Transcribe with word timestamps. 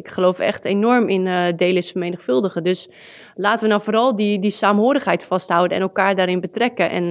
ik 0.00 0.08
geloof 0.08 0.38
echt 0.38 0.64
enorm 0.64 1.08
in 1.08 1.26
uh, 1.26 1.46
delen 1.56 1.76
is 1.76 1.90
vermenigvuldigen. 1.90 2.64
Dus 2.64 2.88
laten 3.34 3.62
we 3.64 3.70
nou 3.70 3.82
vooral 3.82 4.16
die, 4.16 4.40
die 4.40 4.50
saamhorigheid 4.50 5.24
vasthouden 5.24 5.76
en 5.76 5.82
elkaar 5.82 6.16
daarin 6.16 6.40
betrekken. 6.40 6.90
En 6.90 7.04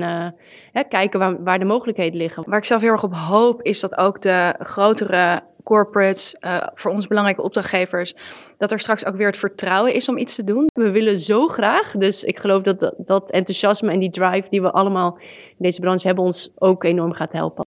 uh, 0.73 0.81
kijken 0.89 1.19
waar, 1.19 1.43
waar 1.43 1.59
de 1.59 1.65
mogelijkheden 1.65 2.17
liggen. 2.19 2.43
Waar 2.47 2.57
ik 2.57 2.65
zelf 2.65 2.81
heel 2.81 2.91
erg 2.91 3.03
op 3.03 3.13
hoop, 3.13 3.61
is 3.61 3.79
dat 3.79 3.97
ook 3.97 4.21
de 4.21 4.55
grotere 4.59 5.41
corporates, 5.63 6.35
uh, 6.41 6.67
voor 6.75 6.91
ons 6.91 7.07
belangrijke 7.07 7.41
opdrachtgevers, 7.41 8.15
dat 8.57 8.71
er 8.71 8.79
straks 8.79 9.05
ook 9.05 9.15
weer 9.15 9.27
het 9.27 9.37
vertrouwen 9.37 9.93
is 9.93 10.09
om 10.09 10.17
iets 10.17 10.35
te 10.35 10.43
doen. 10.43 10.65
We 10.73 10.91
willen 10.91 11.17
zo 11.17 11.47
graag, 11.47 11.91
dus 11.91 12.23
ik 12.23 12.39
geloof 12.39 12.63
dat 12.63 12.93
dat 12.97 13.31
enthousiasme 13.31 13.91
en 13.91 13.99
die 13.99 14.09
drive 14.09 14.49
die 14.49 14.61
we 14.61 14.71
allemaal 14.71 15.17
in 15.49 15.65
deze 15.65 15.79
branche 15.79 16.07
hebben 16.07 16.25
ons 16.25 16.51
ook 16.55 16.83
enorm 16.83 17.13
gaat 17.13 17.33
helpen. 17.33 17.68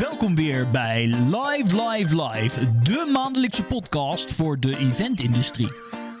Welkom 0.00 0.34
weer 0.34 0.70
bij 0.70 1.06
Live 1.06 1.88
Live 1.88 2.22
Live, 2.22 2.80
de 2.82 3.10
maandelijkse 3.12 3.62
podcast 3.62 4.32
voor 4.32 4.60
de 4.60 4.78
eventindustrie. 4.78 5.72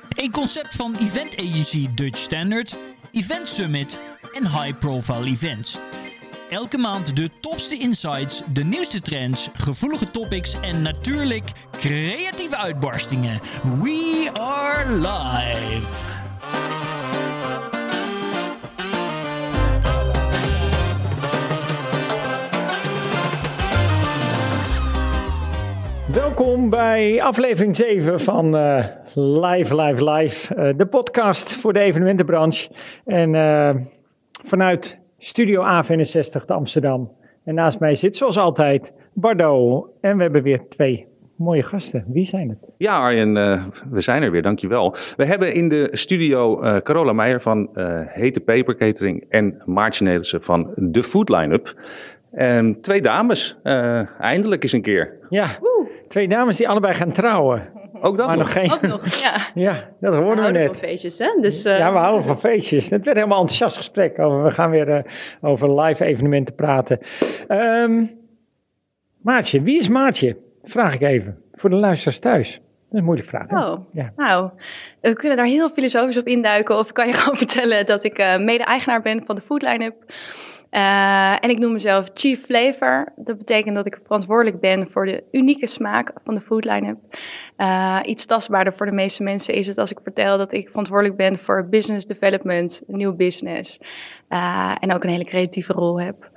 Een 0.08 0.30
concept 0.30 0.76
van 0.76 0.96
event 0.96 1.36
agency 1.36 1.88
Dutch 1.94 2.18
Standard, 2.18 2.76
Event 3.12 3.48
Summit 3.48 3.98
en 4.32 4.50
high 4.50 4.78
profile 4.78 5.26
events. 5.26 5.78
Elke 6.50 6.78
maand 6.78 7.16
de 7.16 7.30
tofste 7.40 7.78
insights, 7.78 8.42
de 8.52 8.64
nieuwste 8.64 9.00
trends, 9.00 9.48
gevoelige 9.54 10.10
topics 10.10 10.60
en 10.60 10.82
natuurlijk 10.82 11.52
creatieve 11.70 12.56
uitbarstingen. 12.56 13.40
We 13.62 14.30
are 14.32 14.96
live. 14.96 16.19
Welkom 26.12 26.70
bij 26.70 27.22
aflevering 27.22 27.76
7 27.76 28.20
van 28.20 28.56
uh, 28.56 28.84
Live, 29.14 29.82
Live, 29.82 30.10
Live, 30.10 30.54
uh, 30.54 30.68
de 30.76 30.86
podcast 30.86 31.56
voor 31.56 31.72
de 31.72 31.80
evenementenbranche. 31.80 32.70
En 33.04 33.34
uh, 33.34 33.70
vanuit 34.44 34.98
Studio 35.18 35.62
A61 35.62 36.44
te 36.46 36.52
Amsterdam. 36.52 37.12
En 37.44 37.54
naast 37.54 37.78
mij 37.78 37.94
zit 37.94 38.16
zoals 38.16 38.38
altijd 38.38 38.92
Bardo. 39.12 39.86
En 40.00 40.16
we 40.16 40.22
hebben 40.22 40.42
weer 40.42 40.68
twee 40.68 41.06
mooie 41.36 41.62
gasten. 41.62 42.04
Wie 42.06 42.26
zijn 42.26 42.48
het? 42.48 42.58
Ja, 42.76 42.98
Arjen, 42.98 43.36
uh, 43.36 43.64
we 43.90 44.00
zijn 44.00 44.22
er 44.22 44.30
weer, 44.30 44.42
dankjewel. 44.42 44.96
We 45.16 45.24
hebben 45.24 45.54
in 45.54 45.68
de 45.68 45.88
studio 45.92 46.62
uh, 46.62 46.76
Carola 46.76 47.12
Meijer 47.12 47.40
van 47.40 47.68
uh, 47.74 48.00
Hete 48.06 48.40
Paper 48.40 48.76
Catering 48.76 49.24
en 49.28 49.62
Maartje 49.64 50.04
Nelissen 50.04 50.42
van 50.42 50.74
The 50.92 51.02
Food 51.02 51.28
Lineup. 51.28 51.74
En 52.30 52.80
twee 52.80 53.02
dames, 53.02 53.58
eindelijk 54.18 54.62
eens 54.62 54.72
een 54.72 54.82
keer. 54.82 55.18
Ja, 55.28 55.48
twee 56.10 56.28
dames 56.28 56.56
die 56.56 56.68
allebei 56.68 56.94
gaan 56.94 57.12
trouwen. 57.12 57.68
Ook 58.00 58.16
dat 58.16 58.26
maar 58.26 58.36
nog. 58.36 58.46
nog 58.46 58.52
geen... 58.52 58.72
Ook 58.72 58.80
nog, 58.80 59.06
ja. 59.06 59.32
ja, 59.68 59.88
dat 60.00 60.14
hoorden 60.14 60.44
we, 60.44 60.52
we 60.52 60.58
net. 60.58 60.66
van 60.66 60.76
feestjes, 60.76 61.18
hè? 61.18 61.30
Dus, 61.40 61.66
uh... 61.66 61.78
Ja, 61.78 61.92
we 61.92 61.98
houden 61.98 62.24
van 62.24 62.40
feestjes. 62.40 62.90
Het 62.90 63.04
werd 63.04 63.16
helemaal 63.16 63.40
enthousiast 63.40 63.76
gesprek. 63.76 64.18
Over, 64.18 64.44
we 64.44 64.50
gaan 64.50 64.70
weer 64.70 64.88
uh, 64.88 65.02
over 65.40 65.80
live 65.80 66.04
evenementen 66.04 66.54
praten. 66.54 66.98
Um, 67.48 68.18
Maartje, 69.22 69.62
wie 69.62 69.78
is 69.78 69.88
Maartje? 69.88 70.36
Vraag 70.62 70.94
ik 70.94 71.00
even. 71.00 71.42
Voor 71.52 71.70
de 71.70 71.76
luisteraars 71.76 72.18
thuis. 72.18 72.52
Dat 72.52 72.62
is 72.92 72.98
een 72.98 73.04
moeilijke 73.04 73.30
vraag. 73.30 73.48
Hè? 73.48 73.70
Oh, 73.70 73.80
ja. 73.92 74.12
nou, 74.16 74.50
we 75.00 75.14
kunnen 75.14 75.36
daar 75.36 75.46
heel 75.46 75.70
filosofisch 75.70 76.18
op 76.18 76.26
induiken. 76.26 76.78
Of 76.78 76.92
kan 76.92 77.06
je 77.06 77.12
gewoon 77.20 77.38
vertellen 77.38 77.86
dat 77.86 78.04
ik 78.04 78.18
uh, 78.18 78.38
mede-eigenaar 78.38 79.02
ben 79.02 79.22
van 79.26 79.34
de 79.34 79.40
Food 79.40 79.62
Lineup. 79.62 79.94
Uh, 80.70 81.44
en 81.44 81.50
ik 81.50 81.58
noem 81.58 81.72
mezelf 81.72 82.10
Chief 82.14 82.40
Flavor. 82.40 83.12
Dat 83.16 83.38
betekent 83.38 83.74
dat 83.74 83.86
ik 83.86 84.00
verantwoordelijk 84.02 84.60
ben 84.60 84.90
voor 84.90 85.06
de 85.06 85.24
unieke 85.32 85.66
smaak 85.66 86.12
van 86.24 86.34
de 86.34 86.40
food 86.40 86.64
line-up. 86.64 86.96
Uh, 87.58 87.98
iets 88.04 88.26
tastbaarder 88.26 88.74
voor 88.74 88.86
de 88.86 88.92
meeste 88.92 89.22
mensen 89.22 89.54
is 89.54 89.66
het 89.66 89.78
als 89.78 89.90
ik 89.90 89.98
vertel 90.02 90.38
dat 90.38 90.52
ik 90.52 90.68
verantwoordelijk 90.68 91.16
ben 91.16 91.38
voor 91.38 91.68
business 91.68 92.06
development, 92.06 92.82
nieuw 92.86 93.12
business. 93.16 93.80
Uh, 94.28 94.74
en 94.80 94.94
ook 94.94 95.04
een 95.04 95.10
hele 95.10 95.24
creatieve 95.24 95.72
rol 95.72 96.00
heb. 96.00 96.30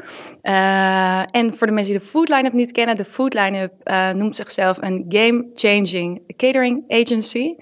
en 1.31 1.57
voor 1.57 1.67
de 1.67 1.73
mensen 1.73 1.93
die 1.93 2.01
de 2.01 2.07
food 2.07 2.29
line-up 2.29 2.53
niet 2.53 2.72
kennen, 2.72 2.95
de 2.95 3.05
food 3.05 3.33
line-up 3.33 3.73
noemt 4.16 4.35
zichzelf 4.35 4.77
een 4.81 5.05
game-changing 5.09 6.22
catering 6.38 6.83
agency. 6.88 7.55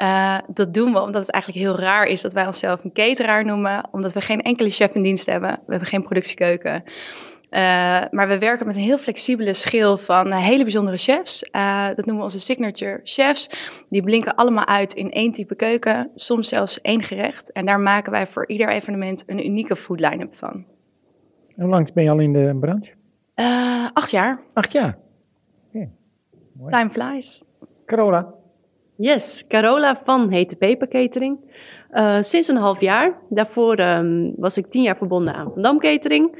Uh, 0.00 0.38
dat 0.46 0.74
doen 0.74 0.92
we 0.92 1.00
omdat 1.00 1.26
het 1.26 1.30
eigenlijk 1.30 1.64
heel 1.64 1.78
raar 1.78 2.06
is 2.06 2.22
dat 2.22 2.32
wij 2.32 2.46
onszelf 2.46 2.84
een 2.84 2.92
cateraar 2.92 3.44
noemen, 3.44 3.88
omdat 3.90 4.12
we 4.12 4.20
geen 4.20 4.42
enkele 4.42 4.70
chef 4.70 4.94
in 4.94 5.02
dienst 5.02 5.26
hebben. 5.26 5.50
We 5.50 5.70
hebben 5.70 5.88
geen 5.88 6.02
productiekeuken. 6.02 6.82
Uh, 7.50 7.60
maar 8.10 8.28
we 8.28 8.38
werken 8.38 8.66
met 8.66 8.74
een 8.74 8.82
heel 8.82 8.98
flexibele 8.98 9.54
schil 9.54 9.98
van 9.98 10.26
uh, 10.26 10.38
hele 10.38 10.62
bijzondere 10.62 10.96
chefs. 10.96 11.50
dat 11.96 11.96
noemen 11.96 12.16
we 12.16 12.22
onze 12.22 12.40
signature 12.40 13.00
chefs. 13.02 13.50
Die 13.88 14.02
blinken 14.02 14.34
allemaal 14.34 14.66
uit 14.66 14.92
in 14.92 15.10
één 15.10 15.32
type 15.32 15.54
keuken, 15.54 16.10
soms 16.14 16.48
zelfs 16.48 16.80
één 16.80 17.02
gerecht. 17.02 17.52
En 17.52 17.66
daar 17.66 17.80
maken 17.80 18.12
wij 18.12 18.26
voor 18.26 18.48
ieder 18.48 18.68
evenement 18.68 19.24
een 19.26 19.46
unieke 19.46 19.76
food 19.76 20.00
line-up 20.00 20.34
van. 20.36 20.64
Hoe 21.54 21.68
lang 21.68 21.92
ben 21.92 22.04
je 22.04 22.10
al 22.10 22.18
in 22.18 22.32
de 22.32 22.56
branche? 22.60 22.92
acht 23.92 24.10
jaar. 24.10 24.40
Acht 24.52 24.72
jaar. 24.72 24.98
Okay. 25.68 25.90
Time 26.70 26.90
flies. 26.90 27.44
Carola. 27.86 28.38
Yes, 29.02 29.44
Carola 29.48 29.96
van 29.96 30.32
Hete 30.32 30.56
Paper 30.56 30.88
Catering. 30.88 31.38
Uh, 31.92 32.16
sinds 32.20 32.48
een 32.48 32.56
half 32.56 32.80
jaar. 32.80 33.18
Daarvoor 33.28 33.78
um, 33.78 34.32
was 34.36 34.56
ik 34.56 34.66
tien 34.66 34.82
jaar 34.82 34.96
verbonden 34.96 35.34
aan 35.34 35.50
Van 35.52 35.62
Dam 35.62 35.78
Catering. 35.78 36.36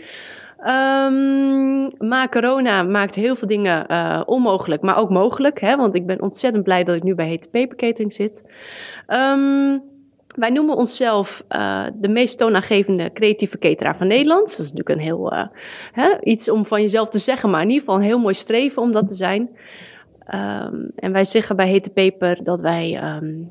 Um, 0.58 2.08
maar 2.08 2.28
corona 2.30 2.82
maakt 2.82 3.14
heel 3.14 3.36
veel 3.36 3.48
dingen 3.48 3.84
uh, 3.88 4.22
onmogelijk, 4.26 4.82
maar 4.82 4.96
ook 4.96 5.10
mogelijk. 5.10 5.60
Hè? 5.60 5.76
Want 5.76 5.94
ik 5.94 6.06
ben 6.06 6.22
ontzettend 6.22 6.64
blij 6.64 6.84
dat 6.84 6.96
ik 6.96 7.02
nu 7.02 7.14
bij 7.14 7.26
Hete 7.26 7.48
Paper 7.48 7.76
Catering 7.76 8.12
zit. 8.12 8.42
Um, 9.08 9.82
wij 10.36 10.50
noemen 10.50 10.76
onszelf 10.76 11.44
uh, 11.48 11.86
de 11.94 12.08
meest 12.08 12.38
toonaangevende 12.38 13.12
creatieve 13.12 13.58
cateraar 13.58 13.96
van 13.96 14.06
Nederland. 14.06 14.48
Dat 14.48 14.58
is 14.58 14.72
natuurlijk 14.72 14.88
een 14.88 15.04
heel, 15.04 15.32
hè, 15.92 16.20
iets 16.22 16.50
om 16.50 16.66
van 16.66 16.80
jezelf 16.80 17.08
te 17.08 17.18
zeggen, 17.18 17.50
maar 17.50 17.62
in 17.62 17.68
ieder 17.68 17.84
geval 17.84 17.96
een 17.96 18.06
heel 18.06 18.18
mooi 18.18 18.34
streven 18.34 18.82
om 18.82 18.92
dat 18.92 19.08
te 19.08 19.14
zijn. 19.14 19.50
Um, 20.34 20.90
en 20.96 21.12
wij 21.12 21.24
zeggen 21.24 21.56
bij 21.56 21.68
Hete 21.68 21.90
Peper 21.90 22.44
dat 22.44 22.60
wij 22.60 23.14
um, 23.16 23.50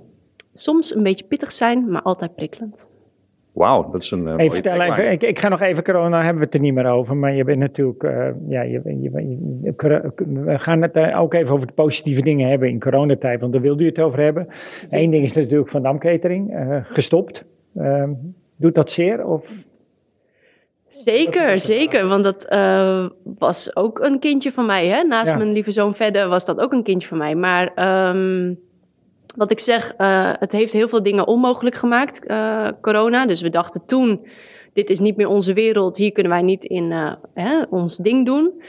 soms 0.53 0.95
een 0.95 1.03
beetje 1.03 1.25
pittig 1.25 1.51
zijn, 1.51 1.91
maar 1.91 2.01
altijd 2.01 2.35
prikkelend. 2.35 2.89
Wauw, 3.51 3.89
dat 3.91 4.03
is 4.03 4.11
een. 4.11 4.23
Uh, 4.27 4.35
hey, 4.35 4.51
vertel 4.51 4.81
even, 4.81 5.11
ik, 5.11 5.23
ik, 5.23 5.39
ga 5.39 5.49
nog 5.49 5.61
even 5.61 5.83
corona, 5.83 6.17
hebben 6.17 6.37
we 6.37 6.45
het 6.45 6.53
er 6.53 6.59
niet 6.59 6.73
meer 6.73 6.87
over. 6.87 7.17
Maar 7.17 7.33
je 7.33 7.43
bent 7.43 7.59
natuurlijk. 7.59 8.03
Uh, 8.03 8.27
ja, 8.47 8.61
je, 8.61 8.81
je, 8.83 9.11
je, 9.11 10.13
we 10.43 10.59
gaan 10.59 10.81
het 10.81 10.95
uh, 10.95 11.21
ook 11.21 11.33
even 11.33 11.53
over 11.55 11.67
de 11.67 11.73
positieve 11.73 12.21
dingen 12.21 12.49
hebben 12.49 12.69
in 12.69 12.79
coronatijd, 12.79 13.39
want 13.39 13.53
daar 13.53 13.61
wilde 13.61 13.83
u 13.83 13.85
het 13.85 13.99
over 13.99 14.19
hebben. 14.19 14.47
Eén 14.89 15.11
ding 15.11 15.23
is 15.23 15.33
natuurlijk 15.33 15.69
Van 15.69 15.83
Dam 15.83 15.99
Catering, 15.99 16.67
gestopt. 16.83 17.45
Um, 17.77 18.35
doet 18.55 18.75
dat 18.75 18.91
zeer? 18.91 19.25
Of 19.25 19.67
Zeker, 20.89 21.59
zeker. 21.59 22.07
Want 22.07 22.23
dat 22.23 22.47
uh, 22.49 23.05
was 23.37 23.75
ook 23.75 23.99
een 23.99 24.19
kindje 24.19 24.51
van 24.51 24.65
mij. 24.65 24.87
Hè? 24.87 25.03
Naast 25.03 25.31
ja. 25.31 25.37
mijn 25.37 25.51
lieve 25.51 25.71
zoon 25.71 25.95
verder 25.95 26.27
was 26.27 26.45
dat 26.45 26.59
ook 26.59 26.71
een 26.71 26.83
kindje 26.83 27.07
van 27.07 27.17
mij. 27.17 27.35
Maar 27.35 27.71
um, 28.09 28.59
wat 29.35 29.51
ik 29.51 29.59
zeg, 29.59 29.93
uh, 29.97 30.31
het 30.39 30.51
heeft 30.51 30.73
heel 30.73 30.87
veel 30.87 31.03
dingen 31.03 31.27
onmogelijk 31.27 31.75
gemaakt, 31.75 32.29
uh, 32.29 32.67
corona. 32.81 33.25
Dus 33.25 33.41
we 33.41 33.49
dachten 33.49 33.85
toen, 33.85 34.27
dit 34.73 34.89
is 34.89 34.99
niet 34.99 35.17
meer 35.17 35.27
onze 35.27 35.53
wereld. 35.53 35.97
Hier 35.97 36.11
kunnen 36.11 36.31
wij 36.31 36.41
niet 36.41 36.63
in 36.63 36.91
hè, 37.33 37.61
ons 37.69 37.97
ding 37.97 38.25
doen. 38.25 38.61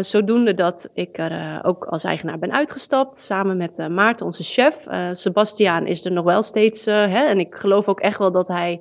Zodoende 0.00 0.54
dat 0.54 0.90
ik 0.94 1.18
er 1.18 1.64
ook 1.64 1.84
als 1.84 2.04
eigenaar 2.04 2.38
ben 2.38 2.52
uitgestapt. 2.52 3.18
Samen 3.18 3.56
met 3.56 3.88
Maarten, 3.88 4.26
onze 4.26 4.42
chef. 4.42 4.86
Sebastiaan 5.12 5.86
is 5.86 6.04
er 6.04 6.12
nog 6.12 6.24
wel 6.24 6.42
steeds. 6.42 6.84
Hè, 6.84 7.26
en 7.26 7.38
ik 7.38 7.54
geloof 7.54 7.88
ook 7.88 8.00
echt 8.00 8.18
wel 8.18 8.32
dat 8.32 8.48
hij 8.48 8.80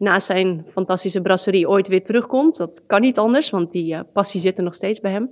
na 0.00 0.20
zijn 0.20 0.66
fantastische 0.68 1.20
brasserie 1.20 1.68
ooit 1.68 1.88
weer 1.88 2.04
terugkomt. 2.04 2.56
Dat 2.56 2.82
kan 2.86 3.00
niet 3.00 3.18
anders, 3.18 3.50
want 3.50 3.72
die 3.72 3.94
uh, 3.94 4.00
passie 4.12 4.40
zit 4.40 4.58
er 4.58 4.64
nog 4.64 4.74
steeds 4.74 5.00
bij 5.00 5.10
hem. 5.10 5.30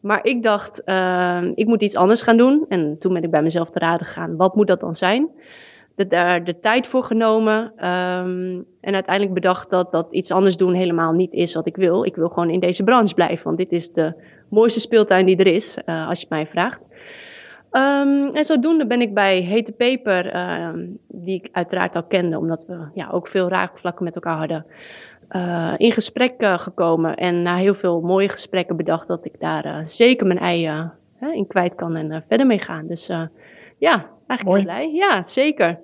Maar 0.00 0.24
ik 0.24 0.42
dacht, 0.42 0.82
uh, 0.84 1.42
ik 1.54 1.66
moet 1.66 1.82
iets 1.82 1.96
anders 1.96 2.22
gaan 2.22 2.36
doen. 2.36 2.64
En 2.68 2.96
toen 2.98 3.12
ben 3.12 3.22
ik 3.22 3.30
bij 3.30 3.42
mezelf 3.42 3.70
te 3.70 3.78
raden 3.78 4.06
gegaan, 4.06 4.36
wat 4.36 4.54
moet 4.54 4.66
dat 4.66 4.80
dan 4.80 4.94
zijn? 4.94 5.28
De, 5.94 6.06
daar 6.06 6.44
de 6.44 6.58
tijd 6.58 6.86
voor 6.86 7.04
genomen 7.04 7.64
um, 7.64 8.64
en 8.80 8.94
uiteindelijk 8.94 9.34
bedacht 9.34 9.70
dat 9.70 9.90
dat 9.90 10.12
iets 10.12 10.30
anders 10.30 10.56
doen 10.56 10.74
helemaal 10.74 11.12
niet 11.12 11.32
is 11.32 11.54
wat 11.54 11.66
ik 11.66 11.76
wil. 11.76 12.04
Ik 12.04 12.16
wil 12.16 12.28
gewoon 12.28 12.50
in 12.50 12.60
deze 12.60 12.84
branche 12.84 13.14
blijven, 13.14 13.44
want 13.44 13.56
dit 13.56 13.72
is 13.72 13.92
de 13.92 14.14
mooiste 14.48 14.80
speeltuin 14.80 15.26
die 15.26 15.36
er 15.36 15.46
is, 15.46 15.78
uh, 15.86 16.08
als 16.08 16.20
je 16.20 16.26
het 16.28 16.34
mij 16.34 16.46
vraagt. 16.46 16.88
Um, 17.72 18.34
en 18.34 18.44
zodoende 18.44 18.86
ben 18.86 19.00
ik 19.00 19.14
bij 19.14 19.40
Hete 19.40 19.72
Peper, 19.72 20.34
uh, 20.34 20.68
die 21.08 21.34
ik 21.34 21.48
uiteraard 21.52 21.96
al 21.96 22.02
kende, 22.02 22.38
omdat 22.38 22.66
we 22.66 22.78
ja, 22.94 23.08
ook 23.10 23.28
veel 23.28 23.48
raakvlakken 23.48 24.04
met 24.04 24.14
elkaar 24.14 24.38
hadden, 24.38 24.66
uh, 25.30 25.72
in 25.76 25.92
gesprek 25.92 26.42
uh, 26.42 26.58
gekomen. 26.58 27.16
En 27.16 27.42
na 27.42 27.56
heel 27.56 27.74
veel 27.74 28.00
mooie 28.00 28.28
gesprekken 28.28 28.76
bedacht 28.76 29.06
dat 29.06 29.24
ik 29.24 29.40
daar 29.40 29.82
zeker 29.84 30.26
mijn 30.26 30.38
ei 30.38 30.90
in 31.32 31.46
kwijt 31.46 31.74
kan 31.74 31.96
en 31.96 32.24
verder 32.26 32.46
mee 32.46 32.58
gaan. 32.58 32.86
Dus 32.86 33.10
ja, 33.78 34.06
eigenlijk 34.32 34.44
Mooi. 34.44 34.62
blij. 34.62 34.92
Ja, 34.94 35.24
zeker. 35.24 35.78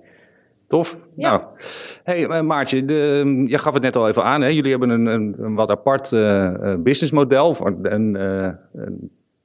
Tof. 0.68 0.98
Nou, 1.14 1.42
hey 2.04 2.28
uh, 2.28 2.40
Maartje, 2.40 2.84
de, 2.84 2.94
um, 2.94 3.48
je 3.48 3.58
gaf 3.58 3.74
het 3.74 3.82
net 3.82 3.96
al 3.96 4.08
even 4.08 4.24
aan. 4.24 4.40
Hè? 4.40 4.48
Jullie 4.48 4.70
hebben 4.70 4.90
een, 4.90 5.06
een, 5.06 5.34
een 5.38 5.54
wat 5.54 5.70
apart 5.70 6.12
uh, 6.12 6.74
businessmodel. 6.78 7.56
En, 7.82 8.14
uh, 8.14 8.48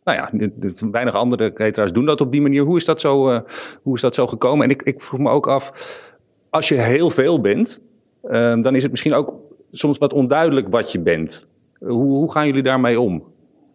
nou 0.03 0.17
ja, 0.17 0.29
de, 0.31 0.51
de, 0.55 0.89
weinig 0.91 1.15
andere 1.15 1.53
cateraars 1.53 1.91
doen 1.91 2.05
dat 2.05 2.21
op 2.21 2.31
die 2.31 2.41
manier. 2.41 2.63
Hoe 2.63 2.77
is 2.77 2.85
dat 2.85 3.01
zo, 3.01 3.43
hoe 3.81 3.95
is 3.95 4.01
dat 4.01 4.15
zo 4.15 4.27
gekomen? 4.27 4.65
En 4.65 4.71
ik, 4.71 4.81
ik 4.81 5.01
vroeg 5.01 5.19
me 5.19 5.29
ook 5.29 5.47
af, 5.47 5.71
als 6.49 6.69
je 6.69 6.75
heel 6.75 7.09
veel 7.09 7.41
bent, 7.41 7.81
dan 8.61 8.75
is 8.75 8.81
het 8.81 8.91
misschien 8.91 9.13
ook 9.13 9.33
soms 9.71 9.97
wat 9.97 10.13
onduidelijk 10.13 10.67
wat 10.69 10.91
je 10.91 10.99
bent. 10.99 11.49
Hoe, 11.79 12.11
hoe 12.11 12.31
gaan 12.31 12.45
jullie 12.45 12.63
daarmee 12.63 12.99
om? 12.99 13.23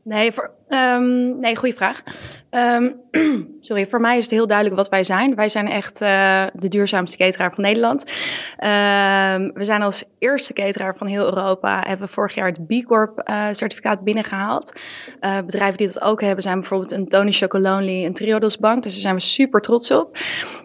Nee, 0.02 0.32
voor, 0.32 0.50
um, 0.68 1.38
nee 1.38 1.56
goede 1.56 1.74
vraag. 1.74 2.02
Um, 2.50 3.00
sorry, 3.60 3.86
voor 3.86 4.00
mij 4.00 4.16
is 4.16 4.24
het 4.24 4.32
heel 4.32 4.46
duidelijk 4.46 4.76
wat 4.76 4.88
wij 4.88 5.04
zijn. 5.04 5.34
Wij 5.34 5.48
zijn 5.48 5.68
echt 5.68 6.02
uh, 6.02 6.44
de 6.52 6.68
duurzaamste 6.68 7.16
cateraar 7.16 7.54
van 7.54 7.64
Nederland. 7.64 8.00
Um, 8.00 9.52
we 9.54 9.64
zijn 9.64 9.82
als 9.82 10.04
eerste 10.18 10.52
cateraar 10.52 10.96
van 10.96 11.06
heel 11.06 11.24
Europa, 11.24 11.82
hebben 11.86 12.06
we 12.06 12.12
vorig 12.12 12.34
jaar 12.34 12.46
het 12.46 12.66
B 12.66 12.86
Corp 12.86 13.28
uh, 13.30 13.46
certificaat 13.52 14.04
binnengehaald. 14.04 14.72
Uh, 15.20 15.40
bedrijven 15.40 15.76
die 15.76 15.86
dat 15.86 16.02
ook 16.02 16.20
hebben 16.20 16.42
zijn 16.42 16.60
bijvoorbeeld 16.60 16.92
een 16.92 17.08
Tony 17.08 17.32
Chocolonely, 17.32 18.04
een 18.04 18.14
Triodos 18.14 18.58
Bank. 18.58 18.82
Dus 18.82 18.92
daar 18.92 19.02
zijn 19.02 19.14
we 19.14 19.20
super 19.20 19.60
trots 19.60 19.90
op. 19.90 20.18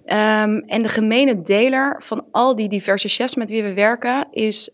En 0.06 0.82
de 0.82 0.90
gemene 0.90 1.42
deler 1.42 1.96
van 2.00 2.26
al 2.32 2.56
die 2.56 2.70
diverse 2.70 3.08
chefs 3.08 3.36
met 3.36 3.50
wie 3.50 3.64
we 3.64 3.74
werken 3.74 4.28
is 4.32 4.72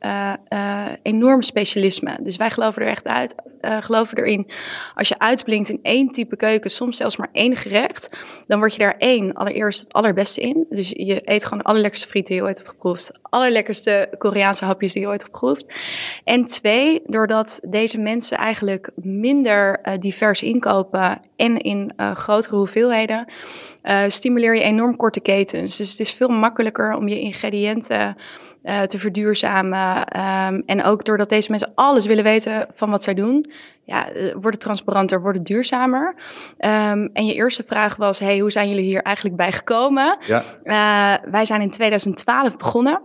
enorm 1.01 1.41
specialisme. 1.41 2.17
Dus 2.21 2.37
wij 2.37 2.49
geloven 2.49 2.81
er 2.81 2.87
echt 2.87 3.07
uit, 3.07 3.35
geloven 3.61 4.17
erin. 4.17 4.51
Als 4.95 5.07
je 5.07 5.18
uitblinkt 5.19 5.69
in 5.69 5.79
één 5.81 6.11
type 6.11 6.35
keuken, 6.35 6.69
soms 6.69 6.97
zelfs 6.97 7.17
maar 7.17 7.29
één 7.31 7.55
gerecht, 7.55 8.17
dan 8.47 8.59
word 8.59 8.73
je 8.73 8.79
daar 8.79 8.95
één 8.97 9.33
allereerst 9.33 9.79
het 9.79 9.93
allerbeste 9.93 10.41
in. 10.41 10.65
Dus 10.69 10.89
je 10.89 11.21
eet 11.23 11.43
gewoon 11.43 11.57
de 11.57 11.63
allerlekkerste 11.63 12.07
frieten 12.07 12.33
die 12.33 12.41
je 12.41 12.47
ooit 12.47 12.57
hebt 12.57 12.69
geproefd. 12.69 13.11
Allerlekkerste 13.21 14.09
Koreaanse 14.17 14.65
hapjes 14.65 14.93
die 14.93 15.01
je 15.01 15.07
ooit 15.07 15.21
hebt 15.21 15.33
geproefd. 15.33 15.65
En 16.23 16.45
twee, 16.45 17.01
doordat 17.05 17.59
deze 17.63 17.97
mensen 17.97 18.37
eigenlijk 18.37 18.89
minder 18.95 19.79
uh, 19.83 19.93
divers 19.99 20.43
inkopen 20.43 21.21
en 21.35 21.57
in 21.57 21.93
uh, 21.97 22.15
grotere 22.15 22.55
hoeveelheden, 22.55 23.25
uh, 23.83 24.03
stimuleer 24.07 24.55
je 24.55 24.61
enorm 24.61 24.95
korte 24.95 25.19
ketens. 25.19 25.77
Dus 25.77 25.89
het 25.89 25.99
is 25.99 26.11
veel 26.11 26.27
makkelijker 26.27 26.93
om 26.93 27.07
je 27.07 27.19
ingrediënten 27.19 28.17
uh, 28.63 28.81
te 28.81 28.99
verduurzamen. 28.99 29.97
Um, 29.97 30.63
en 30.65 30.83
ook 30.83 31.05
doordat 31.05 31.29
deze 31.29 31.49
mensen 31.49 31.71
alles 31.75 32.05
willen 32.05 32.23
weten 32.23 32.67
van 32.73 32.89
wat 32.89 33.03
zij 33.03 33.13
doen, 33.13 33.51
ja, 33.83 34.07
wordt 34.31 34.51
het 34.51 34.59
transparanter, 34.59 35.21
wordt 35.21 35.37
het 35.37 35.47
duurzamer. 35.47 36.15
Um, 36.59 37.09
en 37.13 37.25
je 37.25 37.33
eerste 37.33 37.63
vraag 37.63 37.95
was, 37.95 38.19
hey, 38.19 38.39
hoe 38.39 38.51
zijn 38.51 38.69
jullie 38.69 38.83
hier 38.83 39.01
eigenlijk 39.01 39.35
bij 39.35 39.51
gekomen? 39.51 40.17
Ja. 40.27 40.43
Uh, 40.63 41.31
wij 41.31 41.45
zijn 41.45 41.61
in 41.61 41.71
2012 41.71 42.57
begonnen. 42.57 43.01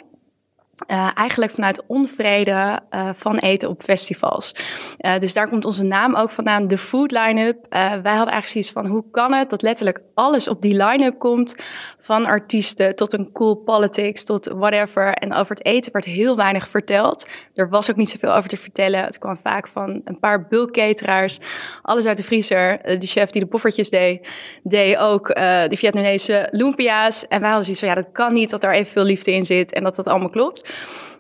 Uh, 0.86 1.10
eigenlijk 1.14 1.52
vanuit 1.52 1.82
onvrede 1.86 2.80
uh, 2.90 3.08
van 3.14 3.38
eten 3.38 3.68
op 3.68 3.82
festivals. 3.82 4.54
Uh, 4.98 5.18
dus 5.18 5.32
daar 5.32 5.48
komt 5.48 5.64
onze 5.64 5.84
naam 5.84 6.14
ook 6.14 6.30
vandaan, 6.30 6.68
de 6.68 6.78
food 6.78 7.10
line-up. 7.10 7.66
wij 7.68 7.92
hadden 7.92 8.02
eigenlijk 8.12 8.48
zoiets 8.48 8.70
van, 8.70 8.86
hoe 8.86 9.04
kan 9.10 9.32
het 9.32 9.50
dat 9.50 9.62
letterlijk 9.62 10.00
alles 10.14 10.48
op 10.48 10.62
die 10.62 10.84
line-up 10.84 11.18
komt? 11.18 11.54
Van 12.00 12.26
artiesten 12.26 12.96
tot 12.96 13.12
een 13.12 13.32
cool 13.32 13.54
politics, 13.54 14.24
tot 14.24 14.46
whatever. 14.46 15.12
En 15.12 15.34
over 15.34 15.56
het 15.56 15.64
eten 15.64 15.92
werd 15.92 16.04
heel 16.04 16.36
weinig 16.36 16.68
verteld. 16.68 17.28
Er 17.54 17.68
was 17.68 17.90
ook 17.90 17.96
niet 17.96 18.10
zoveel 18.10 18.34
over 18.34 18.48
te 18.48 18.56
vertellen. 18.56 19.04
Het 19.04 19.18
kwam 19.18 19.38
vaak 19.42 19.68
van 19.68 20.00
een 20.04 20.18
paar 20.18 20.46
bulkkateraars. 20.46 21.38
Alles 21.82 22.06
uit 22.06 22.16
de 22.16 22.22
vriezer. 22.22 22.98
de 22.98 23.06
chef 23.06 23.30
die 23.30 23.42
de 23.42 23.48
poffertjes 23.48 23.90
deed, 23.90 24.28
deed 24.62 24.96
ook 24.96 25.26
de 25.34 25.76
Vietnamese 25.76 26.48
lumpia's. 26.50 27.28
En 27.28 27.40
wij 27.40 27.48
hadden 27.48 27.64
zoiets 27.64 27.82
van, 27.82 27.88
ja, 27.88 27.94
dat 27.94 28.12
kan 28.12 28.32
niet 28.32 28.50
dat 28.50 28.60
daar 28.60 28.74
evenveel 28.74 29.04
liefde 29.04 29.32
in 29.32 29.44
zit 29.44 29.72
en 29.72 29.82
dat 29.82 29.96
dat 29.96 30.06
allemaal 30.06 30.30
klopt. 30.30 30.63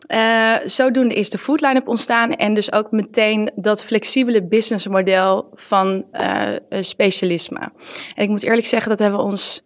Uh, 0.08 0.56
zodoende 0.64 1.14
is 1.14 1.30
de 1.30 1.38
foodline-up 1.38 1.88
ontstaan 1.88 2.32
en 2.32 2.54
dus 2.54 2.72
ook 2.72 2.90
meteen 2.90 3.50
dat 3.54 3.84
flexibele 3.84 4.42
businessmodel 4.42 5.50
van 5.54 6.06
uh, 6.12 6.48
specialisme. 6.70 7.72
En 8.14 8.22
ik 8.22 8.28
moet 8.28 8.42
eerlijk 8.42 8.66
zeggen, 8.66 8.90
dat 8.90 8.98
hebben 8.98 9.18
we 9.18 9.24
ons 9.24 9.62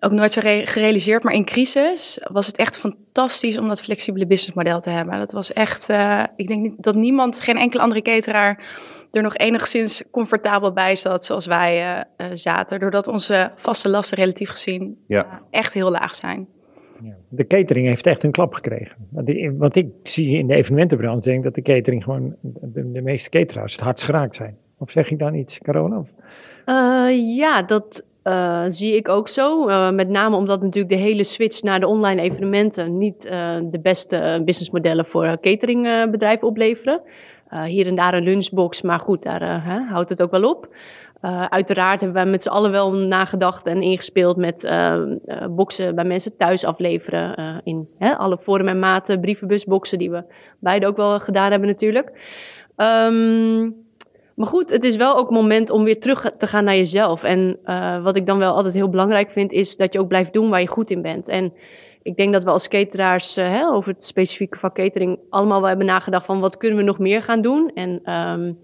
ook 0.00 0.12
nooit 0.12 0.32
zo 0.32 0.40
gerealiseerd, 0.64 1.22
maar 1.22 1.34
in 1.34 1.44
crisis 1.44 2.20
was 2.30 2.46
het 2.46 2.56
echt 2.56 2.78
fantastisch 2.78 3.58
om 3.58 3.68
dat 3.68 3.82
flexibele 3.82 4.26
businessmodel 4.26 4.80
te 4.80 4.90
hebben. 4.90 5.18
Dat 5.18 5.32
was 5.32 5.52
echt, 5.52 5.90
uh, 5.90 6.24
ik 6.36 6.48
denk 6.48 6.62
niet, 6.62 6.74
dat 6.76 6.94
niemand, 6.94 7.40
geen 7.40 7.58
enkele 7.58 7.82
andere 7.82 8.02
cateraar 8.02 8.64
er 9.12 9.22
nog 9.22 9.36
enigszins 9.36 10.02
comfortabel 10.10 10.72
bij 10.72 10.96
zat 10.96 11.24
zoals 11.24 11.46
wij 11.46 12.04
zaten, 12.34 12.80
doordat 12.80 13.06
onze 13.06 13.52
vaste 13.56 13.88
lasten 13.88 14.16
relatief 14.18 14.50
gezien 14.50 15.04
ja. 15.06 15.42
echt 15.50 15.74
heel 15.74 15.90
laag 15.90 16.16
zijn. 16.16 16.48
De 17.28 17.46
catering 17.46 17.86
heeft 17.86 18.06
echt 18.06 18.24
een 18.24 18.30
klap 18.30 18.54
gekregen. 18.54 18.96
Want 19.58 19.76
ik 19.76 19.86
zie 20.02 20.38
in 20.38 20.46
de 20.46 20.54
evenementenbranche 20.54 21.28
denk 21.28 21.44
dat 21.44 21.54
de 21.54 21.62
catering 21.62 22.04
gewoon 22.04 22.34
de, 22.62 23.00
meeste 23.02 23.30
cateraars 23.30 23.72
het 23.72 23.84
hardst 23.84 24.04
geraakt 24.04 24.36
zijn. 24.36 24.56
Of 24.78 24.90
zeg 24.90 25.10
ik 25.10 25.18
dan 25.18 25.34
iets, 25.34 25.58
Corona? 25.58 26.04
Uh, 26.66 27.36
ja, 27.36 27.62
dat 27.62 28.04
uh, 28.24 28.64
zie 28.68 28.96
ik 28.96 29.08
ook 29.08 29.28
zo. 29.28 29.68
Uh, 29.68 29.90
met 29.90 30.08
name 30.08 30.36
omdat 30.36 30.62
natuurlijk 30.62 30.94
de 30.94 31.00
hele 31.00 31.24
switch 31.24 31.62
naar 31.62 31.80
de 31.80 31.86
online 31.86 32.20
evenementen 32.20 32.98
niet 32.98 33.22
de 33.70 33.78
beste 33.82 34.42
businessmodellen 34.44 35.06
voor 35.06 35.38
cateringbedrijven 35.40 36.48
opleveren. 36.48 37.00
hier 37.66 37.86
en 37.86 37.94
daar 37.94 38.14
een 38.14 38.22
lunchbox, 38.22 38.82
maar 38.82 39.00
goed, 39.00 39.22
daar 39.22 39.60
houdt 39.88 40.10
het 40.10 40.22
ook 40.22 40.30
wel 40.30 40.50
op. 40.50 40.68
Uh, 41.22 41.44
uiteraard 41.44 42.00
hebben 42.00 42.22
wij 42.22 42.30
met 42.30 42.42
z'n 42.42 42.48
allen 42.48 42.70
wel 42.70 42.92
nagedacht 42.92 43.66
en 43.66 43.82
ingespeeld 43.82 44.36
met 44.36 44.64
uh, 44.64 44.70
uh, 45.26 45.46
boxen 45.50 45.94
bij 45.94 46.04
mensen 46.04 46.36
thuis 46.36 46.64
afleveren. 46.64 47.60
in 47.64 47.88
hè, 47.98 48.16
alle 48.16 48.38
vormen 48.38 48.68
en 48.68 48.78
maten, 48.78 49.20
brievenbusboxen 49.20 49.98
die 49.98 50.10
we 50.10 50.24
beide 50.58 50.86
ook 50.86 50.96
wel 50.96 51.20
gedaan 51.20 51.50
hebben 51.50 51.68
natuurlijk. 51.68 52.08
Um, 52.76 53.86
maar 54.34 54.46
goed, 54.46 54.70
het 54.70 54.84
is 54.84 54.96
wel 54.96 55.16
ook 55.16 55.30
moment 55.30 55.70
om 55.70 55.84
weer 55.84 56.00
terug 56.00 56.30
te 56.38 56.46
gaan 56.46 56.64
naar 56.64 56.76
jezelf. 56.76 57.24
En 57.24 57.58
wat 58.02 58.16
ik 58.16 58.26
dan 58.26 58.38
wel 58.38 58.54
altijd 58.54 58.74
heel 58.74 58.90
belangrijk 58.90 59.30
vind, 59.30 59.52
is 59.52 59.76
dat 59.76 59.92
je 59.92 60.00
ook 60.00 60.08
blijft 60.08 60.32
doen 60.32 60.50
waar 60.50 60.60
je 60.60 60.66
goed 60.66 60.90
in 60.90 61.02
bent. 61.02 61.28
En 61.28 61.52
ik 62.02 62.16
denk 62.16 62.32
dat 62.32 62.44
we 62.44 62.50
als 62.50 62.68
cateraars 62.68 63.36
hè, 63.36 63.68
over 63.68 63.92
het 63.92 64.04
specifieke 64.04 64.58
vak 64.58 64.74
catering 64.74 65.18
allemaal 65.30 65.60
wel 65.60 65.68
hebben 65.68 65.86
nagedacht 65.86 66.26
van 66.26 66.40
wat 66.40 66.56
kunnen 66.56 66.78
we 66.78 66.84
nog 66.84 66.98
meer 66.98 67.22
gaan 67.22 67.42
doen. 67.42 67.70
En 67.74 68.12
um, 68.14 68.58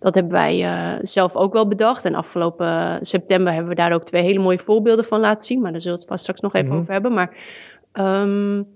dat 0.00 0.14
hebben 0.14 0.32
wij 0.32 0.64
uh, 0.64 0.98
zelf 1.02 1.36
ook 1.36 1.52
wel 1.52 1.68
bedacht. 1.68 2.04
En 2.04 2.14
afgelopen 2.14 2.98
september 3.00 3.52
hebben 3.52 3.70
we 3.70 3.76
daar 3.76 3.92
ook 3.92 4.04
twee 4.04 4.22
hele 4.22 4.38
mooie 4.38 4.58
voorbeelden 4.58 5.04
van 5.04 5.20
laten 5.20 5.46
zien. 5.46 5.60
Maar 5.60 5.72
daar 5.72 5.80
zullen 5.80 5.96
we 5.96 6.02
het 6.02 6.12
vast 6.12 6.22
straks 6.22 6.40
nog 6.40 6.54
even 6.54 6.66
mm 6.66 6.72
-hmm. 6.72 6.80
over 6.80 6.92
hebben. 6.92 7.12
Maar 7.12 7.36
um, 7.92 8.66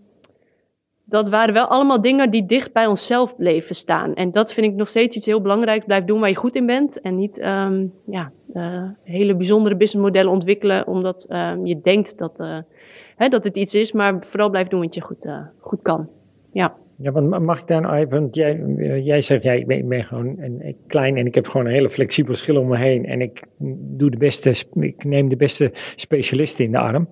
dat 1.05 1.29
waren 1.29 1.55
wel 1.55 1.67
allemaal 1.67 2.01
dingen 2.01 2.31
die 2.31 2.47
dicht 2.47 2.73
bij 2.73 2.87
onszelf 2.87 3.37
bleven 3.37 3.75
staan. 3.75 4.15
En 4.15 4.31
dat 4.31 4.53
vind 4.53 4.67
ik 4.67 4.75
nog 4.75 4.89
steeds 4.89 5.17
iets 5.17 5.27
heel 5.27 5.41
belangrijks. 5.41 5.85
Blijf 5.85 6.05
doen 6.05 6.21
waar 6.21 6.29
je 6.29 6.37
goed 6.37 6.57
in 6.57 6.67
bent. 6.67 7.01
En 7.01 7.17
niet 7.17 7.45
um, 7.45 7.93
ja, 8.07 8.33
uh, 8.55 8.89
hele 9.03 9.37
bijzondere 9.37 9.77
businessmodellen 9.77 10.33
ontwikkelen. 10.33 10.87
Omdat 10.87 11.27
um, 11.29 11.67
je 11.67 11.81
denkt 11.81 12.19
dat, 12.19 12.41
uh, 12.41 12.59
hè, 13.17 13.29
dat 13.29 13.45
het 13.45 13.57
iets 13.57 13.75
is. 13.75 13.93
Maar 13.93 14.17
vooral 14.21 14.51
blijf 14.51 14.69
doen 14.69 14.81
wat 14.81 14.95
je 14.95 15.01
goed, 15.01 15.29
goed 15.59 15.83
kan. 15.83 16.09
Ja. 16.53 16.75
Ja, 17.03 17.13
want 17.13 17.39
mag 17.39 17.61
ik 17.61 17.67
dan 17.67 17.95
even, 17.95 18.11
want 18.11 18.35
jij, 18.35 18.61
jij 19.03 19.21
zegt, 19.21 19.43
jij, 19.43 19.59
ik 19.59 19.89
ben 19.89 20.05
gewoon 20.05 20.37
een, 20.39 20.77
klein 20.87 21.17
en 21.17 21.27
ik 21.27 21.35
heb 21.35 21.47
gewoon 21.47 21.67
een 21.67 21.73
hele 21.73 21.91
flexibele 21.91 22.37
schil 22.37 22.57
om 22.57 22.69
me 22.69 22.79
heen 22.79 23.07
en 23.07 23.21
ik 23.21 23.43
doe 23.97 24.11
de 24.11 24.17
beste, 24.17 24.55
ik 24.81 25.05
neem 25.05 25.29
de 25.29 25.37
beste 25.37 25.71
specialisten 25.97 26.65
in 26.65 26.73
de 26.73 26.79
arm. 26.79 27.09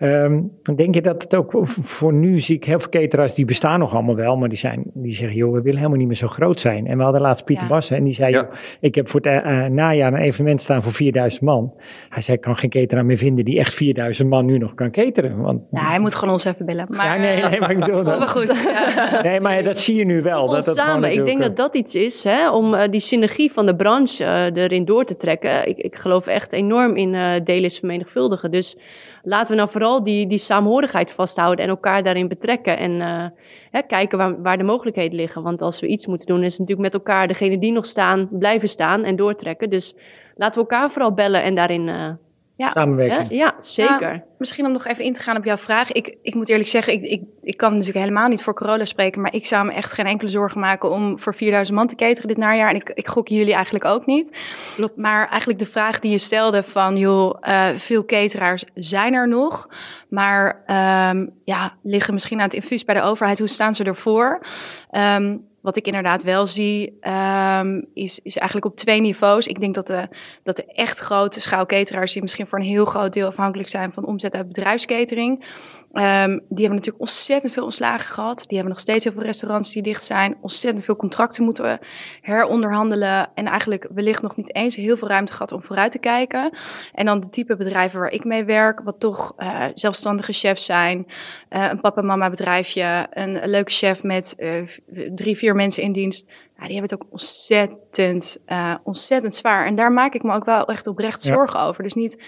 Um, 0.00 0.50
denk 0.76 0.94
je 0.94 1.02
dat 1.02 1.22
het 1.22 1.34
ook, 1.34 1.52
voor 1.64 2.12
nu 2.12 2.40
zie 2.40 2.56
ik 2.56 2.64
heel 2.64 2.80
veel 2.80 2.88
cateraars, 2.90 3.34
die 3.34 3.44
bestaan 3.44 3.78
nog 3.78 3.94
allemaal 3.94 4.16
wel, 4.16 4.36
maar 4.36 4.48
die, 4.48 4.58
zijn, 4.58 4.82
die 4.94 5.12
zeggen, 5.12 5.36
joh, 5.36 5.52
we 5.52 5.62
willen 5.62 5.78
helemaal 5.78 5.98
niet 5.98 6.06
meer 6.06 6.16
zo 6.16 6.28
groot 6.28 6.60
zijn. 6.60 6.86
En 6.86 6.96
we 6.96 7.02
hadden 7.02 7.20
laatst 7.20 7.44
Pieter 7.44 7.64
ja. 7.64 7.70
Bassen 7.70 7.96
en 7.96 8.04
die 8.04 8.14
zei, 8.14 8.32
ja. 8.32 8.40
joh, 8.40 8.52
ik 8.80 8.94
heb 8.94 9.08
voor 9.08 9.20
het 9.20 9.44
uh, 9.44 9.64
najaar 9.66 10.12
een 10.12 10.18
evenement 10.18 10.62
staan 10.62 10.82
voor 10.82 10.92
4000 10.92 11.42
man. 11.42 11.72
Hij 12.08 12.22
zei, 12.22 12.36
ik 12.36 12.42
kan 12.42 12.56
geen 12.56 12.70
cateraar 12.70 13.04
meer 13.04 13.18
vinden 13.18 13.44
die 13.44 13.58
echt 13.58 13.74
4000 13.74 14.28
man 14.28 14.44
nu 14.44 14.58
nog 14.58 14.74
kan 14.74 14.90
cateren. 14.90 15.40
Want, 15.40 15.62
ja, 15.70 15.88
hij 15.88 15.98
moet 15.98 16.14
gewoon 16.14 16.32
ons 16.32 16.44
even 16.44 16.66
bellen. 16.66 16.86
Maar, 16.88 17.06
ja, 17.06 17.16
nee, 17.16 17.42
nee, 17.50 17.60
maar 17.60 17.70
ik 17.70 17.78
bedoel 17.78 18.04
dat. 18.04 18.18
Maar 18.18 18.28
goed. 18.28 18.62
Ja. 18.64 19.22
Nee, 19.22 19.33
maar 19.40 19.62
dat 19.62 19.80
zie 19.80 19.94
je 19.94 20.04
nu 20.04 20.22
wel. 20.22 20.48
Dat 20.48 20.64
dat 20.64 20.76
samen. 20.76 21.12
Ik 21.12 21.26
denk 21.26 21.40
dat 21.40 21.56
dat 21.56 21.74
iets 21.74 21.94
is 21.94 22.24
hè, 22.24 22.50
om 22.50 22.74
uh, 22.74 22.82
die 22.90 23.00
synergie 23.00 23.52
van 23.52 23.66
de 23.66 23.76
branche 23.76 24.24
uh, 24.24 24.62
erin 24.62 24.84
door 24.84 25.04
te 25.04 25.16
trekken. 25.16 25.68
Ik, 25.68 25.78
ik 25.78 25.96
geloof 25.96 26.26
echt 26.26 26.52
enorm 26.52 26.96
in 26.96 27.14
uh, 27.14 27.32
delen 27.44 27.64
is 27.64 27.78
vermenigvuldigen. 27.78 28.50
Dus 28.50 28.76
laten 29.22 29.50
we 29.50 29.58
nou 29.58 29.70
vooral 29.70 30.04
die, 30.04 30.26
die 30.26 30.38
saamhorigheid 30.38 31.12
vasthouden 31.12 31.64
en 31.64 31.70
elkaar 31.70 32.02
daarin 32.02 32.28
betrekken. 32.28 32.78
En 32.78 33.00
hè, 33.70 33.82
kijken 33.82 34.18
waar, 34.18 34.42
waar 34.42 34.58
de 34.58 34.64
mogelijkheden 34.64 35.16
liggen. 35.16 35.42
Want 35.42 35.62
als 35.62 35.80
we 35.80 35.86
iets 35.86 36.06
moeten 36.06 36.26
doen, 36.26 36.42
is 36.42 36.58
het 36.58 36.60
natuurlijk 36.60 36.92
met 36.92 36.94
elkaar 36.94 37.28
degene 37.28 37.58
die 37.58 37.72
nog 37.72 37.86
staan, 37.86 38.28
blijven 38.30 38.68
staan 38.68 39.04
en 39.04 39.16
doortrekken. 39.16 39.70
Dus 39.70 39.94
laten 40.34 40.62
we 40.62 40.68
elkaar 40.68 40.90
vooral 40.90 41.12
bellen 41.12 41.42
en 41.42 41.54
daarin 41.54 42.18
Ja. 42.56 42.70
samenwerking. 42.72 43.28
Hè? 43.28 43.34
Ja, 43.34 43.54
zeker. 43.58 44.00
Nou, 44.00 44.20
misschien 44.38 44.66
om 44.66 44.72
nog 44.72 44.86
even 44.86 45.04
in 45.04 45.12
te 45.12 45.22
gaan 45.22 45.36
op 45.36 45.44
jouw 45.44 45.56
vraag. 45.56 45.92
Ik, 45.92 46.16
ik 46.22 46.34
moet 46.34 46.48
eerlijk 46.48 46.68
zeggen, 46.68 46.92
ik, 46.92 47.02
ik, 47.02 47.22
ik 47.42 47.56
kan 47.56 47.70
natuurlijk 47.70 47.98
helemaal 47.98 48.28
niet 48.28 48.42
voor 48.42 48.54
Corolla 48.54 48.84
spreken. 48.84 49.20
Maar 49.20 49.34
ik 49.34 49.46
zou 49.46 49.66
me 49.66 49.72
echt 49.72 49.92
geen 49.92 50.06
enkele 50.06 50.30
zorgen 50.30 50.60
maken 50.60 50.90
om 50.90 51.20
voor 51.20 51.34
4000 51.34 51.76
man 51.76 51.86
te 51.86 51.94
cateren 51.94 52.28
dit 52.28 52.36
najaar. 52.36 52.68
En 52.70 52.76
ik, 52.76 52.90
ik 52.94 53.08
gok 53.08 53.28
jullie 53.28 53.54
eigenlijk 53.54 53.84
ook 53.84 54.06
niet. 54.06 54.38
Klopt. 54.74 55.00
Maar 55.00 55.28
eigenlijk 55.28 55.58
de 55.58 55.66
vraag 55.66 56.00
die 56.00 56.10
je 56.10 56.18
stelde 56.18 56.62
van, 56.62 56.96
joh, 56.96 57.36
eh, 57.40 57.68
veel 57.76 58.04
cateraars 58.04 58.64
zijn 58.74 59.14
er 59.14 59.28
nog. 59.28 59.68
Maar 60.08 60.62
ehm, 60.66 61.26
ja, 61.44 61.72
liggen 61.82 62.14
misschien 62.14 62.38
aan 62.38 62.44
het 62.44 62.54
infuus 62.54 62.84
bij 62.84 62.94
de 62.94 63.02
overheid. 63.02 63.38
Hoe 63.38 63.48
staan 63.48 63.74
ze 63.74 63.84
ervoor? 63.84 64.46
Ehm, 64.90 65.36
wat 65.64 65.76
ik 65.76 65.86
inderdaad 65.86 66.22
wel 66.22 66.46
zie, 66.46 66.96
ehm, 67.00 67.82
is, 67.94 68.20
is 68.22 68.36
eigenlijk 68.36 68.72
op 68.72 68.76
twee 68.76 69.00
niveaus. 69.00 69.46
Ik 69.46 69.60
denk 69.60 69.74
dat 69.74 69.86
de, 69.86 70.08
dat 70.42 70.56
de 70.56 70.64
echt 70.66 70.98
grote 70.98 71.40
schaalketeraars, 71.40 72.12
die 72.12 72.22
misschien 72.22 72.46
voor 72.46 72.58
een 72.58 72.64
heel 72.64 72.84
groot 72.84 73.12
deel 73.12 73.26
afhankelijk 73.26 73.68
zijn 73.68 73.92
van 73.92 74.04
omzet 74.04 74.34
uit 74.34 74.46
bedrijfskatering, 74.46 75.44
ehm, 75.94 76.30
die 76.30 76.64
hebben 76.64 76.74
natuurlijk 76.74 77.00
ontzettend 77.00 77.52
veel 77.52 77.64
ontslagen 77.64 78.14
gehad. 78.14 78.38
Die 78.38 78.56
hebben 78.56 78.68
nog 78.68 78.80
steeds 78.80 79.04
heel 79.04 79.12
veel 79.12 79.22
restaurants 79.22 79.72
die 79.72 79.82
dicht 79.82 80.02
zijn. 80.02 80.36
Ontzettend 80.40 80.84
veel 80.84 80.96
contracten 80.96 81.44
moeten 81.44 81.78
heronderhandelen. 82.20 83.30
En 83.34 83.46
eigenlijk 83.46 83.88
wellicht 83.94 84.22
nog 84.22 84.36
niet 84.36 84.54
eens 84.54 84.76
heel 84.76 84.96
veel 84.96 85.08
ruimte 85.08 85.32
gehad 85.32 85.52
om 85.52 85.62
vooruit 85.64 85.92
te 85.92 85.98
kijken. 85.98 86.56
En 86.94 87.06
dan 87.06 87.20
de 87.20 87.30
type 87.30 87.56
bedrijven 87.56 88.00
waar 88.00 88.10
ik 88.10 88.24
mee 88.24 88.44
werk, 88.44 88.80
wat 88.80 89.00
toch 89.00 89.32
eh, 89.36 89.64
zelfstandige 89.74 90.32
chefs 90.32 90.64
zijn. 90.64 91.06
Eh, 91.48 91.68
een 91.70 91.80
papa-mama 91.80 92.30
bedrijfje, 92.30 93.06
een, 93.10 93.42
een 93.42 93.50
leuke 93.50 93.70
chef 93.70 94.02
met 94.02 94.34
eh, 94.38 94.62
drie, 95.14 95.36
vier 95.36 95.54
mensen 95.54 95.82
in 95.82 95.92
dienst. 95.92 96.26
Ja, 96.56 96.66
die 96.66 96.78
hebben 96.78 96.90
het 96.90 97.02
ook 97.02 97.10
ontzettend, 97.10 98.38
ontzettend 98.84 99.34
zwaar. 99.34 99.66
En 99.66 99.74
daar 99.74 99.92
maak 99.92 100.14
ik 100.14 100.22
me 100.22 100.34
ook 100.34 100.44
wel 100.44 100.66
echt 100.66 100.86
oprecht 100.86 101.24
Ja. 101.24 101.34
zorgen 101.34 101.60
over. 101.60 101.82
Dus 101.82 101.94
niet 101.94 102.22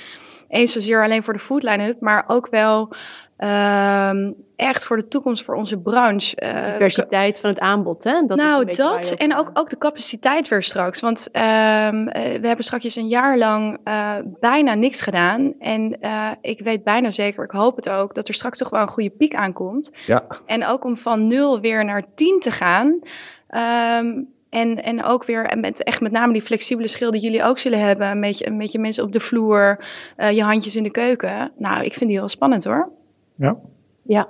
eens 0.48 0.72
zozeer 0.72 1.02
alleen 1.02 1.24
voor 1.24 1.32
de 1.32 1.38
foodline-up, 1.38 2.00
maar 2.00 2.24
ook 2.26 2.48
wel 2.50 2.94
ehm, 3.36 4.32
echt 4.56 4.86
voor 4.86 4.96
de 4.96 5.08
toekomst 5.08 5.44
voor 5.44 5.54
onze 5.54 5.78
branche. 5.78 6.36
Eh, 6.36 6.72
Diversiteit 6.72 7.40
van 7.40 7.50
het 7.50 7.58
aanbod, 7.58 8.04
hè? 8.04 8.12
Dat 8.26 8.38
is 8.38 8.44
een 8.44 8.50
nou, 8.50 8.74
dat 8.74 9.10
en 9.10 9.36
ook, 9.36 9.50
ook 9.52 9.70
de 9.70 9.78
capaciteit 9.78 10.48
weer 10.48 10.62
straks. 10.62 11.00
Want 11.00 11.28
ehm, 11.32 12.08
eh, 12.08 12.40
we 12.40 12.46
hebben 12.46 12.64
straks 12.64 12.96
een 12.96 13.08
jaar 13.08 13.38
lang 13.38 13.78
eh, 13.84 14.14
bijna 14.40 14.74
niks 14.74 15.00
gedaan. 15.00 15.54
En 15.58 16.00
eh, 16.00 16.30
ik 16.40 16.60
weet 16.60 16.84
bijna 16.84 17.10
zeker, 17.10 17.44
ik 17.44 17.50
hoop 17.50 17.76
het 17.76 17.88
ook, 17.88 18.14
dat 18.14 18.28
er 18.28 18.34
straks 18.34 18.58
toch 18.58 18.70
wel 18.70 18.80
een 18.80 18.88
goede 18.88 19.10
piek 19.10 19.34
aankomt. 19.34 19.90
Ja, 20.06 20.24
En 20.46 20.66
ook 20.66 20.84
om 20.84 20.96
van 20.96 21.26
nul 21.26 21.60
weer 21.60 21.84
naar 21.84 22.04
tien 22.14 22.40
te 22.40 22.50
gaan. 22.50 22.98
Ehm, 23.48 24.22
en, 24.50 24.82
en 24.82 25.04
ook 25.04 25.24
weer 25.24 25.46
en 25.46 25.60
met, 25.60 25.82
echt 25.82 26.00
met 26.00 26.12
name 26.12 26.32
die 26.32 26.42
flexibele 26.42 26.88
schil 26.88 27.10
die 27.10 27.20
jullie 27.20 27.42
ook 27.44 27.58
zullen 27.58 27.80
hebben. 27.80 28.10
Een 28.10 28.20
beetje, 28.20 28.46
een 28.46 28.58
beetje 28.58 28.78
mensen 28.78 29.04
op 29.04 29.12
de 29.12 29.20
vloer, 29.20 29.84
eh, 30.16 30.30
je 30.30 30.42
handjes 30.42 30.76
in 30.76 30.82
de 30.82 30.90
keuken. 30.90 31.52
Nou, 31.58 31.84
ik 31.84 31.94
vind 31.94 32.10
die 32.10 32.18
heel 32.18 32.28
spannend 32.28 32.64
hoor. 32.64 32.90
Ja. 33.36 33.56
Ja. 34.02 34.28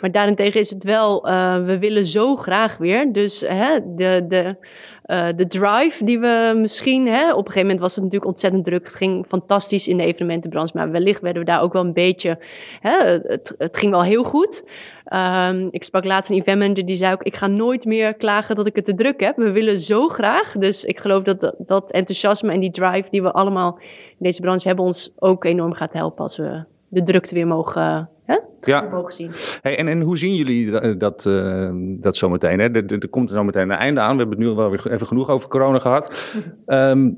Maar 0.00 0.12
daarentegen 0.12 0.60
is 0.60 0.70
het 0.70 0.84
wel, 0.84 1.26
eh, 1.26 1.64
we 1.64 1.78
willen 1.78 2.04
zo 2.04 2.36
graag 2.36 2.76
weer. 2.76 3.12
Dus 3.12 3.40
hè, 3.40 3.94
de, 3.94 4.24
de, 4.28 4.56
eh, 5.02 5.28
de 5.36 5.46
drive 5.46 6.04
die 6.04 6.18
we 6.18 6.52
misschien, 6.56 7.06
hè, 7.06 7.32
op 7.32 7.38
een 7.38 7.44
gegeven 7.44 7.60
moment 7.60 7.80
was 7.80 7.94
het 7.94 8.04
natuurlijk 8.04 8.30
ontzettend 8.30 8.64
druk. 8.64 8.84
Het 8.84 8.94
ging 8.94 9.26
fantastisch 9.26 9.88
in 9.88 9.96
de 9.96 10.04
evenementenbranche, 10.04 10.76
maar 10.76 10.90
wellicht 10.90 11.20
werden 11.20 11.42
we 11.42 11.50
daar 11.50 11.62
ook 11.62 11.72
wel 11.72 11.84
een 11.84 11.92
beetje, 11.92 12.38
hè, 12.80 12.96
het, 13.06 13.54
het 13.58 13.76
ging 13.76 13.92
wel 13.92 14.02
heel 14.02 14.24
goed. 14.24 14.64
Ehm, 15.04 15.68
ik 15.70 15.84
sprak 15.84 16.04
laatst 16.04 16.30
een 16.30 16.36
eventmanager 16.36 16.86
die 16.86 16.96
zei 16.96 17.12
ook, 17.12 17.22
ik 17.22 17.36
ga 17.36 17.46
nooit 17.46 17.84
meer 17.84 18.14
klagen 18.14 18.56
dat 18.56 18.66
ik 18.66 18.76
het 18.76 18.84
te 18.84 18.94
druk 18.94 19.20
heb. 19.20 19.36
We 19.36 19.50
willen 19.50 19.78
zo 19.78 20.08
graag. 20.08 20.52
Dus 20.52 20.84
ik 20.84 21.00
geloof 21.00 21.22
dat 21.22 21.40
dat, 21.40 21.54
dat 21.58 21.92
enthousiasme 21.92 22.52
en 22.52 22.60
die 22.60 22.70
drive 22.70 23.10
die 23.10 23.22
we 23.22 23.32
allemaal 23.32 23.78
in 24.08 24.16
deze 24.18 24.40
branche 24.40 24.66
hebben 24.66 24.84
ons 24.84 25.12
ook 25.18 25.44
enorm 25.44 25.72
gaat 25.72 25.92
helpen 25.92 26.22
als 26.22 26.36
we 26.36 26.64
de 26.92 27.02
drukte 27.02 27.34
weer 27.34 27.46
mogen, 27.46 28.08
hè, 28.24 28.38
ja. 28.60 28.88
mogen 28.90 29.12
zien. 29.12 29.30
Hey, 29.60 29.78
en, 29.78 29.88
en 29.88 30.00
hoe 30.00 30.18
zien 30.18 30.34
jullie 30.34 30.70
dat, 30.70 31.00
dat, 31.00 31.26
eh, 31.26 31.70
dat 31.74 32.16
zometeen? 32.16 32.58
Hè? 32.60 32.70
Er, 32.70 33.08
komt 33.08 33.30
er 33.30 33.36
zo 33.36 33.44
meteen 33.44 33.70
een 33.70 33.76
einde 33.76 34.00
aan. 34.00 34.12
We 34.12 34.20
hebben 34.20 34.38
het 34.38 34.46
nu 34.48 34.54
wel 34.54 34.70
weer 34.70 34.92
even 34.92 35.06
genoeg 35.06 35.28
over 35.28 35.48
corona 35.48 35.78
gehad. 35.78 36.34
Ehm, 36.66 37.10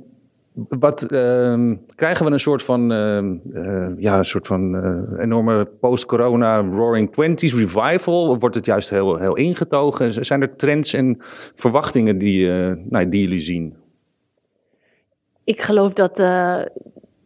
wat 0.54 1.02
ehm, 1.02 1.74
krijgen 1.94 2.26
we 2.26 2.32
een 2.32 2.40
soort 2.40 2.62
van, 2.62 2.92
ehm, 2.92 3.36
eh, 3.54 3.88
ja, 3.96 4.18
een 4.18 4.24
soort 4.24 4.46
van 4.46 4.76
eh, 4.76 5.22
enorme 5.24 5.64
post-corona 5.64 6.60
Roaring 6.60 7.12
Twenties 7.12 7.54
revival? 7.54 8.38
Wordt 8.38 8.54
het 8.54 8.66
juist 8.66 8.90
heel, 8.90 9.16
heel 9.16 9.36
ingetogen? 9.36 10.24
Zijn 10.24 10.42
er 10.42 10.56
trends 10.56 10.92
en 10.92 11.16
verwachtingen 11.54 12.18
die, 12.18 12.52
eh, 12.52 12.72
nou, 12.88 13.08
die 13.08 13.20
jullie 13.20 13.40
zien? 13.40 13.74
Ik 15.44 15.60
geloof 15.60 15.92
dat, 15.92 16.18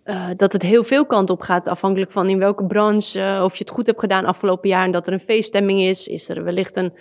eh, 0.08 0.28
dat 0.36 0.52
het 0.52 0.62
heel 0.62 0.84
veel 0.84 1.06
kant 1.06 1.30
op 1.30 1.40
gaat, 1.40 1.68
afhankelijk 1.68 2.12
van 2.12 2.28
in 2.28 2.38
welke 2.38 2.64
branche, 2.64 3.20
eh, 3.20 3.42
of 3.44 3.56
je 3.56 3.64
het 3.64 3.72
goed 3.72 3.86
hebt 3.86 4.00
gedaan 4.00 4.24
afgelopen 4.24 4.68
jaar 4.68 4.84
en 4.84 4.90
dat 4.90 5.06
er 5.06 5.12
een 5.12 5.20
feeststemming 5.20 5.80
is. 5.80 6.06
Is 6.06 6.28
er 6.28 6.44
wellicht 6.44 6.76
een 6.76 6.92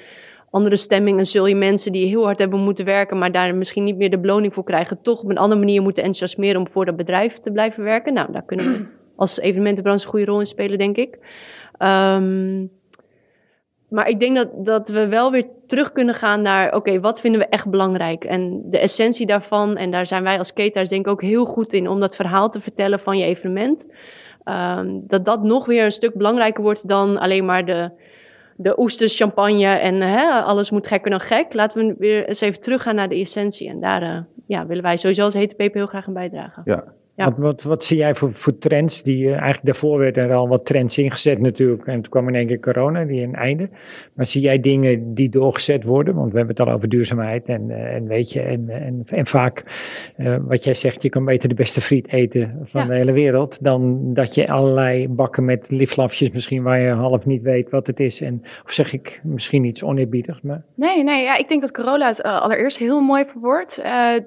andere 0.50 0.76
stemming 0.76 1.18
en 1.18 1.26
zul 1.26 1.46
je 1.46 1.56
mensen 1.56 1.92
die 1.92 2.08
heel 2.08 2.24
hard 2.24 2.40
hebben 2.40 2.60
moeten 2.60 2.86
werken, 2.86 3.18
maar 3.18 3.32
daar 3.32 3.56
misschien 3.56 3.84
niet 3.84 3.98
meer 3.98 4.10
de 4.10 4.20
beloning 4.20 4.54
voor 4.54 4.64
krijgen, 4.64 5.02
toch 5.02 5.22
op 5.22 5.30
een 5.30 5.38
andere 5.38 5.60
manier 5.60 5.82
moeten 5.82 6.04
enthousiasmeren 6.04 6.60
om 6.60 6.68
voor 6.68 6.86
dat 6.86 6.96
bedrijf 6.96 7.40
te 7.40 7.52
blijven 7.52 7.84
werken. 7.84 8.14
Nou, 8.14 8.32
daar 8.32 8.46
kunnen 8.46 8.66
we 8.66 8.88
als 9.16 9.40
evenementenbranche 9.40 10.06
een 10.06 10.12
goede 10.12 10.26
rol 10.26 10.40
in 10.40 10.48
spelen, 10.48 10.78
denk 10.78 10.98
ik. 10.98 11.18
Ehm, 11.78 12.66
maar 13.88 14.08
ik 14.10 14.20
denk 14.20 14.36
dat, 14.36 14.66
dat 14.66 14.90
we 14.90 15.08
wel 15.08 15.32
weer 15.32 15.46
terug 15.68 15.92
kunnen 15.92 16.16
gaan 16.16 16.42
naar, 16.42 16.76
oké, 16.76 17.00
wat 17.00 17.22
vinden 17.22 17.40
we 17.42 17.48
echt 17.48 17.70
belangrijk? 17.70 18.24
En 18.24 18.62
de 18.66 18.80
essentie 18.80 19.26
daarvan, 19.26 19.78
en 19.78 19.92
daar 19.92 20.08
zijn 20.08 20.24
wij 20.24 20.38
als 20.38 20.54
cateraars 20.54 20.90
denk 20.90 21.06
ik 21.06 21.12
ook 21.12 21.22
heel 21.22 21.46
goed 21.46 21.74
in, 21.74 21.90
om 21.90 22.00
dat 22.00 22.16
verhaal 22.16 22.50
te 22.50 22.62
vertellen 22.62 23.00
van 23.00 23.18
je 23.18 23.26
evenement. 23.26 23.88
Ehm, 24.44 25.00
dat 25.02 25.26
dat 25.26 25.44
nog 25.44 25.66
weer 25.66 25.86
een 25.86 25.92
stuk 25.92 26.14
belangrijker 26.14 26.64
wordt 26.64 26.88
dan 26.88 27.18
alleen 27.18 27.46
maar 27.46 27.66
de, 27.66 27.92
de 28.56 28.80
oesters, 28.80 29.18
champagne 29.18 29.66
en 29.66 30.02
hè, 30.02 30.30
alles 30.30 30.72
moet 30.72 30.88
gekker 30.88 31.12
dan 31.12 31.20
gek. 31.20 31.54
Laten 31.54 31.88
we 31.88 31.96
weer 31.98 32.28
eens 32.28 32.42
even 32.42 32.62
teruggaan 32.62 32.96
naar 32.96 33.10
de 33.10 33.16
essentie. 33.16 33.70
En 33.70 33.80
daar 33.80 34.02
eh, 34.02 34.20
ja, 34.48 34.66
willen 34.66 34.84
wij 34.84 34.98
sowieso 34.98 35.24
als 35.24 35.36
peper 35.36 35.78
heel 35.78 35.86
graag 35.86 36.08
aan 36.08 36.14
bijdragen. 36.14 36.62
Ja. 36.66 36.84
Ja. 37.18 37.26
Wat, 37.26 37.38
wat, 37.38 37.64
wat 37.64 37.84
zie 37.84 37.98
jij 37.98 38.16
voor, 38.16 38.34
voor 38.34 38.58
trends? 38.58 39.04
Die, 39.04 39.26
eh, 39.26 39.32
eigenlijk 39.32 39.66
daarvoor 39.66 39.98
werden 40.00 40.24
er 40.24 40.34
al 40.36 40.48
wat 40.48 40.66
trends 40.66 40.98
ingezet 40.98 41.40
natuurlijk. 41.40 41.86
En 41.88 42.02
toen 42.02 42.12
kwam 42.12 42.28
in 42.28 42.36
één 42.36 42.48
keer 42.48 42.60
corona, 42.60 43.04
die 43.04 43.22
een 43.22 43.36
einde. 43.36 43.70
Maar 44.14 44.26
zie 44.26 44.42
jij 44.42 44.60
dingen 44.60 45.14
die 45.14 45.30
doorgezet 45.30 45.84
worden? 45.84 46.16
Want 46.16 46.32
we 46.32 46.38
hebben 46.38 46.56
het 46.56 46.68
al 46.68 46.74
over 46.74 46.90
duurzaamheid 46.90 47.46
en, 47.46 47.70
eh, 47.70 47.96
en 47.96 48.08
weet 48.08 48.32
je, 48.32 48.42
en, 48.42 48.70
en, 48.70 49.02
en 49.06 49.26
vaak 49.26 49.64
eh, 50.16 50.36
wat 50.42 50.64
jij 50.64 50.74
zegt, 50.74 51.02
je 51.02 51.10
kan 51.10 51.26
beter 51.26 51.50
de 51.50 51.56
beste 51.56 51.82
friet 51.82 52.08
eten 52.12 52.60
van 52.64 52.82
Ja. 52.82 52.88
de 52.88 52.94
hele 52.94 53.12
wereld. 53.12 53.64
Dan 53.64 54.14
dat 54.14 54.36
je 54.36 54.48
allerlei 54.48 55.08
bakken 55.10 55.46
met 55.46 55.66
liflafjes 55.70 56.32
misschien 56.32 56.64
waar 56.64 56.80
je 56.80 56.90
half 56.92 57.26
niet 57.26 57.42
weet 57.42 57.70
wat 57.70 57.88
het 57.88 58.00
is. 58.00 58.22
En, 58.22 58.42
of 58.66 58.72
zeg 58.72 58.94
ik 58.94 59.22
misschien 59.24 59.64
iets 59.64 59.84
oneerbiedigs, 59.84 60.42
maar... 60.42 60.64
Nee, 60.76 61.04
nee, 61.04 61.24
ja, 61.24 61.38
ik 61.38 61.50
denk 61.50 61.62
dat 61.62 61.72
corona 61.72 62.08
het 62.08 62.24
allereerst 62.24 62.78
heel 62.78 63.02
mooi 63.02 63.26
verwoordt. 63.26 63.82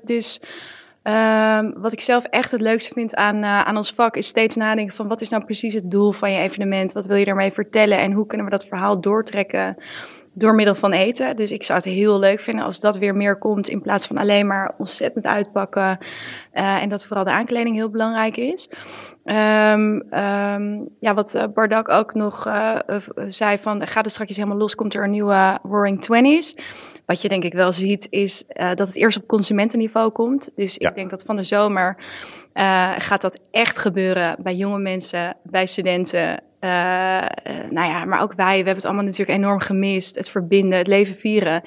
Dus 0.05 0.41
ehm, 1.03 1.71
wat 1.75 1.93
ik 1.93 2.01
zelf 2.01 2.25
echt 2.25 2.51
het 2.51 2.61
leukste 2.61 2.93
vind 2.93 3.15
aan, 3.15 3.43
eh, 3.43 3.61
aan 3.61 3.77
ons 3.77 3.95
vak 3.95 4.17
is 4.17 4.27
steeds 4.27 4.57
nadenken 4.57 4.97
van 4.97 5.09
wat 5.09 5.21
is 5.21 5.29
nou 5.29 5.45
precies 5.45 5.75
het 5.75 5.91
doel 5.91 6.13
van 6.13 6.33
je 6.33 6.39
evenement? 6.39 6.93
Wat 6.93 7.07
wil 7.07 7.17
je 7.17 7.25
daarmee 7.25 7.53
vertellen 7.53 7.99
en 7.99 8.13
hoe 8.13 8.27
kunnen 8.27 8.47
we 8.47 8.53
dat 8.53 8.65
verhaal 8.65 9.01
doortrekken 9.01 9.77
door 10.33 10.55
middel 10.55 10.75
van 10.75 10.93
eten? 10.93 11.37
Dus 11.37 11.53
ik 11.53 11.65
zou 11.65 11.79
het 11.79 11.89
heel 11.89 12.19
leuk 12.19 12.41
vinden 12.41 12.65
als 12.65 12.81
dat 12.81 12.99
weer 12.99 13.15
meer 13.15 13.39
komt 13.39 13.69
in 13.69 13.83
plaats 13.83 14.07
van 14.07 14.19
alleen 14.19 14.47
maar 14.47 14.75
ontzettend 14.79 15.27
uitpakken 15.27 15.99
eh, 16.53 16.83
en 16.83 16.89
dat 16.89 17.07
vooral 17.07 17.25
de 17.25 17.31
aankleding 17.31 17.77
heel 17.77 17.91
belangrijk 17.91 18.37
is. 18.37 18.71
Ehm, 19.25 20.01
ehm, 20.11 20.79
ja, 21.01 21.15
wat 21.15 21.35
eh, 21.35 21.45
Bardak 21.55 21.89
ook 21.89 22.15
nog 22.15 22.49
zei 23.27 23.59
van 23.59 23.87
gaat 23.87 24.05
het 24.05 24.13
straks 24.13 24.37
helemaal 24.37 24.59
los, 24.59 24.75
komt 24.75 24.95
er 24.95 25.05
een 25.05 25.11
nieuwe 25.11 25.59
Roaring 25.63 26.03
Twenties. 26.03 26.55
Wat 27.11 27.23
je 27.23 27.29
denk 27.29 27.45
ik 27.45 27.53
wel 27.53 27.73
ziet 27.73 28.07
is 28.11 28.45
eh, 28.49 28.69
dat 28.75 28.87
het 28.87 28.97
eerst 28.97 29.19
op 29.19 29.27
consumentenniveau 29.27 30.11
komt. 30.11 30.49
Dus 30.57 30.75
Ja. 30.79 30.89
ik 30.89 30.95
denk 30.95 31.11
dat 31.11 31.23
van 31.23 31.37
de 31.37 31.45
zomer 31.45 31.97
eh, 32.53 32.91
gaat 32.99 33.21
dat 33.23 33.39
echt 33.51 33.79
gebeuren 33.79 34.37
bij 34.39 34.55
jonge 34.55 34.79
mensen, 34.79 35.37
bij 35.43 35.67
studenten. 35.67 36.43
eh, 36.61 36.71
nou 37.71 37.89
ja, 37.89 38.05
maar 38.05 38.23
ook 38.23 38.33
wij, 38.35 38.49
we 38.51 38.55
hebben 38.57 38.75
het 38.75 38.85
allemaal 38.85 39.05
natuurlijk 39.05 39.39
enorm 39.39 39.61
gemist. 39.61 40.17
Het 40.17 40.31
verbinden, 40.31 40.79
het 40.79 40.87
leven 40.87 41.17
vieren. 41.17 41.63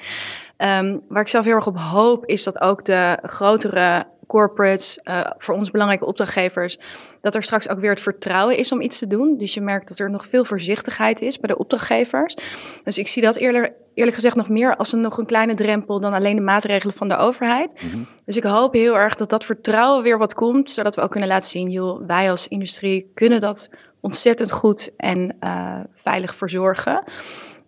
Ehm, 0.56 0.96
waar 1.08 1.22
ik 1.22 1.28
zelf 1.28 1.44
heel 1.44 1.54
erg 1.54 1.66
op 1.66 1.78
hoop, 1.78 2.26
is 2.26 2.44
dat 2.44 2.60
ook 2.60 2.84
de 2.84 3.18
grotere 3.22 4.06
corporates, 4.26 4.98
eh, 5.02 5.30
voor 5.38 5.54
ons 5.54 5.70
belangrijke 5.70 6.06
opdrachtgevers, 6.06 6.78
dat 7.20 7.34
er 7.34 7.42
straks 7.42 7.68
ook 7.68 7.80
weer 7.80 7.90
het 7.90 8.00
vertrouwen 8.00 8.56
is 8.56 8.72
om 8.72 8.80
iets 8.80 8.98
te 8.98 9.06
doen. 9.06 9.36
Dus 9.38 9.54
je 9.54 9.60
merkt 9.60 9.88
dat 9.88 9.98
er 9.98 10.10
nog 10.10 10.26
veel 10.26 10.44
voorzichtigheid 10.44 11.20
is 11.20 11.38
bij 11.38 11.48
de 11.48 11.58
opdrachtgevers. 11.58 12.36
Dus 12.84 12.98
ik 12.98 13.08
zie 13.08 13.22
dat 13.22 13.36
eerlijk, 13.36 13.72
eerlijk 13.94 14.16
gezegd 14.16 14.36
nog 14.36 14.48
meer 14.48 14.76
als 14.76 14.92
een 14.92 15.00
nog 15.00 15.18
een 15.18 15.26
kleine 15.26 15.54
drempel 15.54 16.00
dan 16.00 16.12
alleen 16.12 16.36
de 16.36 16.42
maatregelen 16.42 16.94
van 16.94 17.08
de 17.08 17.16
overheid. 17.16 17.82
Mhm. 17.82 18.02
Dus 18.24 18.36
ik 18.36 18.42
hoop 18.42 18.72
heel 18.72 18.96
erg 18.96 19.14
dat 19.14 19.30
dat 19.30 19.44
vertrouwen 19.44 20.02
weer 20.02 20.18
wat 20.18 20.34
komt, 20.34 20.70
zodat 20.70 20.96
we 20.96 21.02
ook 21.02 21.10
kunnen 21.10 21.28
laten 21.28 21.50
zien, 21.50 21.70
joh, 21.70 22.06
wij 22.06 22.30
als 22.30 22.48
industrie 22.48 23.10
kunnen 23.14 23.40
dat 23.40 23.70
ontzettend 24.00 24.52
goed 24.52 24.90
en 24.96 25.36
eh, 25.40 25.80
veilig 25.94 26.34
verzorgen. 26.34 27.02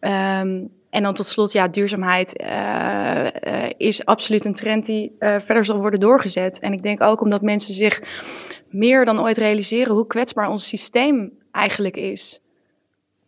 Ehm, 0.01 0.65
En 0.97 1.03
dan 1.03 1.15
tot 1.15 1.27
slot, 1.27 1.53
ja, 1.53 1.69
duurzaamheid 1.69 2.41
uh, 2.41 3.27
is 3.77 4.05
absoluut 4.05 4.45
een 4.45 4.55
trend 4.55 4.87
die 4.87 5.17
verder 5.19 5.65
zal 5.65 5.79
worden 5.79 6.01
doorgezet. 6.01 6.61
En 6.61 6.73
ik 6.73 6.83
denk 6.83 7.03
ook 7.03 7.21
omdat 7.21 7.43
mensen 7.43 7.75
zich 7.75 8.03
meer 8.69 9.05
dan 9.05 9.21
ooit 9.21 9.39
realiseren 9.39 9.95
hoe 9.95 10.07
kwetsbaar 10.07 10.49
ons 10.49 10.69
systeem 10.69 11.33
eigenlijk 11.53 11.97
is. 11.97 12.43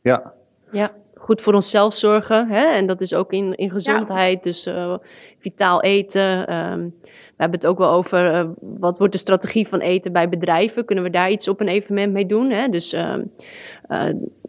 Ja. 0.02 0.32
Ja, 0.70 0.92
goed 1.14 1.42
voor 1.42 1.54
onszelf 1.54 1.94
zorgen. 1.94 2.48
Hè? 2.48 2.64
En 2.64 2.86
dat 2.86 3.00
is 3.00 3.14
ook 3.14 3.32
in, 3.32 3.54
in 3.54 3.70
gezondheid. 3.70 4.42
Dus 4.42 4.70
vitaal 5.38 5.82
eten. 5.82 6.54
Um, 6.54 6.94
we 7.38 7.44
hebben 7.44 7.60
het 7.60 7.68
ook 7.68 7.78
wel 7.78 7.90
over 7.90 8.34
uh, 8.34 8.48
wat 8.60 8.98
wordt 8.98 9.12
de 9.12 9.18
strategie 9.18 9.68
van 9.68 9.80
eten 9.80 10.12
bij 10.12 10.28
bedrijven. 10.28 10.84
Kunnen 10.84 11.04
we 11.04 11.10
daar 11.10 11.30
iets 11.30 11.48
op 11.48 11.60
een 11.60 11.68
evenement 11.68 12.12
mee 12.12 12.26
doen? 12.26 12.50
Hè? 12.50 12.68
Dus 12.68 12.94
uh, 12.94 13.14
uh, 13.88 14.04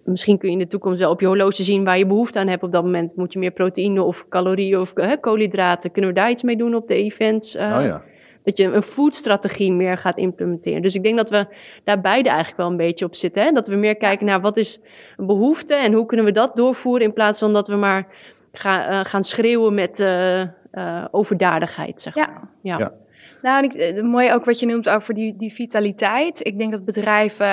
misschien 0.10 0.38
kun 0.38 0.48
je 0.48 0.54
in 0.54 0.62
de 0.62 0.68
toekomst 0.68 1.00
wel 1.00 1.12
op 1.12 1.20
je 1.20 1.26
horloge 1.26 1.64
zien 1.64 1.84
waar 1.84 1.98
je 1.98 2.06
behoefte 2.06 2.40
aan 2.40 2.48
hebt 2.48 2.64
op 2.64 2.72
dat 2.72 2.84
moment. 2.84 3.16
Moet 3.16 3.34
je 3.34 3.40
meer 3.40 3.52
proteïne 3.52 4.04
of 4.04 4.28
calorieën 4.30 4.80
of 4.80 4.94
koolhydraten? 5.20 5.92
Kunnen 5.92 6.10
we 6.10 6.16
daar 6.16 6.30
iets 6.30 6.44
mee 6.44 6.56
doen 6.56 6.76
op 6.76 6.88
de 6.88 6.94
events? 6.96 7.56
oh 7.56 7.62
ja. 7.62 8.02
Dat 8.44 8.58
je 8.58 8.64
een 8.64 8.84
foodstrategie 8.84 9.74
meer 9.74 9.98
gaat 9.98 10.18
implementeren. 10.18 10.82
Dus 10.82 10.96
ik 10.96 11.04
denk 11.04 11.18
dat 11.18 11.30
we 11.30 11.48
daar 11.84 12.02
beide 12.02 12.30
eigenlijk 12.30 12.58
wel 12.58 12.70
een 12.70 12.78
beetje 12.78 13.06
op 13.06 13.16
zitten. 13.16 13.44
Hè? 13.44 13.52
Dat 13.52 13.68
we 13.68 13.76
meer 13.76 13.96
kijken 13.96 14.26
naar 14.26 14.42
wat 14.42 14.58
is 14.58 14.80
een 15.18 15.26
behoefte 15.26 15.76
en 15.76 15.94
hoe 15.94 16.06
kunnen 16.06 16.26
we 16.26 16.32
dat 16.32 16.56
doorvoeren 16.56 17.08
in 17.08 17.14
plaats 17.14 17.40
van 17.40 17.54
dat 17.54 17.68
we 17.68 17.76
maar 17.76 18.08
gaan, 18.52 19.06
gaan 19.06 19.24
schreeuwen 19.24 19.74
met 19.74 20.00
uh, 20.00 21.06
overdadigheid, 21.12 22.02
zeg 22.02 22.16
maar. 22.16 22.50
Ja. 22.62 22.78
ja. 22.78 22.94
Nou, 23.42 23.64
ik, 23.64 23.74
eh, 23.74 24.04
mooi 24.04 24.34
ook 24.34 24.46
wat 24.46 24.60
je 24.60 24.66
noemt 24.66 24.90
over 24.90 25.14
die, 25.14 25.36
die 25.38 25.54
vitaliteit. 25.54 26.46
Ik 26.46 26.58
denk 26.58 26.72
dat 26.72 26.86
bedrijven 26.86 27.48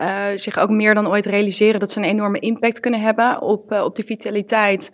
uh, 0.00 0.26
zich 0.34 0.58
ook 0.58 0.70
meer 0.70 0.94
dan 0.94 1.08
ooit 1.08 1.26
realiseren 1.26 1.80
dat 1.80 1.90
ze 1.90 1.98
een 1.98 2.04
enorme 2.04 2.38
impact 2.38 2.80
kunnen 2.80 3.00
hebben 3.00 3.40
op, 3.40 3.72
uh, 3.72 3.84
op 3.84 3.96
de 3.96 4.04
vitaliteit 4.04 4.92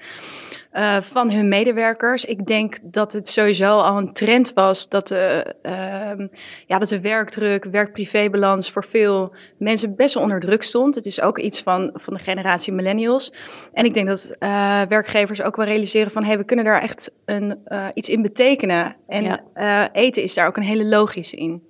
uh, 0.72 1.00
van 1.00 1.32
hun 1.32 1.48
medewerkers. 1.48 2.25
Ik 2.25 2.46
denk 2.46 2.76
dat 2.82 3.12
het 3.12 3.28
sowieso 3.28 3.78
al 3.78 3.98
een 3.98 4.12
trend 4.12 4.52
was 4.52 4.88
dat 4.88 5.08
de, 5.08 5.54
uh, 5.62 6.26
ja, 6.66 6.78
dat 6.78 6.88
de 6.88 7.00
werkdruk, 7.00 7.64
werk-privé-balans 7.64 8.70
voor 8.70 8.84
veel 8.84 9.34
mensen 9.56 9.96
best 9.96 10.14
wel 10.14 10.22
onder 10.22 10.40
druk 10.40 10.62
stond. 10.62 10.94
Het 10.94 11.06
is 11.06 11.20
ook 11.20 11.38
iets 11.38 11.62
van, 11.62 11.90
van 11.94 12.14
de 12.14 12.20
generatie 12.20 12.72
millennials. 12.72 13.32
En 13.72 13.84
ik 13.84 13.94
denk 13.94 14.06
dat 14.06 14.37
uh, 14.40 14.82
werkgevers 14.82 15.42
ook 15.42 15.56
wel 15.56 15.66
realiseren 15.66 16.10
van... 16.10 16.22
hé, 16.22 16.28
hey, 16.28 16.38
we 16.38 16.44
kunnen 16.44 16.64
daar 16.64 16.82
echt 16.82 17.10
een, 17.25 17.58
iets 17.94 18.08
in 18.08 18.22
betekenen. 18.22 18.96
En 19.06 19.40
ja. 19.54 19.92
eten 19.92 20.22
is 20.22 20.34
daar 20.34 20.46
ook 20.46 20.56
een 20.56 20.62
hele 20.62 20.84
logische 20.84 21.37
in. 21.37 21.62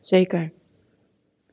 Zeker. 0.00 0.50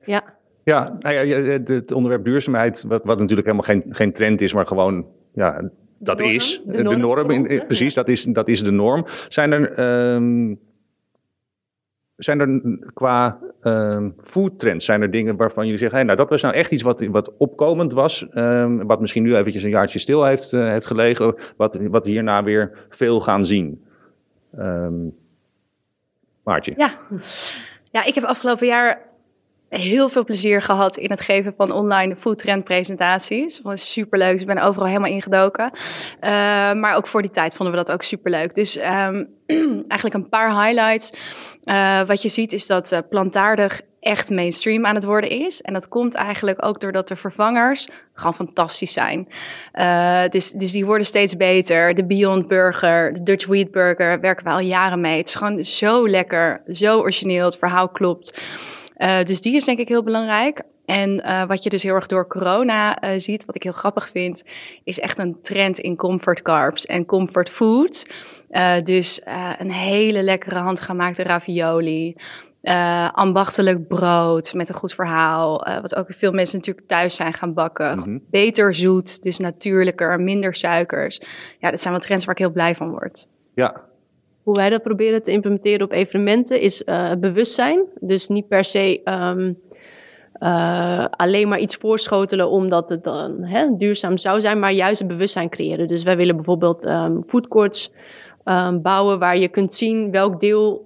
Ja. 0.06 0.24
Ja, 0.64 0.98
nou 1.00 1.16
ja, 1.16 1.44
het 1.74 1.92
onderwerp 1.92 2.26
duurzaamheid, 2.26 2.84
wat, 2.88 3.04
wat 3.04 3.20
natuurlijk 3.20 3.48
helemaal 3.48 3.66
geen, 3.66 3.84
geen 3.90 4.14
trend 4.14 4.42
is, 4.42 4.54
maar 4.54 4.68
gewoon 4.68 5.06
ja, 5.34 5.70
dat 6.06 6.22
is 6.22 6.62
de 6.66 6.84
norm. 6.84 7.32
in, 7.32 7.64
precies, 7.66 7.94
dat, 7.94 8.08
is, 8.08 8.24
dat 8.24 8.48
is 8.48 8.64
de 8.64 8.72
norm. 8.72 9.06
Zijn 9.30 9.52
er, 9.52 9.80
um, 10.14 10.60
zijn 12.16 12.40
er 12.40 12.80
qua 12.94 13.40
um, 13.64 14.16
food 14.24 14.60
trends, 14.60 14.86
zijn 14.86 15.02
er 15.02 15.12
dingen 15.12 15.36
waarvan 15.36 15.64
jullie 15.64 15.80
zeggen, 15.80 15.98
hey, 15.98 16.06
nou 16.06 16.18
dat 16.18 16.30
was 16.30 16.42
nou 16.42 16.54
echt 16.54 16.72
iets 16.72 16.84
wat, 16.84 17.06
wat 17.06 17.38
opkomend 17.38 17.94
was, 17.94 18.26
um, 18.34 18.88
wat 18.88 19.02
misschien 19.02 19.24
nu 19.24 19.36
eventjes 19.36 19.64
een 19.64 19.70
jaartje 19.70 20.00
stil 20.00 20.26
heeft, 20.26 20.54
uh, 20.54 20.68
heeft 20.68 20.88
gelegen, 20.88 21.36
wat, 21.58 21.80
wat 21.90 22.06
hierna 22.06 22.44
weer 22.44 22.88
veel 22.90 23.22
gaan 23.22 23.46
zien? 23.46 23.84
Maartje? 26.44 26.74
Ja. 26.78 26.98
ja, 27.92 28.06
ik 28.06 28.16
heb 28.16 28.24
afgelopen 28.24 28.68
jaar 28.68 29.02
heel 29.70 30.10
veel 30.10 30.24
plezier 30.24 30.62
gehad 30.62 30.98
in 30.98 31.10
het 31.10 31.22
geven 31.22 31.54
van 31.58 31.72
online 31.72 32.16
foodtrend 32.16 32.64
presentaties. 32.64 33.56
Dat 33.56 33.64
was 33.64 33.92
superleuk. 33.92 34.32
Dus 34.32 34.42
ik 34.42 34.48
ben 34.48 34.62
overal 34.62 34.88
helemaal 34.88 35.12
ingedoken. 35.12 35.72
Uh, 35.74 36.30
maar 36.74 36.96
ook 36.96 37.08
voor 37.08 37.22
die 37.22 37.32
tijd 37.32 37.56
vonden 37.56 37.76
we 37.76 37.84
dat 37.84 37.94
ook 37.94 38.04
superleuk. 38.04 38.56
Dus 38.56 38.78
um, 38.78 39.28
eigenlijk 39.88 40.14
een 40.14 40.30
paar 40.30 40.64
highlights. 40.64 41.14
Uh, 41.64 42.02
wat 42.02 42.22
je 42.22 42.30
ziet 42.30 42.54
is 42.54 42.68
dat 42.68 42.92
uh, 42.92 43.00
plantaardig 43.10 43.82
echt 44.00 44.30
mainstream 44.30 44.86
aan 44.86 44.96
het 44.96 45.04
worden 45.04 45.30
is. 45.30 45.62
En 45.62 45.74
dat 45.74 45.88
komt 45.88 46.14
eigenlijk 46.14 46.66
ook 46.66 46.80
doordat 46.80 47.08
de 47.08 47.16
vervangers 47.16 47.88
gewoon 48.14 48.36
fantastisch 48.36 48.94
zijn. 48.94 49.28
Dus, 50.30 50.52
dus 50.52 50.72
die 50.72 50.86
worden 50.86 51.06
steeds 51.06 51.38
beter. 51.38 51.96
De 51.96 52.06
Beyond 52.06 52.48
Burger, 52.48 53.14
de 53.14 53.24
Dutch 53.24 53.46
Wheat 53.46 53.72
Burger 53.72 54.20
werken 54.20 54.46
we 54.46 54.52
al 54.52 54.60
jaren 54.60 55.02
mee. 55.02 55.18
Het 55.18 55.28
is 55.28 55.36
gewoon 55.36 55.66
zo 55.66 56.08
lekker, 56.10 56.62
zo 56.68 57.00
origineel. 57.00 57.46
Het 57.46 57.58
verhaal 57.58 57.90
klopt. 57.90 58.40
Uh, 58.98 59.24
dus 59.24 59.42
die 59.42 59.56
is 59.56 59.66
denk 59.66 59.80
ik 59.80 59.88
heel 59.88 60.04
belangrijk. 60.04 60.62
En 60.86 61.22
uh, 61.26 61.46
wat 61.46 61.64
je 61.64 61.70
dus 61.70 61.84
heel 61.84 61.96
erg 61.96 62.08
door 62.08 62.28
corona 62.28 63.04
uh, 63.04 63.20
ziet, 63.20 63.46
wat 63.46 63.56
ik 63.56 63.64
heel 63.64 63.72
grappig 63.72 64.10
vind, 64.10 64.44
is 64.84 65.00
echt 65.00 65.18
een 65.18 65.42
trend 65.42 65.80
in 65.80 65.96
comfort 65.96 66.42
carbs 66.42 66.86
en 66.86 67.06
comfort 67.06 67.50
foods. 67.50 68.06
dus 68.84 69.22
een 69.58 69.72
hele 69.72 70.24
lekkere 70.24 70.60
handgemaakte 70.60 71.24
ravioli. 71.24 72.16
ambachtelijk 73.12 73.88
brood 73.88 74.54
met 74.54 74.70
een 74.70 74.76
goed 74.76 74.94
verhaal. 74.94 75.68
wat 75.82 75.96
ook 75.96 76.06
veel 76.10 76.32
mensen 76.32 76.58
natuurlijk 76.58 76.88
thuis 76.88 77.16
zijn 77.16 77.34
gaan 77.34 77.54
bakken. 77.54 77.98
Mm-hmm. 77.98 78.22
Beter 78.30 78.76
zoet, 78.76 79.24
dus 79.24 79.38
natuurlijker, 79.38 80.20
minder 80.20 80.56
suikers. 80.56 81.22
Ja, 81.60 81.72
dat 81.72 81.82
zijn 81.82 81.94
wel 81.94 82.02
trends 82.02 82.26
waar 82.26 82.36
ik 82.36 82.42
heel 82.42 82.52
blij 82.52 82.76
van 82.76 82.90
word. 82.90 83.28
Ja, 83.54 83.82
hoe 84.46 84.56
wij 84.56 84.70
dat 84.70 84.84
proberen 84.84 85.24
te 85.24 85.32
implementeren 85.32 85.86
op 85.86 85.92
evenementen 85.92 86.60
is 86.60 86.84
uh, 86.86 87.12
bewustzijn. 87.20 87.86
Dus 88.00 88.28
niet 88.28 88.48
per 88.48 88.66
se 88.66 89.02
um, 89.04 89.60
uh, 90.40 91.06
alleen 91.10 91.48
maar 91.48 91.60
iets 91.60 91.76
voorschotelen 91.76 92.50
omdat 92.50 92.90
het 92.90 93.04
dan 93.04 93.44
hè, 93.44 93.68
duurzaam 93.78 94.18
zou 94.18 94.42
zijn, 94.42 94.60
maar 94.60 94.72
juist 94.72 95.02
een 95.02 95.08
bewustzijn 95.08 95.50
creëren. 95.50 95.88
Dus 95.88 96.04
wij 96.04 96.18
willen 96.18 96.36
bijvoorbeeld 96.36 96.86
um, 96.86 97.24
foodcourts 97.28 97.94
um, 98.44 98.82
bouwen 98.82 99.20
waar 99.20 99.38
je 99.38 99.48
kunt 99.48 99.74
zien 99.74 100.12
welk 100.12 100.40
deel 100.40 100.82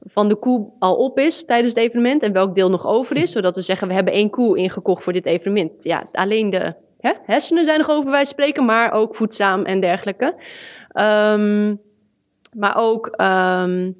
van 0.00 0.28
de 0.28 0.36
koe 0.36 0.70
al 0.78 0.96
op 0.96 1.18
is 1.18 1.44
tijdens 1.44 1.74
het 1.74 1.82
evenement 1.82 2.22
en 2.22 2.32
welk 2.32 2.54
deel 2.54 2.70
nog 2.70 2.86
over 2.86 3.16
is. 3.16 3.32
Zodat 3.32 3.56
we 3.56 3.62
zeggen, 3.62 3.88
we 3.88 3.94
hebben 3.94 4.12
één 4.12 4.30
koe 4.30 4.58
ingekocht 4.58 5.02
voor 5.02 5.12
dit 5.12 5.26
evenement. 5.26 5.84
Ja, 5.84 6.08
alleen 6.12 6.50
de 6.50 6.74
hè, 7.00 7.12
hersenen 7.24 7.64
zijn 7.64 7.78
nog 7.78 7.90
over, 7.90 8.10
wij 8.10 8.24
spreken, 8.24 8.64
maar 8.64 8.92
ook 8.92 9.16
voedzaam 9.16 9.64
en 9.64 9.80
dergelijke. 9.80 10.34
Maar 12.52 12.76
ook 12.76 13.06
um, 13.20 13.96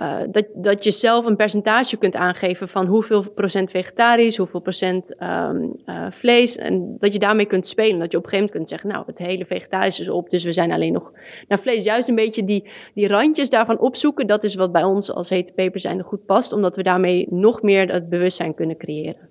uh, 0.00 0.20
dat, 0.30 0.46
dat 0.54 0.84
je 0.84 0.90
zelf 0.90 1.26
een 1.26 1.36
percentage 1.36 1.96
kunt 1.96 2.16
aangeven 2.16 2.68
van 2.68 2.86
hoeveel 2.86 3.30
procent 3.30 3.70
vegetarisch, 3.70 4.36
hoeveel 4.36 4.60
procent 4.60 5.22
um, 5.22 5.76
uh, 5.86 6.06
vlees. 6.10 6.56
En 6.56 6.96
dat 6.98 7.12
je 7.12 7.18
daarmee 7.18 7.46
kunt 7.46 7.66
spelen. 7.66 7.98
Dat 7.98 8.12
je 8.12 8.18
op 8.18 8.24
een 8.24 8.30
gegeven 8.30 8.52
moment 8.52 8.52
kunt 8.52 8.68
zeggen, 8.68 8.88
nou, 8.88 9.02
het 9.06 9.18
hele 9.18 9.44
vegetarisch 9.44 10.00
is 10.00 10.08
op, 10.08 10.30
dus 10.30 10.44
we 10.44 10.52
zijn 10.52 10.72
alleen 10.72 10.92
nog 10.92 11.12
naar 11.48 11.60
vlees. 11.60 11.84
Juist 11.84 12.08
een 12.08 12.14
beetje 12.14 12.44
die, 12.44 12.70
die 12.94 13.08
randjes 13.08 13.50
daarvan 13.50 13.78
opzoeken, 13.78 14.26
dat 14.26 14.44
is 14.44 14.54
wat 14.54 14.72
bij 14.72 14.84
ons 14.84 15.12
als 15.12 15.30
hete 15.30 15.52
peper 15.52 15.80
zijn 15.80 16.02
goed 16.02 16.26
past, 16.26 16.52
omdat 16.52 16.76
we 16.76 16.82
daarmee 16.82 17.26
nog 17.30 17.62
meer 17.62 17.92
het 17.92 18.08
bewustzijn 18.08 18.54
kunnen 18.54 18.76
creëren. 18.76 19.29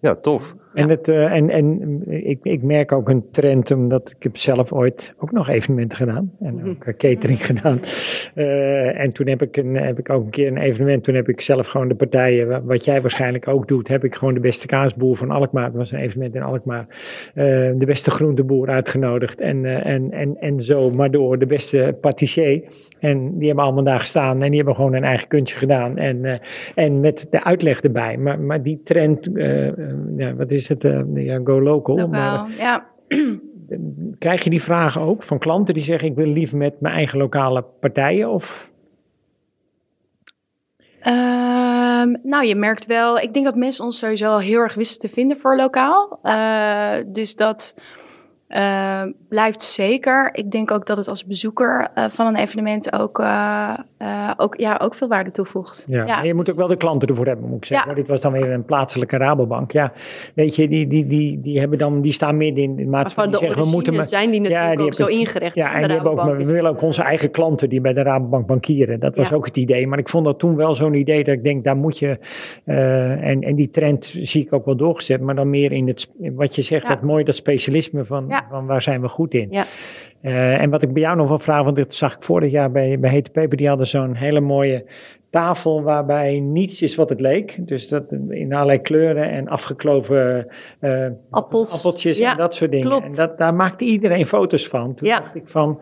Ja, 0.00 0.14
tof. 0.14 0.54
En, 0.74 0.88
het, 0.88 1.08
uh, 1.08 1.32
en, 1.32 1.50
en 1.50 2.02
ik, 2.06 2.38
ik 2.42 2.62
merk 2.62 2.92
ook 2.92 3.08
een 3.08 3.24
trend, 3.30 3.70
omdat 3.70 4.10
ik 4.16 4.22
heb 4.22 4.36
zelf 4.36 4.72
ooit 4.72 5.14
ook 5.18 5.32
nog 5.32 5.48
evenementen 5.48 5.96
gedaan. 5.96 6.32
En 6.40 6.54
mhm. 6.54 6.68
ook 6.68 6.96
catering 6.96 7.46
gedaan. 7.46 7.80
Uh, 8.34 9.00
en 9.00 9.10
toen 9.10 9.26
heb 9.26 9.42
ik, 9.42 9.56
een, 9.56 9.74
heb 9.74 9.98
ik 9.98 10.10
ook 10.10 10.24
een 10.24 10.30
keer 10.30 10.46
een 10.46 10.56
evenement, 10.56 11.04
toen 11.04 11.14
heb 11.14 11.28
ik 11.28 11.40
zelf 11.40 11.66
gewoon 11.66 11.88
de 11.88 11.94
partijen, 11.94 12.66
wat 12.66 12.84
jij 12.84 13.00
waarschijnlijk 13.00 13.48
ook 13.48 13.68
doet, 13.68 13.88
heb 13.88 14.04
ik 14.04 14.14
gewoon 14.14 14.34
de 14.34 14.40
beste 14.40 14.66
kaasboer 14.66 15.16
van 15.16 15.30
Alkmaar, 15.30 15.66
dat 15.66 15.74
was 15.74 15.92
een 15.92 15.98
evenement 15.98 16.34
in 16.34 16.42
Alkmaar, 16.42 16.86
uh, 16.88 17.44
de 17.74 17.86
beste 17.86 18.10
groenteboer 18.10 18.68
uitgenodigd. 18.68 19.40
En, 19.40 19.64
en, 19.84 20.10
en, 20.10 20.36
en 20.40 20.60
zo 20.60 20.90
maar 20.90 21.10
door, 21.10 21.38
de 21.38 21.46
beste 21.46 21.96
patissier. 22.00 22.62
En 23.00 23.38
die 23.38 23.46
hebben 23.46 23.64
allemaal 23.64 23.84
daar 23.84 24.00
gestaan 24.00 24.42
en 24.42 24.48
die 24.48 24.56
hebben 24.56 24.74
gewoon 24.74 24.94
een 24.94 25.04
eigen 25.04 25.28
kuntje 25.28 25.56
gedaan. 25.56 25.96
En, 25.96 26.16
uh, 26.16 26.34
en 26.74 27.00
met 27.00 27.26
de 27.30 27.44
uitleg 27.44 27.80
erbij. 27.80 28.16
Maar, 28.16 28.40
maar 28.40 28.62
die 28.62 28.80
trend, 28.84 29.26
uh, 29.26 29.70
ja, 30.16 30.34
wat 30.34 30.50
is 30.50 30.68
het? 30.68 30.82
Ja, 31.14 31.40
go 31.44 31.60
local. 31.60 31.96
local 31.96 32.08
maar, 32.08 32.46
ja. 32.58 32.86
Krijg 34.18 34.44
je 34.44 34.50
die 34.50 34.62
vragen 34.62 35.00
ook 35.00 35.22
van 35.22 35.38
klanten 35.38 35.74
die 35.74 35.82
zeggen: 35.82 36.08
Ik 36.08 36.14
wil 36.14 36.26
liever 36.26 36.56
met 36.56 36.80
mijn 36.80 36.94
eigen 36.94 37.18
lokale 37.18 37.64
partijen? 37.80 38.30
Of? 38.30 38.70
Um, 41.06 42.16
nou, 42.22 42.46
je 42.46 42.54
merkt 42.54 42.86
wel, 42.86 43.18
ik 43.18 43.32
denk 43.32 43.44
dat 43.44 43.54
mensen 43.54 43.84
ons 43.84 43.98
sowieso 43.98 44.30
al 44.30 44.40
heel 44.40 44.58
erg 44.58 44.74
wisten 44.74 45.00
te 45.00 45.14
vinden 45.14 45.38
voor 45.38 45.56
lokaal. 45.56 46.20
dus 47.06 47.36
dat 47.36 47.74
uh, 48.50 49.02
blijft 49.28 49.62
zeker. 49.62 50.28
Ik 50.32 50.50
denk 50.50 50.70
ook 50.70 50.86
dat 50.86 50.96
het 50.96 51.08
als 51.08 51.26
bezoeker 51.26 51.90
uh, 51.94 52.04
van 52.10 52.26
een 52.26 52.36
evenement 52.36 52.92
ook 52.92 53.18
uh, 53.18 53.74
eh, 54.00 54.30
ook, 54.36 54.56
ja, 54.56 54.78
ook 54.82 54.94
veel 54.94 55.08
waarde 55.08 55.30
toevoegt. 55.30 55.86
Ja, 55.88 56.04
maar 56.04 56.26
je 56.26 56.34
moet 56.34 56.50
ook 56.50 56.56
wel 56.56 56.66
de 56.66 56.76
klanten 56.76 57.08
ervoor 57.08 57.26
hebben, 57.26 57.48
moet 57.48 57.56
ik 57.56 57.64
zeggen. 57.64 57.88
Ja. 57.90 57.96
Dit 57.96 58.06
was 58.06 58.20
dan 58.20 58.32
weer 58.32 58.50
een 58.50 58.64
plaatselijke 58.64 59.16
Rabobank. 59.16 59.72
Ja, 59.72 59.92
weet 60.34 60.56
je, 60.56 60.68
die, 60.68 60.86
die, 60.88 61.06
die, 61.06 61.40
die, 61.40 61.58
hebben 61.58 61.78
dan, 61.78 62.00
die 62.00 62.12
staan 62.12 62.36
midden 62.36 62.64
in 62.64 62.76
de 62.76 62.86
maatschappij. 62.86 63.24
Waarvan 63.24 63.30
Die 63.30 63.40
de 63.40 63.46
zeggen, 63.46 63.62
we 63.64 63.76
moeten 63.76 63.94
maar, 63.94 64.04
zijn 64.04 64.30
die 64.30 64.40
natuurlijk 64.40 64.76
die 64.76 64.86
ook 64.86 64.94
zo 64.94 65.06
ingericht. 65.06 65.54
Ja, 65.54 65.74
en 65.74 65.80
de 65.80 65.86
die 65.86 65.94
hebben 65.94 66.12
ook, 66.12 66.18
Rabobank 66.18 66.44
we 66.46 66.52
willen 66.52 66.70
ook 66.70 66.82
onze 66.82 67.02
eigen 67.02 67.30
klanten 67.30 67.68
die 67.68 67.80
bij 67.80 67.92
de 67.92 68.02
Rabobank 68.02 68.46
bankieren. 68.46 69.00
Dat 69.00 69.16
was 69.16 69.28
Ja. 69.28 69.36
ook 69.36 69.46
het 69.46 69.56
idee. 69.56 69.86
Maar 69.86 69.98
ik 69.98 70.08
vond 70.08 70.24
dat 70.24 70.38
toen 70.38 70.56
wel 70.56 70.74
zo'n 70.74 70.94
idee 70.94 71.24
dat 71.24 71.34
ik 71.34 71.42
denk, 71.42 71.64
daar 71.64 71.76
moet 71.76 71.98
je... 71.98 72.18
eh, 72.64 73.26
en, 73.26 73.42
en 73.42 73.54
die 73.54 73.70
trend 73.70 74.18
zie 74.22 74.44
ik 74.44 74.52
ook 74.52 74.64
wel 74.64 74.76
doorgezet. 74.76 75.20
Maar 75.20 75.34
dan 75.34 75.50
meer 75.50 75.72
in 75.72 75.88
het, 75.88 76.10
wat 76.18 76.54
je 76.54 76.62
zegt, 76.62 76.82
Ja. 76.82 76.88
dat 76.88 77.02
mooi, 77.02 77.24
dat 77.24 77.36
specialisme 77.36 78.04
van, 78.04 78.39
Ja. 78.40 78.46
van 78.50 78.66
waar 78.66 78.82
zijn 78.82 79.00
we 79.00 79.08
goed 79.08 79.34
in. 79.34 79.46
Ja. 79.50 79.64
Eh, 80.20 80.60
en 80.60 80.70
wat 80.70 80.82
ik 80.82 80.92
bij 80.92 81.02
jou 81.02 81.16
nog 81.16 81.28
wel 81.28 81.38
vraag, 81.38 81.64
want 81.64 81.76
dat 81.76 81.94
zag 81.94 82.16
ik 82.16 82.22
vorig 82.22 82.50
jaar 82.50 82.70
bij, 82.70 82.98
bij 82.98 83.10
Hete 83.10 83.30
Peper, 83.30 83.56
die 83.56 83.68
hadden 83.68 83.86
zo'n 83.86 84.14
hele 84.14 84.40
mooie 84.40 84.84
tafel 85.30 85.82
waarbij 85.82 86.40
niets 86.40 86.82
is 86.82 86.94
wat 86.94 87.08
het 87.08 87.20
leek. 87.20 87.56
Dus 87.60 87.88
dat 87.88 88.04
in 88.28 88.52
allerlei 88.52 88.80
kleuren 88.80 89.30
en 89.30 89.48
afgekloven 89.48 90.46
eh, 90.80 91.06
Appels. 91.30 91.74
appeltjes 91.76 92.18
Ja, 92.18 92.30
en 92.32 92.36
dat 92.36 92.54
soort 92.54 92.70
dingen. 92.70 92.86
klopt. 92.86 93.04
En 93.04 93.26
dat, 93.26 93.38
daar 93.38 93.54
maakte 93.54 93.84
iedereen 93.84 94.26
foto's 94.26 94.68
van. 94.68 94.94
Toen 94.94 95.08
Ja. 95.08 95.18
dacht 95.20 95.34
ik 95.34 95.48
van, 95.48 95.80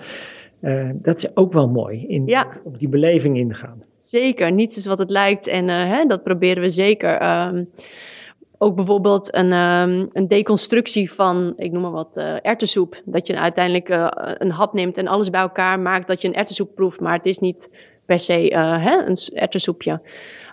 eh, 0.60 0.88
dat 0.94 1.16
is 1.16 1.36
ook 1.36 1.52
wel 1.52 1.68
mooi, 1.68 2.06
in, 2.06 2.26
Ja. 2.26 2.46
op 2.64 2.78
die 2.78 2.88
beleving 2.88 3.36
ingaan. 3.36 3.82
Zeker, 3.96 4.52
niets 4.52 4.76
is 4.76 4.86
wat 4.86 4.98
het 4.98 5.10
lijkt. 5.10 5.46
En 5.46 5.68
hè, 5.68 6.04
dat 6.06 6.22
proberen 6.22 6.62
we 6.62 6.70
zeker. 6.70 7.14
Ehm, 7.18 7.64
ook 8.58 8.74
bijvoorbeeld 8.74 9.34
een, 9.34 9.52
ehm, 9.52 10.06
een 10.12 10.28
deconstructie 10.28 11.12
van, 11.12 11.52
ik 11.56 11.72
noem 11.72 11.82
maar 11.82 11.90
wat, 11.90 12.16
eh 12.16 12.34
erwtensoep. 12.42 13.00
Dat 13.04 13.26
je 13.26 13.38
uiteindelijk 13.38 13.88
eh, 13.88 14.06
een 14.38 14.50
hap 14.50 14.72
neemt 14.72 14.98
en 14.98 15.06
alles 15.08 15.30
bij 15.30 15.40
elkaar 15.40 15.80
maakt 15.80 16.06
dat 16.08 16.22
je 16.22 16.28
een 16.28 16.34
erwtensoep 16.34 16.74
proeft. 16.74 17.00
Maar 17.00 17.16
het 17.16 17.26
is 17.26 17.38
niet 17.38 17.70
per 18.06 18.18
se 18.20 18.50
eh, 18.50 18.84
hè, 18.84 19.06
een 19.06 19.16
s- 19.16 19.30
erwtensoepje. 19.30 20.00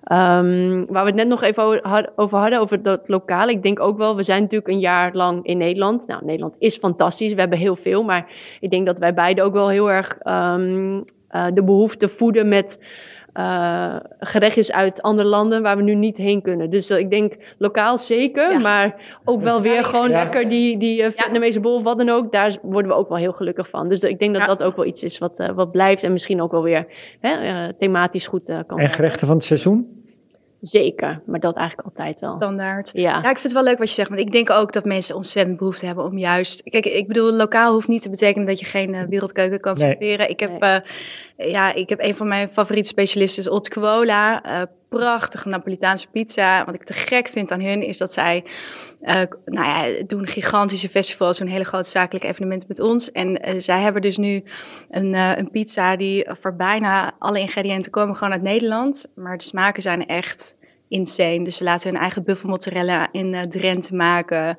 Ehm, 0.03 0.85
waar 0.87 1.01
we 1.03 1.09
het 1.09 1.15
net 1.15 1.27
nog 1.27 1.43
even 1.43 1.63
over 1.63 1.79
had- 1.87 2.11
over 2.15 2.37
hadden, 2.37 2.59
over 2.59 2.83
dat 2.83 3.01
lokale. 3.07 3.51
Ik 3.51 3.63
denk 3.63 3.79
ook 3.79 3.97
wel, 3.97 4.15
we 4.15 4.23
zijn 4.23 4.41
natuurlijk 4.41 4.69
een 4.71 4.79
jaar 4.79 5.13
lang 5.15 5.45
in 5.45 5.57
Nederland. 5.57 6.07
Nou, 6.07 6.25
Nederland 6.25 6.55
is 6.59 6.77
fantastisch, 6.77 7.33
we 7.33 7.39
hebben 7.39 7.57
heel 7.59 7.75
veel. 7.75 8.03
Maar 8.03 8.31
ik 8.59 8.69
denk 8.69 8.85
dat 8.85 8.99
wij 8.99 9.13
beiden 9.13 9.43
ook 9.43 9.53
wel 9.53 9.69
heel 9.69 9.91
erg 9.91 10.17
ehm, 10.17 11.01
eh, 11.27 11.45
de 11.53 11.63
behoefte 11.63 12.09
voeden 12.09 12.47
met 12.47 12.79
eh, 13.35 13.95
gerechtjes 14.19 14.71
uit 14.71 15.01
andere 15.01 15.27
landen 15.27 15.61
waar 15.61 15.77
we 15.77 15.83
nu 15.83 15.95
niet 15.95 16.17
heen 16.17 16.41
kunnen. 16.41 16.69
Dus 16.69 16.89
eh, 16.89 16.97
ik 16.99 17.09
denk 17.09 17.33
lokaal 17.57 17.97
zeker, 17.97 18.51
Ja. 18.51 18.59
maar 18.59 18.95
ook 19.25 19.41
wel 19.41 19.61
weer 19.61 19.83
gewoon 19.83 20.09
Ja. 20.09 20.23
lekker 20.23 20.49
die, 20.49 20.77
die 20.77 21.03
eh, 21.03 21.11
Vietnamese 21.11 21.59
bol 21.59 21.75
of 21.75 21.83
wat 21.83 21.97
dan 21.97 22.09
ook. 22.09 22.31
Daar 22.31 22.57
worden 22.61 22.91
we 22.91 22.97
ook 22.97 23.09
wel 23.09 23.17
heel 23.17 23.31
gelukkig 23.33 23.69
van. 23.69 23.89
Dus 23.89 23.99
ik 23.99 24.19
denk 24.19 24.31
dat 24.33 24.41
Ja. 24.41 24.47
dat 24.47 24.63
ook 24.63 24.75
wel 24.75 24.85
iets 24.85 25.03
is 25.03 25.17
wat, 25.17 25.51
wat 25.55 25.71
blijft 25.71 26.03
en 26.03 26.11
misschien 26.11 26.41
ook 26.41 26.51
wel 26.51 26.63
weer 26.63 26.85
hè, 27.19 27.73
thematisch 27.73 28.27
goed 28.27 28.53
kan 28.67 28.79
En 28.79 28.89
gerechten 28.89 29.27
van 29.27 29.35
het 29.35 29.45
seizoen? 29.45 30.03
Zeker, 30.67 31.21
maar 31.25 31.39
dat 31.39 31.55
eigenlijk 31.55 31.87
altijd 31.87 32.19
wel. 32.19 32.31
Standaard. 32.31 32.89
Ja, 32.93 33.01
Ja, 33.01 33.17
ik 33.19 33.23
vind 33.25 33.43
het 33.43 33.53
wel 33.53 33.63
leuk 33.63 33.77
wat 33.77 33.87
je 33.87 33.93
zegt, 33.93 34.09
want 34.09 34.21
ik 34.21 34.31
denk 34.31 34.49
ook 34.49 34.73
dat 34.73 34.85
mensen 34.85 35.15
ontzettend 35.15 35.57
behoefte 35.57 35.85
hebben 35.85 36.03
om 36.05 36.17
juist... 36.17 36.63
Kijk, 36.63 36.85
ik 36.85 37.07
bedoel, 37.07 37.31
lokaal 37.33 37.73
hoeft 37.73 37.87
niet 37.87 38.01
te 38.01 38.09
betekenen 38.09 38.47
dat 38.47 38.59
je 38.59 38.65
geen 38.65 38.93
eh, 38.93 39.03
wereldkeuken 39.09 39.59
kan 39.59 39.73
Nee. 39.77 39.89
serveren. 39.91 40.29
Ik 40.29 40.39
heb, 40.39 40.59
Nee. 40.59 40.81
eh, 41.37 41.51
ja, 41.51 41.73
ik 41.73 41.89
heb 41.89 41.99
een 42.01 42.15
van 42.15 42.27
mijn 42.27 42.49
favoriete 42.49 42.87
specialisten, 42.89 43.43
is 43.43 43.49
Old 43.49 43.65
Scuola. 43.65 44.43
Eh, 44.43 44.61
prachtige 44.99 45.49
Napolitaanse 45.49 46.07
pizza. 46.11 46.65
Wat 46.65 46.75
ik 46.75 46.83
te 46.83 46.93
gek 46.93 47.27
vind 47.27 47.51
aan 47.51 47.61
hun 47.61 47.81
is 47.83 47.97
dat 47.97 48.13
zij... 48.13 48.43
eh, 49.01 49.21
nou 49.45 49.67
ja, 49.67 50.03
doen 50.07 50.27
gigantische 50.27 50.89
festivals, 50.89 51.37
doen 51.37 51.47
hele 51.47 51.63
grote 51.63 51.89
zakelijke 51.89 52.27
evenementen 52.27 52.67
met 52.67 52.79
ons. 52.79 53.11
En 53.11 53.41
eh, 53.41 53.55
zij 53.57 53.81
hebben 53.81 54.01
dus 54.01 54.17
nu 54.17 54.43
een, 54.89 55.13
eh, 55.15 55.31
een 55.37 55.49
pizza 55.51 55.95
die 55.95 56.25
voor 56.29 56.55
bijna 56.55 57.13
alle 57.19 57.39
ingrediënten 57.39 57.91
komen 57.91 58.15
gewoon 58.15 58.33
uit 58.33 58.41
Nederland. 58.41 59.07
Maar 59.15 59.37
de 59.37 59.43
smaken 59.43 59.81
zijn 59.81 60.05
echt 60.07 60.57
insane. 60.87 61.43
Dus 61.43 61.57
ze 61.57 61.63
laten 61.63 61.89
hun 61.91 61.99
eigen 62.01 62.23
buffelmozzarella 62.23 63.07
in 63.11 63.49
Drenthe 63.49 63.95
maken. 63.95 64.57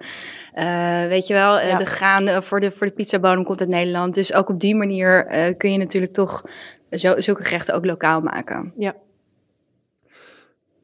Weet 1.09 1.27
je 1.27 1.35
wel, 1.35 1.61
Ja. 1.61 1.79
de 1.79 1.87
graan 1.87 2.27
eh, 2.29 2.41
voor 2.43 2.61
de, 2.61 2.71
voor 2.73 2.87
de 2.87 2.93
pizzabodem 2.93 3.45
komt 3.45 3.61
uit 3.61 3.69
Nederland. 3.69 4.15
Dus 4.15 4.33
ook 4.35 4.49
op 4.49 4.61
die 4.61 4.75
manier 4.75 5.27
kun 5.57 5.73
je 5.73 5.79
natuurlijk 5.79 6.13
toch 6.13 6.43
zo, 6.91 7.21
zulke 7.21 7.45
gerechten 7.45 7.75
ook 7.75 7.85
lokaal 7.85 8.21
maken. 8.21 8.73
Ja, 8.79 8.95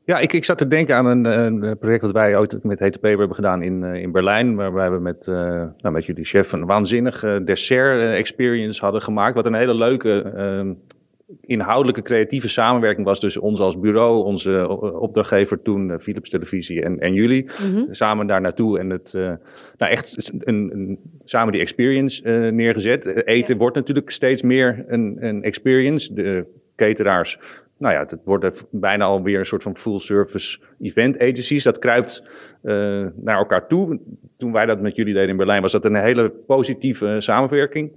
ik, 0.04 0.32
ik 0.32 0.44
zat 0.44 0.58
te 0.58 0.68
denken 0.68 0.96
aan 0.96 1.06
een, 1.06 1.24
een 1.24 1.78
project 1.78 2.02
dat 2.02 2.12
wij 2.12 2.36
ooit 2.36 2.64
met 2.64 2.78
Paper 2.78 3.18
hebben 3.18 3.34
gedaan 3.34 3.62
in, 3.62 3.84
eh, 3.84 4.02
in 4.02 4.12
Berlijn. 4.12 4.54
Waarbij 4.54 4.90
we 4.90 4.98
met, 4.98 5.28
eh, 5.28 5.34
nou, 5.80 5.94
met 5.94 6.06
jullie 6.06 6.24
chef 6.24 6.52
een 6.52 6.66
waanzinnig 6.66 7.22
eh, 7.22 7.36
dessert 7.44 8.00
eh, 8.00 8.16
experience 8.16 8.80
hadden 8.80 9.02
gemaakt. 9.02 9.34
Wat 9.34 9.46
een 9.46 9.54
hele 9.54 9.74
leuke, 9.74 10.22
eh, 10.22 10.70
inhoudelijke, 11.40 12.02
creatieve 12.02 12.48
samenwerking 12.48 13.06
was 13.06 13.20
tussen 13.20 13.42
ons 13.42 13.60
als 13.60 13.80
bureau, 13.80 14.24
onze 14.24 14.68
opdrachtgever 15.00 15.62
toen, 15.62 16.00
Philips 16.00 16.30
Televisie 16.30 16.82
en, 16.82 16.98
en 16.98 17.14
jullie. 17.14 17.44
Mhm. 17.44 17.82
Samen 17.90 18.26
daar 18.26 18.40
naartoe 18.40 18.78
en 18.78 18.90
het, 18.90 19.12
nou 19.78 19.92
echt 19.92 20.32
een, 20.38 20.70
een, 20.72 20.98
samen 21.24 21.52
die 21.52 21.60
experience 21.60 22.30
neergezet. 22.30 23.26
Eten 23.26 23.56
wordt 23.56 23.76
natuurlijk 23.76 24.10
steeds 24.10 24.42
meer 24.42 24.84
een, 24.88 25.16
een 25.20 25.42
experience. 25.42 26.14
De 26.14 26.46
cateraars, 26.76 27.38
nou 27.82 27.94
ja, 27.94 28.00
het 28.00 28.18
wordt 28.24 28.64
bijna 28.70 29.04
alweer 29.04 29.38
een 29.38 29.46
soort 29.46 29.62
van 29.62 29.76
full 29.76 29.98
service 29.98 30.58
event 30.80 31.18
agencies. 31.18 31.64
Dat 31.64 31.78
kruipt 31.78 32.24
eh, 32.62 32.74
naar 33.14 33.38
elkaar 33.38 33.66
toe. 33.66 34.00
Toen 34.36 34.52
wij 34.52 34.66
dat 34.66 34.80
met 34.80 34.96
jullie 34.96 35.14
deden 35.14 35.28
in 35.28 35.36
Berlijn 35.36 35.62
was 35.62 35.72
dat 35.72 35.84
een 35.84 35.94
hele 35.94 36.30
positieve 36.30 37.16
samenwerking. 37.18 37.92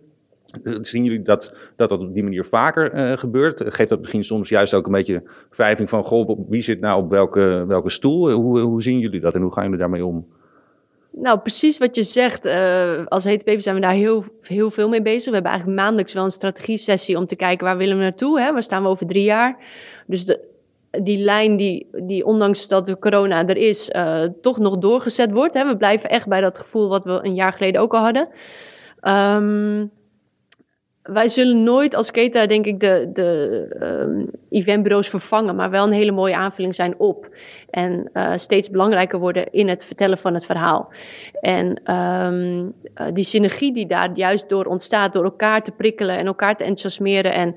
Eh, 0.64 0.78
Zien 0.82 1.04
jullie 1.04 1.22
dat, 1.22 1.72
dat 1.76 1.92
op 1.92 2.14
die 2.14 2.24
manier 2.24 2.46
vaker 2.46 2.92
eh, 2.92 3.18
gebeurt? 3.18 3.64
Geeft 3.66 3.90
dat 3.90 4.00
misschien 4.00 4.24
soms 4.24 4.50
juist 4.50 4.74
ook 4.74 4.86
een 4.86 4.92
beetje 4.92 5.24
wrijving 5.50 5.90
van... 5.90 6.04
Goh, 6.04 6.50
wie 6.50 6.62
zit 6.62 6.80
nou 6.80 7.04
op 7.04 7.10
welke, 7.10 7.64
welke 7.68 7.90
stoel? 7.90 8.32
Hoe, 8.32 8.60
hoe 8.60 8.82
zien 8.82 9.00
jullie 9.00 9.20
dat 9.20 9.36
en 9.36 9.42
hoe 9.42 9.54
gaan 9.54 9.64
jullie 9.64 9.80
daarmee 9.80 10.06
om? 10.06 10.28
Nou, 11.18 11.40
precies 11.40 11.78
wat 11.78 11.96
je 11.96 12.04
zegt. 12.04 12.46
eh, 12.46 13.06
als 13.06 13.24
Hete 13.24 13.44
Peper 13.44 13.64
zijn 13.64 13.76
we 13.76 13.82
daar 13.82 13.94
heel, 13.94 14.26
heel 14.42 14.72
veel 14.72 14.90
mee 14.90 15.02
bezig. 15.02 15.26
We 15.26 15.34
hebben 15.34 15.52
eigenlijk 15.52 15.82
maandelijks 15.82 16.14
wel 16.14 16.24
een 16.24 16.32
strategie-sessie 16.32 17.18
om 17.18 17.26
te 17.26 17.36
kijken 17.36 17.66
waar 17.66 17.78
willen 17.78 17.98
we 17.98 18.04
naartoe. 18.04 18.40
Hè? 18.42 18.52
Waar 18.54 18.64
staan 18.64 18.84
we 18.84 18.90
over 18.90 19.08
drie 19.08 19.24
jaar? 19.24 19.58
Dus 20.08 20.26
de, 20.26 20.40
die 21.04 21.18
lijn 21.18 21.58
die, 21.58 21.88
die 21.92 22.26
ondanks 22.26 22.68
dat 22.68 22.86
de 22.86 23.00
corona 23.00 23.48
er 23.48 23.58
is, 23.58 23.90
eh, 23.90 24.24
toch 24.42 24.60
nog 24.60 24.78
doorgezet 24.78 25.32
wordt. 25.32 25.54
Hè? 25.54 25.66
We 25.66 25.78
blijven 25.78 26.10
echt 26.10 26.28
bij 26.28 26.42
dat 26.42 26.58
gevoel 26.58 26.88
wat 26.88 27.04
we 27.04 27.20
een 27.24 27.36
jaar 27.36 27.54
geleden 27.54 27.82
ook 27.82 27.94
al 27.94 28.02
hadden. 28.04 28.30
Ehm, 29.00 29.86
wij 31.04 31.28
zullen 31.28 31.64
nooit 31.64 31.96
als 31.96 32.12
cateraar, 32.12 32.48
denk 32.48 32.66
ik, 32.66 32.80
de, 32.80 33.10
de 33.14 33.66
ehm, 33.80 34.26
eventbureaus 34.50 35.10
vervangen, 35.10 35.56
maar 35.56 35.70
wel 35.70 35.86
een 35.86 35.92
hele 35.92 36.12
mooie 36.12 36.36
aanvulling 36.36 36.76
zijn 36.76 37.00
op. 37.00 37.30
En 37.76 38.10
eh, 38.14 38.32
steeds 38.36 38.70
belangrijker 38.70 39.20
worden 39.20 39.52
in 39.52 39.68
het 39.68 39.86
vertellen 39.86 40.18
van 40.18 40.34
het 40.34 40.46
verhaal. 40.46 40.94
En 41.42 41.82
ehm, 41.84 42.70
eh, 42.94 43.14
die 43.14 43.24
synergie 43.24 43.74
die 43.74 43.88
daar 43.88 44.10
juist 44.14 44.50
door 44.50 44.66
ontstaat, 44.66 45.14
door 45.14 45.24
elkaar 45.24 45.64
te 45.64 45.72
prikkelen 45.72 46.18
en 46.18 46.26
elkaar 46.26 46.56
te 46.56 46.64
enthousiasmeren 46.64 47.34
en 47.34 47.56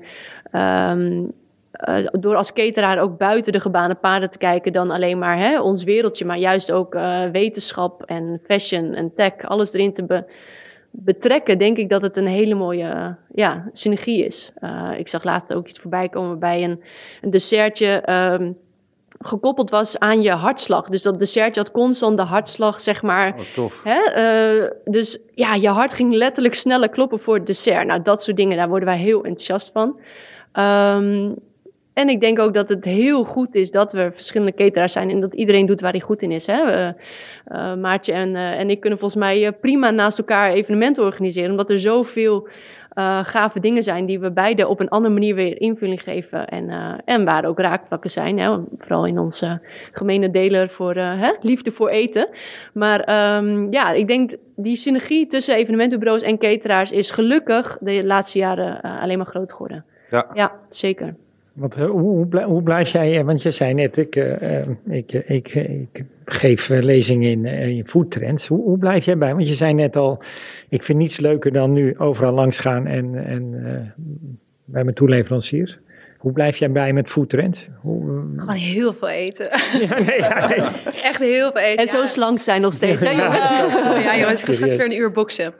ehm, 0.51 1.23
eh, 1.71 2.07
door 2.11 2.35
als 2.35 2.53
cateraar 2.53 2.99
ook 2.99 3.17
buiten 3.17 3.53
de 3.53 3.59
gebaande 3.59 3.95
paden 3.95 4.29
te 4.29 4.37
kijken 4.37 4.73
dan 4.73 4.91
alleen 4.91 5.17
maar 5.17 5.37
hè, 5.37 5.61
ons 5.61 5.83
wereldje, 5.83 6.25
maar 6.25 6.37
juist 6.37 6.71
ook 6.71 6.97
wetenschap 7.31 8.03
en 8.03 8.39
fashion 8.43 8.93
en 8.93 9.13
tech, 9.13 9.33
alles 9.41 9.73
erin 9.73 9.93
te 9.93 10.05
be- 10.05 10.25
betrekken, 10.91 11.57
denk 11.57 11.77
ik 11.77 11.89
dat 11.89 12.01
het 12.01 12.17
een 12.17 12.27
hele 12.27 12.55
mooie 12.55 13.15
ja, 13.33 13.69
synergie 13.71 14.25
is. 14.25 14.53
Ik 14.97 15.07
zag 15.07 15.23
laatst 15.23 15.53
ook 15.53 15.67
iets 15.67 15.79
voorbij 15.79 16.09
komen 16.09 16.39
bij 16.39 16.63
een, 16.63 16.83
een 17.21 17.29
dessertje. 17.29 17.87
ehm, 17.87 18.51
gekoppeld 19.19 19.69
was 19.69 19.99
aan 19.99 20.21
je 20.21 20.31
hartslag. 20.31 20.89
Dus 20.89 21.01
dat 21.03 21.19
dessertje 21.19 21.61
had 21.61 21.71
constant 21.71 22.17
de 22.17 22.23
hartslag, 22.23 22.79
zeg 22.79 23.01
maar, 23.01 23.35
Oh, 23.37 23.45
tof. 23.53 23.81
Hè? 23.83 23.99
eh, 23.99 24.69
dus 24.85 25.19
ja, 25.33 25.53
je 25.55 25.69
hart 25.69 25.93
ging 25.93 26.13
letterlijk 26.13 26.55
sneller 26.55 26.89
kloppen 26.89 27.19
voor 27.19 27.35
het 27.35 27.45
dessert. 27.45 27.87
Nou, 27.87 28.01
dat 28.01 28.23
soort 28.23 28.37
dingen, 28.37 28.57
daar 28.57 28.69
worden 28.69 28.87
wij 28.87 28.97
heel 28.97 29.17
enthousiast 29.23 29.71
van. 29.71 29.99
Ehm, 30.51 31.31
en 31.93 32.09
ik 32.09 32.19
denk 32.19 32.39
ook 32.39 32.53
dat 32.53 32.69
het 32.69 32.85
heel 32.85 33.23
goed 33.23 33.55
is 33.55 33.71
dat 33.71 33.91
we 33.91 34.09
verschillende 34.13 34.53
cateraars 34.53 34.93
zijn 34.93 35.09
en 35.09 35.19
dat 35.19 35.35
iedereen 35.35 35.65
doet 35.65 35.81
waar 35.81 35.91
hij 35.91 35.99
goed 35.99 36.21
in 36.21 36.31
is. 36.31 36.47
Hè? 36.47 36.61
Eh, 36.61 37.73
Maartje 37.75 38.13
en, 38.13 38.35
eh, 38.35 38.59
en 38.59 38.69
ik 38.69 38.79
kunnen 38.79 38.99
volgens 38.99 39.19
mij 39.21 39.51
prima 39.51 39.89
naast 39.89 40.17
elkaar 40.17 40.51
evenementen 40.51 41.03
organiseren, 41.03 41.51
omdat 41.51 41.69
er 41.69 41.79
zoveel 41.79 42.47
eh, 42.99 43.19
gave 43.23 43.59
dingen 43.59 43.83
zijn 43.83 44.05
die 44.05 44.19
we 44.19 44.31
beide 44.31 44.67
op 44.67 44.79
een 44.79 44.89
andere 44.89 45.13
manier 45.13 45.35
weer 45.35 45.61
invulling 45.61 46.03
geven. 46.03 46.47
En, 46.47 46.69
eh, 46.69 46.93
en 47.05 47.25
waar 47.25 47.45
ook 47.45 47.59
raakvlakken 47.59 48.09
zijn, 48.09 48.39
hè? 48.39 48.57
vooral 48.77 49.05
in 49.05 49.19
onze 49.19 49.61
gemene 49.91 50.31
deler 50.31 50.69
voor 50.69 50.95
eh, 50.95 51.19
hè? 51.19 51.31
liefde 51.41 51.71
voor 51.71 51.89
eten. 51.89 52.29
Maar 52.73 52.99
ehm, 52.99 53.71
ja, 53.71 53.91
ik 53.91 54.07
denk 54.07 54.35
die 54.55 54.75
synergie 54.75 55.27
tussen 55.27 55.55
evenementenbureaus 55.55 56.21
en 56.21 56.37
cateraars 56.37 56.91
is 56.91 57.11
gelukkig 57.11 57.77
de 57.81 58.05
laatste 58.05 58.39
jaren 58.39 58.81
alleen 58.81 59.17
maar 59.17 59.27
groot 59.27 59.51
geworden. 59.51 59.85
Ja. 60.09 60.25
Ja, 60.33 60.51
zeker. 60.69 61.15
Want, 61.59 61.75
eh, 61.75 61.85
hoe, 61.85 62.01
hoe, 62.01 62.27
blij- 62.27 62.43
hoe 62.43 62.63
blijf 62.63 62.89
jij, 62.89 63.17
eh, 63.19 63.25
want 63.25 63.41
je 63.41 63.51
zei 63.51 63.73
net, 63.73 63.97
ik, 63.97 64.15
eh, 64.15 64.67
ik, 64.89 65.13
ik, 65.13 66.05
geef 66.25 66.69
lezingen 66.69 67.29
in, 67.29 67.45
in 67.45 67.87
foodtrends. 67.87 68.47
Hoe, 68.47 68.61
hoe 68.61 68.77
blijf 68.77 69.05
jij 69.05 69.17
bij? 69.17 69.33
Want 69.35 69.47
je 69.47 69.53
zei 69.53 69.73
net 69.73 69.95
al, 69.95 70.23
ik 70.69 70.83
vind 70.83 70.97
niets 70.97 71.19
leuker 71.19 71.51
dan 71.51 71.73
nu 71.73 71.97
overal 71.97 72.33
langs 72.33 72.59
gaan 72.59 72.87
en, 72.87 73.25
en 73.25 73.51
bij 74.65 74.83
mijn 74.83 74.95
toeleveranciers. 74.95 75.79
Hoe 76.19 76.31
blijf 76.31 76.57
jij 76.57 76.71
bij 76.71 76.93
met 76.93 77.09
foodtrends? 77.09 77.67
Hoe, 77.81 78.33
Gewoon 78.37 78.55
heel 78.55 78.93
veel 78.93 79.07
eten. 79.07 79.45
ja, 79.89 79.99
nee, 79.99 80.17
ja, 80.19 80.47
nee. 80.47 80.59
Echt 81.03 81.19
heel 81.19 81.51
veel 81.51 81.61
eten. 81.61 81.77
En 81.77 81.87
zo 81.87 82.05
slank 82.05 82.39
zijn 82.39 82.61
nog 82.61 82.73
steeds, 82.73 83.03
hè 83.03 83.09
Ja. 83.09 83.17
jongens? 83.23 83.51
Oh, 83.51 84.01
ja, 84.03 84.17
jongens, 84.17 84.39
ik 84.39 84.45
ga 84.45 84.53
straks 84.53 84.75
weer 84.75 84.85
een 84.85 84.97
uur 84.97 85.11
boksen. 85.11 85.53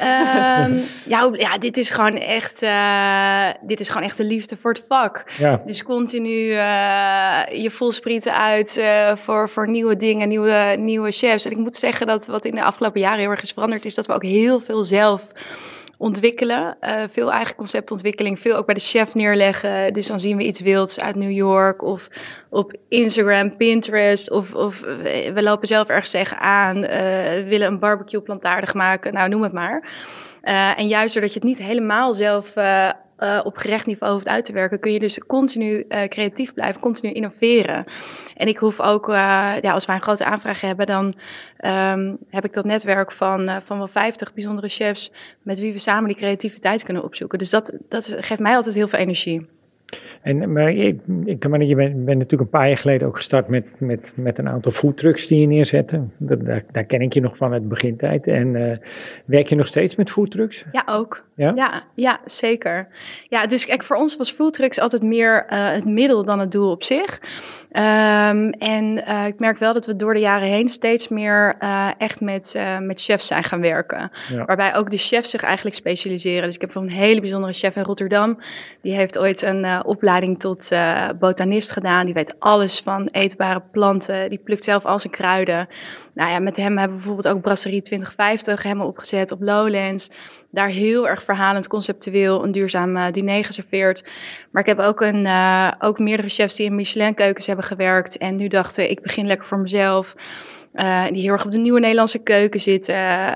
Ehm, 0.00 0.80
ja, 1.38 1.58
dit 1.58 1.76
is 1.76 1.90
gewoon 1.90 2.18
echt, 2.18 2.62
eh, 2.62 3.46
dit 3.62 3.80
is 3.80 3.88
gewoon 3.88 4.02
echt 4.02 4.16
de 4.16 4.24
liefde 4.24 4.56
voor 4.56 4.72
het 4.72 4.84
vak. 4.88 5.24
Ja, 5.38 5.62
Dus 5.66 5.82
continu 5.82 6.50
eh, 6.50 7.62
je 7.62 7.70
volsprieten 7.70 8.36
uit 8.36 8.76
eh, 8.76 9.16
voor, 9.16 9.48
voor 9.50 9.68
nieuwe 9.70 9.96
dingen, 9.96 10.28
nieuwe, 10.28 10.76
nieuwe 10.78 11.10
chefs. 11.10 11.44
En 11.44 11.50
ik 11.50 11.58
moet 11.58 11.76
zeggen 11.76 12.06
dat 12.06 12.26
wat 12.26 12.44
in 12.44 12.54
de 12.54 12.62
afgelopen 12.62 13.00
jaren 13.00 13.18
heel 13.18 13.30
erg 13.30 13.42
is 13.42 13.52
veranderd, 13.52 13.84
is 13.84 13.94
dat 13.94 14.06
we 14.06 14.12
ook 14.12 14.24
heel 14.24 14.60
veel 14.60 14.84
zelf 14.84 15.32
ontwikkelen. 15.98 16.76
Eh, 16.80 17.02
veel 17.10 17.32
eigen 17.32 17.56
conceptontwikkeling, 17.56 18.40
veel 18.40 18.56
ook 18.56 18.66
bij 18.66 18.74
de 18.74 18.80
chef 18.80 19.14
neerleggen. 19.14 19.92
Dus 19.92 20.06
dan 20.06 20.20
zien 20.20 20.36
we 20.36 20.42
iets 20.42 20.60
wilds 20.60 21.00
uit 21.00 21.16
New 21.16 21.30
York 21.30 21.82
of 21.82 22.08
op 22.50 22.76
Instagram, 22.88 23.56
Pinterest. 23.56 24.30
Of, 24.30 24.54
of 24.54 24.80
we 24.80 25.30
we 25.34 25.42
lopen 25.42 25.66
zelf 25.66 25.88
ergens 25.88 26.10
tegenaan, 26.10 26.84
eh 26.84 27.02
we 27.34 27.44
willen 27.48 27.66
een 27.66 27.78
barbecue 27.78 28.20
plantaardig 28.20 28.74
maken. 28.74 29.12
Nou, 29.12 29.28
noem 29.28 29.42
het 29.42 29.52
maar. 29.52 29.88
Eh, 30.40 30.78
en 30.78 30.88
juist 30.88 31.14
doordat 31.14 31.32
je 31.32 31.38
het 31.38 31.48
niet 31.48 31.58
helemaal 31.58 32.14
zelf 32.14 32.54
eh, 33.16 33.40
op 33.44 33.56
gerecht 33.56 33.86
niveau 33.86 34.12
hoeft 34.12 34.28
uit 34.28 34.44
te 34.44 34.52
werken, 34.52 34.80
kun 34.80 34.92
je 34.92 34.98
dus 34.98 35.18
continu 35.18 35.84
eh, 35.88 36.08
creatief 36.08 36.54
blijven, 36.54 36.80
continu 36.80 37.12
innoveren. 37.12 37.84
En 38.36 38.48
ik 38.48 38.58
hoef 38.58 38.80
ook, 38.80 39.08
eh, 39.08 39.14
ja, 39.60 39.72
als 39.72 39.86
wij 39.86 39.96
een 39.96 40.02
grote 40.02 40.24
aanvraag 40.24 40.60
hebben, 40.60 40.86
dan 40.86 41.14
ehm, 41.56 42.14
heb 42.30 42.44
ik 42.44 42.52
dat 42.52 42.64
netwerk 42.64 43.12
van, 43.12 43.60
van 43.64 43.78
wel 43.78 43.88
50 43.88 44.34
bijzondere 44.34 44.68
chefs 44.68 45.12
met 45.42 45.60
wie 45.60 45.72
we 45.72 45.78
samen 45.78 46.08
die 46.08 46.16
creativiteit 46.16 46.82
kunnen 46.82 47.04
opzoeken. 47.04 47.38
Dus 47.38 47.50
dat, 47.50 47.78
dat 47.88 48.16
geeft 48.20 48.40
mij 48.40 48.56
altijd 48.56 48.74
heel 48.74 48.88
veel 48.88 48.98
energie. 48.98 49.48
En, 50.22 50.52
maar 50.52 50.72
ik, 50.72 51.00
ik 51.24 51.38
kan 51.38 51.66
je 51.66 51.74
bent, 51.74 52.04
bent 52.04 52.18
natuurlijk 52.18 52.42
een 52.42 52.58
paar 52.58 52.66
jaar 52.66 52.76
geleden 52.76 53.08
ook 53.08 53.16
gestart 53.16 53.48
met, 53.48 53.64
met, 53.78 54.12
met 54.14 54.38
een 54.38 54.48
aantal 54.48 54.72
foodtrucks 54.72 55.26
die 55.26 55.40
je 55.40 55.46
neerzette. 55.46 56.00
Dat, 56.16 56.44
daar, 56.44 56.64
daar 56.72 56.84
ken 56.84 57.00
ik 57.00 57.12
je 57.12 57.20
nog 57.20 57.36
van 57.36 57.52
uit 57.52 57.62
de 57.62 57.68
begintijd. 57.68 58.26
En 58.26 58.70
eh, 58.70 58.76
werk 59.24 59.48
je 59.48 59.54
nog 59.54 59.66
steeds 59.66 59.96
met 59.96 60.10
foodtrucks? 60.10 60.64
Ja, 60.72 60.82
ook. 60.86 61.24
Ja? 61.36 61.52
Ja, 61.54 61.82
ja, 61.94 62.20
zeker. 62.26 62.88
Ja, 63.28 63.46
dus 63.46 63.66
kijk, 63.66 63.82
voor 63.82 63.96
ons 63.96 64.16
was 64.16 64.32
foodtrucks 64.32 64.80
altijd 64.80 65.02
meer 65.02 65.46
eh, 65.48 65.70
het 65.70 65.84
middel 65.84 66.24
dan 66.24 66.38
het 66.38 66.52
doel 66.52 66.70
op 66.70 66.84
zich. 66.84 67.20
Ehm, 67.70 68.48
en 68.58 69.06
eh, 69.06 69.26
ik 69.26 69.38
merk 69.38 69.58
wel 69.58 69.72
dat 69.72 69.86
we 69.86 69.96
door 69.96 70.14
de 70.14 70.20
jaren 70.20 70.48
heen 70.48 70.68
steeds 70.68 71.08
meer 71.08 71.56
echt 71.98 72.20
met, 72.20 72.58
met 72.80 73.02
chefs 73.02 73.26
zijn 73.26 73.44
gaan 73.44 73.60
werken. 73.60 74.10
Ja. 74.32 74.44
Waarbij 74.44 74.74
ook 74.74 74.90
de 74.90 74.98
chefs 74.98 75.30
zich 75.30 75.42
eigenlijk 75.42 75.76
specialiseren. 75.76 76.44
Dus 76.44 76.54
ik 76.54 76.60
heb 76.60 76.74
een 76.74 76.90
hele 76.90 77.20
bijzondere 77.20 77.52
chef 77.52 77.76
in 77.76 77.82
Rotterdam. 77.82 78.38
Die 78.80 78.94
heeft 78.94 79.18
ooit 79.18 79.42
een 79.42 79.83
opleiding 79.84 80.40
tot 80.40 80.70
eh, 80.70 81.08
botanist 81.18 81.72
gedaan. 81.72 82.04
Die 82.04 82.14
weet 82.14 82.36
alles 82.38 82.80
van 82.80 83.08
eetbare 83.12 83.62
planten. 83.72 84.28
Die 84.28 84.38
plukt 84.38 84.64
zelf 84.64 84.84
al 84.84 84.98
zijn 84.98 85.12
kruiden. 85.12 85.68
Nou 86.14 86.30
ja, 86.30 86.38
met 86.38 86.56
hem 86.56 86.78
hebben 86.78 86.96
we 86.96 87.04
bijvoorbeeld 87.04 87.34
ook 87.34 87.42
Brasserie 87.42 87.82
2050 87.82 88.62
helemaal 88.62 88.86
opgezet 88.86 89.32
op 89.32 89.42
Lowlands. 89.42 90.10
Daar 90.50 90.68
heel 90.68 91.08
erg 91.08 91.24
verhalend, 91.24 91.66
conceptueel 91.66 92.44
een 92.44 92.52
duurzaam 92.52 92.96
eh, 92.96 93.12
diner 93.12 93.44
geserveerd. 93.44 94.04
Maar 94.50 94.62
ik 94.62 94.68
heb 94.68 94.78
ook, 94.78 95.00
een, 95.00 95.26
eh, 95.26 95.72
ook 95.78 95.98
meerdere 95.98 96.28
chefs 96.28 96.56
die 96.56 96.66
in 96.66 96.74
Michelin-keukens 96.74 97.46
hebben 97.46 97.64
gewerkt. 97.64 98.18
En 98.18 98.36
nu 98.36 98.48
dachten, 98.48 98.90
ik 98.90 99.02
begin 99.02 99.26
lekker 99.26 99.46
voor 99.46 99.58
mezelf. 99.58 100.14
Eh, 100.74 101.06
die 101.06 101.20
heel 101.22 101.32
erg 101.32 101.44
op 101.44 101.50
de 101.50 101.58
nieuwe 101.58 101.80
Nederlandse 101.80 102.18
keuken 102.22 102.60
zitten. 102.60 102.94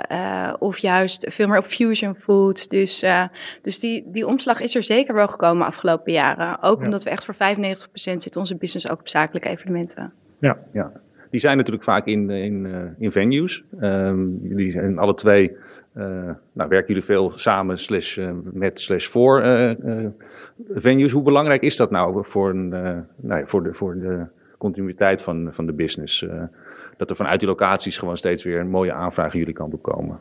eh, 0.09 0.55
of 0.59 0.79
juist 0.79 1.27
veel 1.29 1.49
meer 1.49 1.59
op 1.59 1.67
fusion 1.67 2.15
food. 2.15 2.71
Dus, 2.71 3.03
eh, 3.03 3.25
dus 3.63 3.79
die, 3.79 4.05
die 4.07 4.27
omslag 4.27 4.61
is 4.61 4.75
er 4.75 4.83
zeker 4.83 5.15
wel 5.15 5.29
gekomen 5.29 5.67
afgelopen 5.67 6.13
jaren. 6.13 6.63
Ook 6.63 6.79
Ja. 6.79 6.85
omdat 6.85 7.03
we 7.05 7.11
echt 7.11 7.25
voor 7.25 7.35
95% 7.35 8.23
zit 8.23 8.37
onze 8.37 8.57
business 8.57 8.89
ook 8.91 9.01
op 9.01 9.09
zakelijke 9.09 9.49
evenementen. 9.49 10.13
Ja. 10.41 10.93
Die 11.31 11.41
zijn 11.41 11.57
natuurlijk 11.57 11.85
vaak 11.85 12.07
in, 12.07 12.31
in, 12.31 12.67
eh, 12.67 12.81
in 12.99 13.13
venues. 13.13 13.65
Ehm, 13.81 14.27
jullie 14.43 14.71
zijn 14.73 14.99
alle 14.99 15.15
twee, 15.15 15.57
eh, 15.93 16.05
nou, 16.53 16.69
werken 16.69 16.87
jullie 16.87 17.05
veel 17.05 17.33
samen 17.37 17.79
slash, 17.79 18.19
eh, 18.19 18.31
met 18.53 18.81
slash 18.81 19.07
voor 19.07 19.43
venues. 20.75 21.13
Hoe 21.13 21.23
belangrijk 21.23 21.63
is 21.63 21.77
dat 21.77 21.91
nou 21.91 22.25
voor, 22.27 22.51
een, 22.51 22.73
eh, 22.73 22.97
nou 23.17 23.41
ja, 23.41 23.47
voor, 23.47 23.63
de, 23.63 23.75
voor 23.75 23.95
de 23.99 24.25
continuïteit 24.59 25.23
van, 25.23 25.49
van 25.53 25.67
de 25.67 25.73
business? 25.73 26.27
Dat 26.99 27.11
er 27.11 27.17
vanuit 27.17 27.39
die 27.41 27.49
locaties 27.49 27.99
gewoon 27.99 28.17
steeds 28.17 28.45
weer 28.45 28.61
een 28.61 28.71
mooie 28.71 28.93
aanvraag 28.93 29.33
jullie 29.33 29.55
kant 29.55 29.75
op 29.75 29.83
komen. 29.83 30.19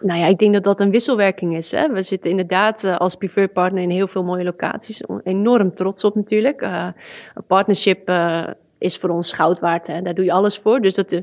Nou 0.00 0.20
ja, 0.20 0.26
ik 0.26 0.38
denk 0.38 0.52
dat 0.52 0.64
dat 0.64 0.80
een 0.80 0.90
wisselwerking 0.90 1.56
is. 1.56 1.70
Hè? 1.70 1.92
We 1.92 2.02
zitten 2.02 2.30
inderdaad 2.30 2.84
eh, 2.84 2.96
als 2.96 3.14
preferred 3.14 3.52
partner 3.52 3.82
in 3.82 3.90
heel 3.90 4.08
veel 4.08 4.24
mooie 4.24 4.44
locaties. 4.44 5.02
Enorm 5.22 5.74
trots 5.74 6.04
op 6.04 6.14
natuurlijk. 6.14 6.60
Eh, 6.60 6.86
een 7.34 7.44
partnership 7.46 8.08
eh, 8.08 8.46
is 8.78 8.98
voor 8.98 9.10
ons 9.10 9.32
goud 9.32 9.60
waard. 9.60 9.86
Hè? 9.86 10.02
Daar 10.02 10.14
doe 10.14 10.24
je 10.24 10.32
alles 10.32 10.58
voor. 10.58 10.80
Dus 10.80 10.94
dat 10.94 11.22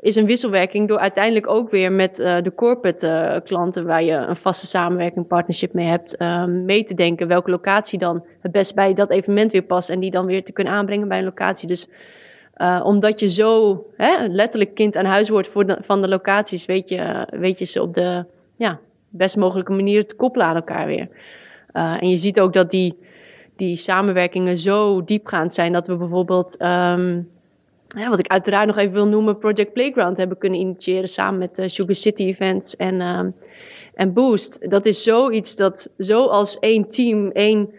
is 0.00 0.16
een 0.16 0.26
wisselwerking 0.26 0.88
door 0.88 0.98
uiteindelijk 0.98 1.46
ook 1.46 1.70
weer 1.70 1.92
met 1.92 2.16
de 2.16 2.52
corporate 2.54 3.42
klanten... 3.44 3.86
waar 3.86 4.02
je 4.02 4.12
een 4.12 4.36
vaste 4.36 4.66
samenwerking, 4.66 5.26
partnership 5.26 5.72
mee 5.72 5.86
hebt... 5.86 6.16
eh, 6.16 6.44
mee 6.44 6.84
te 6.84 6.94
denken 6.94 7.28
welke 7.28 7.50
locatie 7.50 7.98
dan 7.98 8.24
het 8.40 8.52
best 8.52 8.74
bij 8.74 8.94
dat 8.94 9.10
evenement 9.10 9.52
weer 9.52 9.62
past... 9.62 9.90
en 9.90 10.00
die 10.00 10.10
dan 10.10 10.26
weer 10.26 10.44
te 10.44 10.52
kunnen 10.52 10.72
aanbrengen 10.72 11.08
bij 11.08 11.18
een 11.18 11.24
locatie. 11.24 11.68
Dus 11.68 11.88
eh, 12.58 12.80
omdat 12.84 13.20
je 13.20 13.28
zo 13.28 13.84
hè, 13.96 14.26
letterlijk 14.26 14.74
kind 14.74 14.96
aan 14.96 15.04
huis 15.04 15.28
wordt 15.28 15.48
voor 15.48 15.78
van 15.80 16.00
de 16.00 16.08
locaties, 16.08 16.66
weet 16.66 16.88
je, 16.88 17.26
weet 17.30 17.58
je 17.58 17.64
ze 17.64 17.82
op 17.82 17.94
de 17.94 18.24
ja, 18.56 18.78
best 19.08 19.36
mogelijke 19.36 19.72
manier 19.72 20.06
te 20.06 20.14
koppelen 20.14 20.46
aan 20.46 20.54
elkaar 20.54 20.86
weer. 20.86 21.08
Eh, 21.72 22.02
en 22.02 22.08
je 22.08 22.16
ziet 22.16 22.40
ook 22.40 22.52
dat 22.52 22.70
die, 22.70 22.98
die 23.56 23.76
samenwerkingen 23.76 24.56
zo 24.56 25.04
diepgaand 25.04 25.54
zijn 25.54 25.72
dat 25.72 25.86
we 25.86 25.96
bijvoorbeeld, 25.96 26.56
ehm, 26.56 27.22
wat 28.08 28.18
ik 28.18 28.26
uiteraard 28.26 28.66
nog 28.66 28.76
even 28.76 28.92
wil 28.92 29.08
noemen, 29.08 29.38
Project 29.38 29.72
Playground 29.72 30.16
hebben 30.16 30.38
kunnen 30.38 30.60
initiëren 30.60 31.08
samen 31.08 31.38
met 31.38 31.56
de 31.56 31.68
Sugar 31.68 31.94
City 31.94 32.22
Events 32.22 32.76
en, 32.76 33.00
ehm, 33.00 33.30
en 33.94 34.12
Boost. 34.12 34.70
Dat 34.70 34.86
is 34.86 35.02
zoiets 35.02 35.56
dat 35.56 35.90
zo 35.98 36.26
als 36.26 36.58
één 36.58 36.88
team, 36.88 37.30
één 37.30 37.70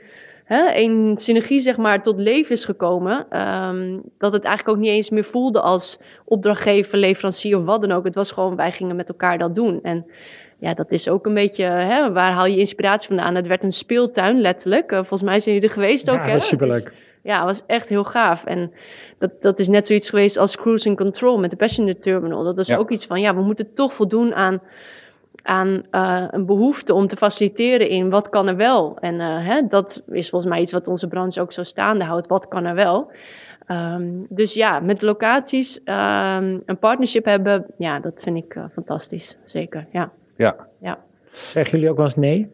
hè, 0.56 1.14
synergie 1.16 1.60
zeg 1.60 1.78
maar 1.78 2.04
tot 2.04 2.18
leven 2.20 2.52
is 2.52 2.66
gekomen. 2.66 3.26
ehm, 3.30 4.00
dat 4.18 4.34
het 4.34 4.44
eigenlijk 4.44 4.78
ook 4.78 4.84
niet 4.84 4.92
eens 4.94 5.10
meer 5.10 5.24
voelde 5.24 5.62
als 5.62 6.00
opdrachtgever, 6.26 6.98
leverancier 6.98 7.58
of 7.58 7.64
wat 7.66 7.82
dan 7.82 7.92
ook. 7.92 8.04
Het 8.04 8.16
was 8.16 8.32
gewoon, 8.32 8.56
wij 8.56 8.72
gingen 8.72 8.96
met 8.96 9.10
elkaar 9.10 9.38
dat 9.38 9.56
doen. 9.56 9.80
En 9.84 10.06
ja, 10.60 10.74
dat 10.74 10.92
is 10.92 11.10
ook 11.10 11.26
een 11.26 11.34
beetje, 11.34 11.64
hè, 11.64 12.12
waar 12.12 12.32
haal 12.32 12.46
je 12.46 12.58
inspiratie 12.58 13.08
vandaan? 13.08 13.36
Het 13.36 13.48
werd 13.48 13.64
een 13.64 13.72
speeltuin, 13.72 14.42
letterlijk. 14.42 14.92
Eh, 14.92 14.98
volgens 14.98 15.22
mij 15.22 15.40
zijn 15.40 15.56
jullie 15.56 15.70
er 15.70 15.76
geweest 15.76 16.10
ook, 16.10 16.18
ja, 16.18 16.26
hè? 16.26 16.40
superleuk. 16.40 16.84
Dus, 16.84 16.94
ja, 17.24 17.46
was 17.46 17.62
echt 17.68 17.90
heel 17.90 18.04
gaaf. 18.04 18.46
En 18.46 18.72
dat, 19.20 19.42
dat 19.42 19.60
is 19.60 19.68
net 19.68 19.88
zoiets 19.88 20.10
geweest 20.10 20.38
als 20.38 20.58
cruising 20.58 20.98
control 20.98 21.40
met 21.40 21.50
de 21.50 21.56
passenger 21.56 22.00
terminal. 22.00 22.44
Dat 22.44 22.58
is 22.58 22.68
Ja. 22.68 22.78
ook 22.78 22.92
iets 22.92 23.06
van, 23.06 23.22
ja, 23.22 23.36
we 23.36 23.42
moeten 23.42 23.74
toch 23.74 23.94
voldoen 23.94 24.34
aan, 24.36 24.62
aan 25.44 25.84
eh, 25.92 26.24
een 26.32 26.46
behoefte 26.46 26.94
om 26.94 27.08
te 27.08 27.18
faciliteren 27.18 27.90
in 27.90 28.10
wat 28.10 28.30
kan 28.30 28.48
er 28.48 28.56
wel. 28.56 28.98
En 29.00 29.20
eh, 29.20 29.48
hè, 29.48 29.68
dat 29.68 30.04
is 30.08 30.30
volgens 30.30 30.52
mij 30.52 30.62
iets 30.62 30.72
wat 30.72 30.88
onze 30.88 31.08
branche 31.08 31.42
ook 31.42 31.54
zo 31.54 31.64
staande 31.64 32.04
houdt. 32.04 32.28
Wat 32.28 32.48
kan 32.48 32.66
er 32.66 32.76
wel? 32.76 33.12
Ehm, 33.66 34.08
dus 34.30 34.54
ja, 34.54 34.80
met 34.80 35.02
locaties 35.02 35.84
ehm, 35.84 36.58
een 36.66 36.80
partnership 36.80 37.26
hebben, 37.26 37.66
ja, 37.78 38.00
dat 38.00 38.22
vind 38.24 38.38
ik 38.38 38.56
eh, 38.56 38.64
fantastisch. 38.74 39.38
Zeker, 39.46 39.88
ja. 39.92 40.12
Ja, 40.38 40.68
Zeggen 41.32 41.74
jullie 41.74 41.90
ook 41.90 41.98
wel 41.98 42.06
eens 42.06 42.16
nee? 42.16 42.52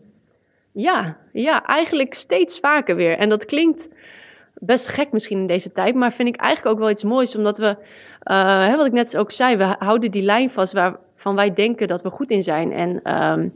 Ja, 0.71 1.17
ja, 1.32 1.65
eigenlijk 1.65 2.13
steeds 2.13 2.60
vaker 2.60 2.95
weer. 2.95 3.17
En 3.17 3.30
dat 3.30 3.45
klinkt 3.45 3.89
best 4.54 4.88
gek 4.88 5.12
misschien 5.12 5.39
in 5.39 5.48
deze 5.48 5.71
tijd, 5.71 5.95
maar 5.95 6.13
vind 6.13 6.28
ik 6.28 6.36
eigenlijk 6.36 6.76
ook 6.76 6.82
wel 6.82 6.91
iets 6.91 7.04
moois, 7.04 7.36
omdat 7.36 7.58
we, 7.58 7.78
eh, 8.19 8.67
hè, 8.67 8.76
wat 8.78 8.86
ik 8.86 8.91
net 8.91 9.17
ook 9.17 9.32
zei, 9.32 9.58
we 9.58 9.76
houden 9.80 10.12
die 10.12 10.24
lijn 10.24 10.52
vast 10.52 10.74
waarvan 11.26 11.46
wij 11.46 11.66
denken 11.66 11.88
dat 11.88 12.02
we 12.02 12.10
goed 12.10 12.32
in 12.32 12.44
zijn. 12.44 12.72
En 12.72 13.00
ehm, 13.04 13.50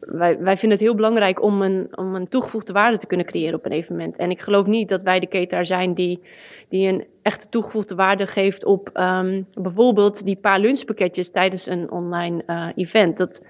wij, 0.00 0.38
wij 0.38 0.56
vinden 0.56 0.78
het 0.78 0.86
heel 0.86 0.94
belangrijk 0.94 1.42
om 1.42 1.62
een, 1.62 1.88
om 1.94 2.14
een 2.14 2.28
toegevoegde 2.28 2.72
waarde 2.72 2.98
te 2.98 3.06
kunnen 3.06 3.26
creëren 3.26 3.54
op 3.54 3.64
een 3.64 3.72
evenement. 3.72 4.16
En 4.16 4.30
ik 4.30 4.40
geloof 4.40 4.66
niet 4.66 4.88
dat 4.88 5.02
wij 5.02 5.20
de 5.20 5.28
cateraar 5.28 5.66
zijn 5.66 5.94
die, 5.94 6.22
die 6.68 6.88
een 6.88 7.04
echte 7.22 7.48
toegevoegde 7.48 7.94
waarde 7.94 8.26
geeft 8.26 8.64
op 8.64 8.90
ehm, 8.92 9.42
bijvoorbeeld 9.60 10.24
die 10.24 10.36
paar 10.36 10.60
lunchpakketjes 10.60 11.30
tijdens 11.30 11.66
een 11.66 11.90
online 11.90 12.42
eh, 12.46 12.66
event. 12.74 13.16
Dat, 13.16 13.44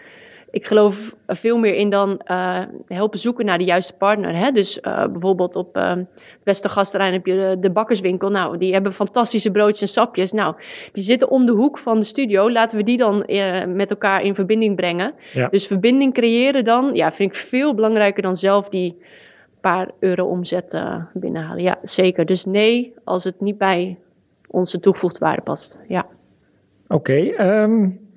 ik 0.50 0.66
geloof 0.66 1.16
er 1.26 1.36
veel 1.36 1.58
meer 1.58 1.74
in 1.74 1.90
dan 1.90 2.18
eh, 2.18 2.60
helpen 2.86 3.18
zoeken 3.18 3.44
naar 3.44 3.58
de 3.58 3.64
juiste 3.64 3.96
partner. 3.96 4.36
Hè? 4.36 4.50
Dus 4.50 4.80
eh, 4.80 5.06
bijvoorbeeld 5.06 5.56
op 5.56 5.76
uh, 5.76 5.88
het 5.90 6.06
Westergasterrein 6.42 7.12
heb 7.12 7.26
je 7.26 7.34
de, 7.34 7.56
de, 7.60 7.70
bakkerswinkel. 7.70 8.30
Nou, 8.30 8.58
die 8.58 8.72
hebben 8.72 8.92
fantastische 8.92 9.50
broodjes 9.50 9.80
en 9.80 9.88
sapjes. 9.88 10.32
Nou, 10.32 10.54
die 10.92 11.02
zitten 11.02 11.30
om 11.30 11.46
de 11.46 11.52
hoek 11.52 11.78
van 11.78 11.96
de 11.96 12.04
studio. 12.04 12.50
Laten 12.50 12.76
we 12.76 12.84
die 12.84 12.96
dan 12.96 13.24
met 13.74 13.90
elkaar 13.90 14.22
in 14.22 14.34
verbinding 14.34 14.76
brengen. 14.76 15.14
Ja. 15.32 15.48
Dus 15.48 15.66
verbinding 15.66 16.14
creëren 16.14 16.64
dan, 16.64 16.94
ja, 16.94 17.12
vind 17.12 17.30
ik 17.30 17.36
veel 17.36 17.74
belangrijker 17.74 18.22
dan 18.22 18.36
zelf 18.36 18.68
die 18.68 19.02
paar 19.60 19.90
euro 19.98 20.24
omzet 20.24 20.82
binnenhalen. 21.12 21.62
Ja, 21.62 21.78
zeker. 21.82 22.26
Dus 22.26 22.44
nee, 22.44 22.94
als 23.04 23.24
het 23.24 23.40
niet 23.40 23.58
bij 23.58 23.96
onze 24.48 24.80
toegevoegde 24.80 25.18
waarde 25.18 25.42
past. 25.42 25.80
Ja. 25.88 26.06
Oké, 26.88 26.94
okay, 26.94 27.62
um, 27.62 28.09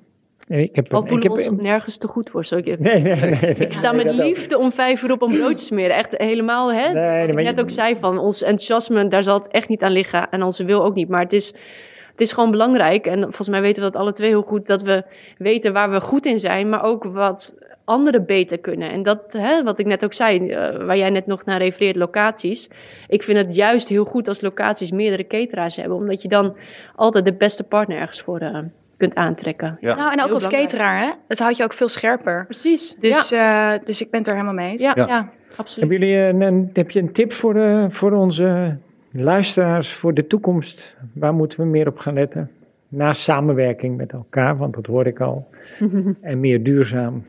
Ik 0.48 0.76
heb, 0.76 0.94
Al 0.94 1.00
ik 1.02 1.08
voelen 1.08 1.30
heb, 1.32 1.44
we 1.44 1.50
ons 1.50 1.62
nergens 1.62 1.96
te 1.98 2.08
goed 2.08 2.30
voor. 2.30 2.44
Sorry. 2.44 2.76
Nee, 2.78 3.00
nee, 3.02 3.14
nee, 3.14 3.30
nee. 3.40 3.54
Ik 3.54 3.72
sta 3.74 3.92
Nee, 3.92 4.04
met 4.04 4.14
liefde 4.14 4.58
om 4.58 4.72
vijf 4.72 5.02
uur 5.02 5.12
op 5.12 5.22
om 5.22 5.32
brood 5.32 5.56
te 5.56 5.62
smeren. 5.62 5.96
Echt 5.96 6.14
helemaal, 6.18 6.72
hè? 6.72 6.92
Nee, 6.92 7.20
wat 7.20 7.28
ik 7.38 7.44
net 7.44 7.54
je- 7.56 7.60
ook 7.62 7.70
zei 7.70 7.96
van 8.00 8.18
ons 8.18 8.42
enthousiasme, 8.42 9.08
daar 9.08 9.22
zal 9.22 9.38
het 9.38 9.48
echt 9.48 9.68
niet 9.68 9.82
aan 9.82 9.92
liggen. 9.92 10.30
En 10.30 10.42
onze 10.42 10.64
wil 10.64 10.84
ook 10.84 10.94
niet. 10.94 11.08
Maar 11.08 11.22
het 11.22 11.32
is, 11.32 11.46
het 12.10 12.20
is 12.20 12.32
gewoon 12.32 12.50
belangrijk. 12.50 13.06
En 13.06 13.20
volgens 13.20 13.48
mij 13.48 13.60
weten 13.60 13.82
we 13.82 13.90
dat 13.90 14.00
alle 14.00 14.12
twee 14.12 14.28
heel 14.28 14.42
goed. 14.42 14.66
Dat 14.66 14.82
we 14.82 15.02
weten 15.38 15.72
waar 15.72 15.90
we 15.90 16.00
goed 16.00 16.26
in 16.26 16.40
zijn. 16.40 16.68
Maar 16.68 16.84
ook 16.84 17.04
wat 17.04 17.54
anderen 17.84 18.26
beter 18.26 18.58
kunnen. 18.58 18.90
En 18.90 19.02
dat, 19.02 19.32
hè, 19.38 19.62
wat 19.62 19.78
ik 19.78 19.86
net 19.86 20.04
ook 20.04 20.12
zei, 20.12 20.48
eh, 20.50 20.86
waar 20.86 20.96
jij 20.96 21.10
net 21.10 21.26
nog 21.26 21.44
naar 21.44 21.58
refereert, 21.58 21.96
locaties. 21.96 22.68
Ik 23.08 23.22
vind 23.22 23.38
het 23.38 23.54
juist 23.54 23.88
heel 23.88 24.04
goed 24.04 24.28
als 24.28 24.40
locaties 24.40 24.90
meerdere 24.90 25.26
cateraars 25.26 25.76
hebben. 25.76 25.96
Omdat 25.96 26.22
je 26.22 26.28
dan 26.28 26.56
altijd 26.94 27.24
de 27.24 27.34
beste 27.34 27.62
partner 27.64 27.98
ergens 27.98 28.20
voor 28.20 28.38
eh, 28.38 28.58
kunt 29.08 29.14
aantrekken. 29.26 29.76
Ja. 29.80 29.94
Nou, 29.94 30.12
en 30.12 30.18
ook 30.20 30.24
Heel 30.24 30.34
als 30.34 30.44
belangrijk. 30.44 30.70
cateraar, 30.72 31.00
hè? 31.02 31.10
Dat 31.28 31.38
houdt 31.38 31.56
je 31.56 31.64
ook 31.64 31.72
veel 31.72 31.88
scherper. 31.88 32.44
Precies. 32.44 32.94
Dus, 33.00 33.28
ja, 33.28 33.74
eh, 33.74 33.80
dus 33.84 34.00
ik 34.00 34.10
ben 34.10 34.18
het 34.20 34.28
er 34.28 34.34
helemaal 34.34 34.54
mee 34.54 34.70
eens. 34.70 34.82
Ja. 34.82 34.92
ja. 34.96 35.28
absoluut. 35.56 35.90
Hebben 35.90 36.08
jullie 36.08 36.22
een, 36.22 36.40
een- 36.40 36.70
heb 36.72 36.90
je 36.90 37.00
een 37.00 37.12
tip 37.12 37.32
voor, 37.32 37.54
de, 37.54 37.86
voor 37.90 38.12
onze 38.12 38.76
luisteraars 39.12 39.92
voor 39.92 40.14
de 40.14 40.26
toekomst? 40.26 40.94
Waar 41.12 41.34
moeten 41.34 41.60
we 41.60 41.66
meer 41.66 41.88
op 41.88 41.98
gaan 41.98 42.14
letten? 42.14 42.50
Naast 42.88 43.22
samenwerking 43.22 43.96
met 43.96 44.12
elkaar, 44.12 44.56
want 44.56 44.74
dat 44.74 44.86
hoor 44.86 45.06
ik 45.06 45.20
al. 45.20 45.48
En 46.20 46.40
meer 46.40 46.62
duurzaam. 46.62 47.26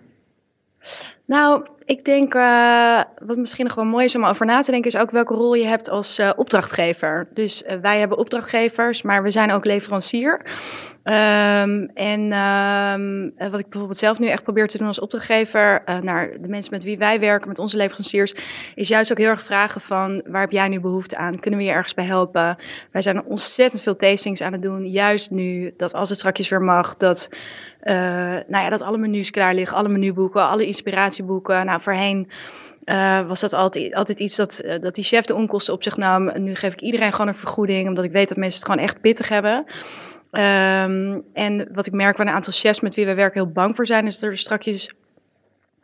Nou, 1.26 1.66
ik 1.86 2.06
denk, 2.06 2.34
eh, 2.34 3.02
wat 3.26 3.38
misschien 3.38 3.66
nog 3.66 3.76
wel 3.76 3.86
mooi 3.86 4.06
is 4.06 4.16
om 4.16 4.26
over 4.26 4.46
na 4.46 4.62
te 4.62 4.72
denken, 4.72 4.92
is 4.92 4.98
ook 5.00 5.12
welke 5.12 5.34
rol 5.34 5.54
je 5.54 5.66
hebt 5.66 5.90
als 5.90 6.18
eh, 6.20 6.32
opdrachtgever. 6.36 7.28
Dus 7.34 7.64
eh, 7.64 7.78
wij 7.78 8.00
hebben 8.00 8.18
opdrachtgevers, 8.18 9.02
maar 9.02 9.24
we 9.24 9.32
zijn 9.32 9.52
ook 9.52 9.66
leverancier. 9.66 10.42
Ehm, 11.06 11.88
en 11.94 12.32
ehm, 12.32 13.30
eh, 13.38 13.50
wat 13.50 13.60
ik 13.60 13.70
bijvoorbeeld 13.70 13.98
zelf 13.98 14.20
nu 14.20 14.28
echt 14.28 14.44
probeer 14.44 14.68
te 14.68 14.78
doen 14.78 14.88
als 14.88 15.00
opdrachtgever 15.00 15.82
eh, 15.86 15.98
naar 15.98 16.30
de 16.41 16.48
mensen 16.48 16.74
met 16.74 16.84
wie 16.84 16.98
wij 16.98 17.20
werken, 17.20 17.48
met 17.48 17.60
onze 17.60 17.78
leveranciers, 17.78 18.36
is 18.76 18.88
juist 18.88 19.12
ook 19.12 19.18
heel 19.18 19.30
erg 19.30 19.44
vragen 19.44 19.82
van 19.82 20.22
waar 20.26 20.41
heb 20.41 20.52
jij 20.52 20.68
nu 20.68 20.80
behoefte 20.80 21.18
aan? 21.18 21.39
Kunnen 21.39 21.60
we 21.60 21.65
je 21.65 21.72
ergens 21.72 21.94
bij 21.94 22.06
helpen? 22.06 22.58
Wij 22.91 23.02
zijn 23.02 23.24
ontzettend 23.24 23.82
veel 23.82 23.96
tastings 23.96 24.41
aan 24.41 24.52
het 24.52 24.62
doen, 24.62 24.89
juist 24.89 25.32
nu, 25.32 25.74
dat 25.78 25.94
als 25.94 26.10
het 26.10 26.18
strakjes 26.18 26.50
weer 26.50 26.62
mag, 26.62 26.98
dat 26.98 27.30
eh, 27.80 27.96
nou 28.48 28.63
ja, 28.63 28.70
dat 28.70 28.82
alle 28.82 28.98
menus 28.98 29.32
klaar 29.32 29.56
liggen, 29.56 29.78
alle 29.78 29.89
menuboeken, 29.89 30.48
alle 30.48 30.65
inspiratieboeken. 30.65 31.65
Nou, 31.65 31.82
voorheen 31.82 32.30
was 33.28 33.39
dat 33.39 33.54
altijd, 33.54 33.94
altijd 33.94 34.20
iets 34.20 34.36
dat, 34.36 34.63
dat 34.82 34.96
die 34.96 35.04
chef 35.04 35.26
de 35.26 35.36
onkosten 35.36 35.74
op 35.74 35.84
zich 35.84 35.98
nam. 35.98 36.32
Nu 36.41 36.56
geef 36.56 36.74
ik 36.74 36.82
iedereen 36.82 37.12
gewoon 37.12 37.28
een 37.28 37.38
vergoeding, 37.38 37.88
omdat 37.88 38.04
ik 38.04 38.12
weet 38.12 38.30
dat 38.30 38.38
mensen 38.38 38.60
het 38.60 38.70
gewoon 38.70 38.84
echt 38.84 39.02
pittig 39.02 39.30
hebben. 39.30 39.65
Ehm, 40.36 41.19
en 41.34 41.67
wat 41.74 41.86
ik 41.86 41.93
merk 41.93 42.17
waar 42.17 42.28
een 42.28 42.34
aantal 42.34 42.54
chefs 42.54 42.80
met 42.80 42.95
wie 42.95 43.06
we 43.06 43.13
werken 43.13 43.41
heel 43.41 43.52
bang 43.52 43.76
voor 43.76 43.86
zijn, 43.86 44.08
is 44.08 44.19
dat 44.19 44.30
er 44.30 44.38
strakjes 44.38 44.93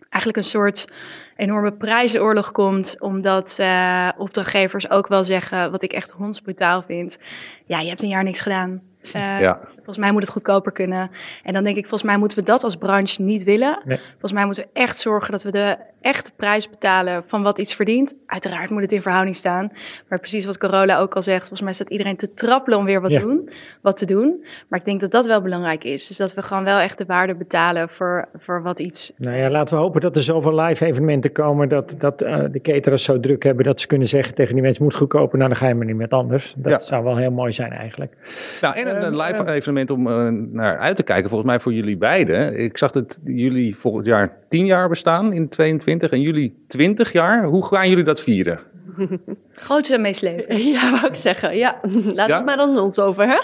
eigenlijk 0.09 0.37
een 0.37 0.49
soort 0.49 0.87
enorme 1.35 1.71
prijzenoorlog 1.71 2.51
komt, 2.51 2.95
omdat 2.99 3.57
eh, 3.59 4.09
opdrachtgevers 4.17 4.89
ook 4.89 5.07
wel 5.07 5.23
zeggen, 5.23 5.71
wat 5.71 5.83
ik 5.83 5.93
echt 5.93 6.11
hondsbrutaal 6.11 6.81
vind, 6.81 7.17
ja, 7.65 7.79
je 7.79 7.89
hebt 7.89 8.03
een 8.03 8.09
jaar 8.09 8.23
niks 8.23 8.41
gedaan. 8.41 8.81
Eh, 9.13 9.39
Ja. 9.39 9.59
Volgens 9.83 9.97
mij 9.97 10.11
moet 10.11 10.21
het 10.21 10.31
goedkoper 10.31 10.71
kunnen. 10.71 11.11
En 11.43 11.53
dan 11.53 11.63
denk 11.63 11.75
ik, 11.75 11.81
volgens 11.87 12.03
mij 12.09 12.17
moeten 12.17 12.37
we 12.37 12.43
dat 12.43 12.63
als 12.63 12.75
branche 12.75 13.21
niet 13.21 13.43
willen. 13.43 13.79
Nee. 13.85 13.99
Volgens 14.11 14.31
mij 14.33 14.45
moeten 14.45 14.63
we 14.63 14.69
echt 14.79 14.97
zorgen 14.99 15.31
dat 15.31 15.43
we 15.43 15.51
de 15.51 15.77
echte 16.01 16.31
prijs 16.35 16.69
betalen 16.69 17.23
van 17.27 17.43
wat 17.43 17.59
iets 17.59 17.73
verdient. 17.75 18.15
Uiteraard 18.25 18.69
moet 18.69 18.81
het 18.81 18.91
in 18.91 19.01
verhouding 19.01 19.35
staan. 19.35 19.71
Maar 20.09 20.19
precies 20.19 20.45
wat 20.45 20.57
Corolla 20.57 20.99
ook 20.99 21.15
al 21.15 21.23
zegt, 21.23 21.39
volgens 21.39 21.61
mij 21.61 21.73
staat 21.73 21.89
iedereen 21.89 22.17
te 22.17 22.33
trappelen 22.33 22.79
om 22.79 22.85
weer 22.85 23.01
wat, 23.01 23.11
Ja. 23.11 23.19
doen, 23.19 23.49
wat 23.81 23.97
te 23.97 24.05
doen. 24.05 24.45
Maar 24.67 24.79
ik 24.79 24.85
denk 24.85 25.01
dat 25.01 25.11
dat 25.11 25.25
wel 25.25 25.41
belangrijk 25.41 25.83
is. 25.83 26.07
Dus 26.07 26.17
dat 26.17 26.33
we 26.33 26.43
gewoon 26.43 26.63
wel 26.63 26.79
echt 26.79 26.97
de 26.97 27.05
waarde 27.05 27.35
betalen 27.35 27.89
voor, 27.89 28.27
voor 28.37 28.61
wat 28.61 28.79
iets. 28.79 29.11
Nou 29.17 29.37
ja, 29.37 29.49
laten 29.49 29.75
we 29.75 29.81
hopen 29.81 30.01
dat 30.01 30.15
er 30.15 30.21
zoveel 30.23 30.59
live 30.59 30.85
evenementen 30.85 31.31
komen 31.31 31.69
dat, 31.69 31.95
dat 31.97 32.21
eh, 32.21 32.39
de 32.51 32.61
caterers 32.61 33.03
zo 33.03 33.19
druk 33.19 33.43
hebben 33.43 33.65
dat 33.65 33.81
ze 33.81 33.87
kunnen 33.87 34.07
zeggen 34.07 34.35
tegen 34.35 34.53
die 34.53 34.63
mensen, 34.63 34.83
moet 34.83 34.95
goedkoper, 34.95 35.37
nou 35.37 35.49
dan 35.49 35.57
ga 35.59 35.67
je 35.67 35.73
maar 35.75 35.85
niet 35.85 35.95
met 35.95 36.13
anders. 36.13 36.53
Dat 36.57 36.71
Ja. 36.71 36.79
zou 36.79 37.03
wel 37.03 37.17
heel 37.17 37.31
mooi 37.31 37.53
zijn 37.53 37.71
eigenlijk. 37.71 38.13
Nou, 38.61 38.75
en 38.75 38.87
een, 38.87 38.95
een 38.95 39.01
Ehm, 39.03 39.21
live 39.21 39.43
eh, 39.43 39.53
evenement 39.77 39.91
om 39.91 40.07
eh, 40.07 40.43
naar 40.59 40.77
uit 40.77 40.95
te 40.95 41.03
kijken, 41.03 41.29
volgens 41.29 41.49
mij 41.49 41.59
voor 41.59 41.73
jullie 41.73 41.97
beiden. 41.97 42.59
Ik 42.59 42.77
zag 42.77 42.91
dat 42.91 43.19
jullie 43.23 43.75
volgend 43.75 44.05
jaar 44.05 44.37
10 44.49 44.65
jaar 44.65 44.89
bestaan 44.89 45.33
in 45.33 45.49
22 45.49 46.09
en 46.11 46.21
jullie 46.21 46.63
20 46.67 47.11
jaar. 47.11 47.43
Hoe 47.43 47.65
gaan 47.65 47.89
jullie 47.89 48.03
dat 48.03 48.21
vieren? 48.21 48.59
Grootste 49.53 49.95
en 49.95 50.01
meest 50.01 50.21
leven. 50.21 50.57
Ja, 50.71 50.91
wou 50.91 51.05
ik 51.07 51.15
zeggen. 51.15 51.57
Ja, 51.57 51.79
laat 52.13 52.27
Ja? 52.27 52.35
het 52.35 52.45
maar 52.45 52.57
aan 52.57 52.77
ons 52.77 52.99
over, 52.99 53.27
hè? 53.27 53.37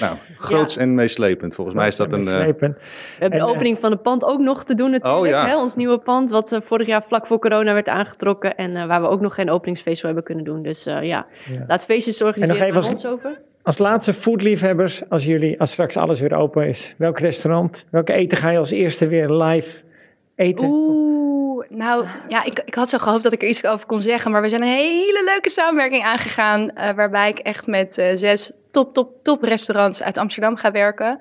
Nou, 0.00 0.16
groots 0.38 0.76
en 0.76 0.94
meeslepend. 0.94 1.54
Volgens 1.54 1.76
mij 1.76 1.86
is 1.88 1.96
dat 1.96 2.12
een... 2.12 2.26
eh. 2.28 2.32
We 2.32 2.38
hebben 2.40 2.76
En, 3.18 3.30
de 3.30 3.36
eh, 3.36 3.48
opening 3.48 3.78
van 3.78 3.90
het 3.90 4.02
pand 4.02 4.24
ook 4.24 4.40
nog 4.40 4.64
te 4.64 4.74
doen 4.74 4.90
natuurlijk. 4.90 5.22
Oh, 5.22 5.28
ja. 5.28 5.46
hè? 5.46 5.56
Ons 5.56 5.74
nieuwe 5.76 5.98
pand, 5.98 6.30
wat 6.30 6.60
vorig 6.64 6.86
jaar 6.86 7.02
vlak 7.02 7.26
voor 7.26 7.38
corona 7.38 7.72
werd 7.74 7.88
aangetrokken. 7.88 8.56
En 8.56 8.76
eh, 8.76 8.86
waar 8.86 9.00
we 9.02 9.08
ook 9.08 9.20
nog 9.20 9.34
geen 9.34 9.50
openingsfeest 9.50 9.96
voor 9.96 10.06
hebben 10.06 10.24
kunnen 10.24 10.44
doen. 10.44 10.62
Dus 10.62 10.86
eh, 10.86 11.02
ja, 11.02 11.26
Ja. 11.52 11.64
laat 11.66 11.84
feestjes 11.84 12.22
organiseren 12.22 12.62
even 12.66 12.76
aan 12.76 12.76
als- 12.82 12.88
ons 12.88 13.06
over. 13.06 13.38
Als 13.66 13.78
laatste 13.78 14.14
foodliefhebbers, 14.14 15.02
als 15.08 15.24
jullie, 15.24 15.60
als 15.60 15.72
straks 15.72 15.96
alles 15.96 16.20
weer 16.20 16.34
open 16.34 16.68
is, 16.68 16.94
welk 16.98 17.18
restaurant, 17.18 17.86
welke 17.90 18.12
eten 18.12 18.38
ga 18.38 18.50
je 18.50 18.58
als 18.58 18.70
eerste 18.70 19.06
weer 19.06 19.30
live 19.30 19.78
eten? 20.34 20.64
Oeh, 20.64 21.64
nou 21.68 22.06
ja, 22.28 22.44
ik, 22.44 22.62
ik 22.64 22.74
had 22.74 22.88
zo 22.88 22.98
gehoopt 22.98 23.22
dat 23.22 23.32
ik 23.32 23.42
er 23.42 23.48
iets 23.48 23.64
over 23.64 23.86
kon 23.86 24.00
zeggen. 24.00 24.30
Maar 24.30 24.42
we 24.42 24.48
zijn 24.48 24.62
een 24.62 24.68
hele 24.68 25.22
leuke 25.24 25.50
samenwerking 25.50 26.04
aangegaan. 26.04 26.70
eh, 26.70 26.94
waarbij 26.94 27.28
ik 27.28 27.38
echt 27.38 27.66
met 27.66 27.98
eh, 27.98 28.10
zes 28.14 28.52
top, 28.70 28.94
top, 28.94 29.10
top 29.22 29.42
restaurants 29.42 30.02
uit 30.02 30.18
Amsterdam 30.18 30.56
ga 30.56 30.70
werken. 30.70 31.18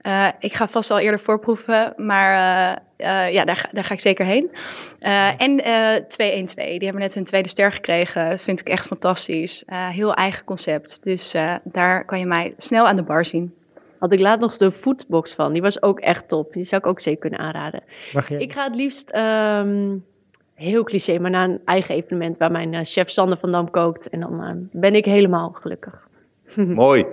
Eh, 0.00 0.28
ik 0.38 0.52
ga 0.52 0.68
vast 0.68 0.90
al 0.90 0.98
eerder 0.98 1.20
voorproeven, 1.20 1.92
maar 1.96 2.78
eh, 2.98 3.26
eh, 3.26 3.32
ja, 3.32 3.44
daar, 3.44 3.56
ga- 3.56 3.68
daar 3.72 3.84
ga 3.84 3.94
ik 3.94 4.00
zeker 4.00 4.24
heen. 4.26 4.50
Eh, 4.98 5.40
en 5.42 5.64
eh 5.64 5.94
212, 6.08 6.54
die 6.68 6.84
hebben 6.84 7.00
net 7.02 7.14
hun 7.14 7.24
tweede 7.24 7.48
ster 7.48 7.72
gekregen. 7.72 8.30
Dat 8.30 8.40
vind 8.40 8.60
ik 8.60 8.68
echt 8.68 8.86
fantastisch. 8.86 9.64
Eh, 9.64 9.88
heel 9.88 10.14
eigen 10.14 10.44
concept. 10.44 11.04
Dus 11.04 11.34
eh, 11.34 11.54
daar 11.64 12.04
kan 12.04 12.18
je 12.18 12.26
mij 12.26 12.54
snel 12.56 12.86
aan 12.86 12.96
de 12.96 13.02
bar 13.02 13.24
zien. 13.24 13.54
Had 13.98 14.12
ik 14.12 14.20
laat 14.20 14.40
nog 14.40 14.56
de 14.56 14.72
foodbox 14.72 15.34
van. 15.34 15.52
Die 15.52 15.62
was 15.62 15.82
ook 15.82 16.00
echt 16.00 16.28
top. 16.28 16.52
Die 16.52 16.64
zou 16.64 16.80
ik 16.80 16.86
ook 16.86 17.00
zeker 17.00 17.20
kunnen 17.20 17.38
aanraden. 17.38 17.82
Mag 18.12 18.28
je, 18.28 18.38
Ik 18.38 18.52
ga 18.52 18.64
het 18.64 18.74
liefst, 18.74 19.10
ehm, 19.10 19.96
heel 20.54 20.84
cliché, 20.84 21.18
maar 21.18 21.30
naar 21.30 21.48
een 21.48 21.60
eigen 21.64 21.94
evenement 21.94 22.38
waar 22.38 22.50
mijn 22.50 22.74
eh, 22.74 22.80
chef 22.84 23.10
Sander 23.10 23.38
van 23.38 23.52
Dam 23.52 23.70
kookt. 23.70 24.08
En 24.08 24.20
dan 24.20 24.42
eh, 24.44 24.50
ben 24.80 24.94
ik 24.94 25.04
helemaal 25.04 25.50
gelukkig. 25.50 26.07
Mooi. 26.56 27.06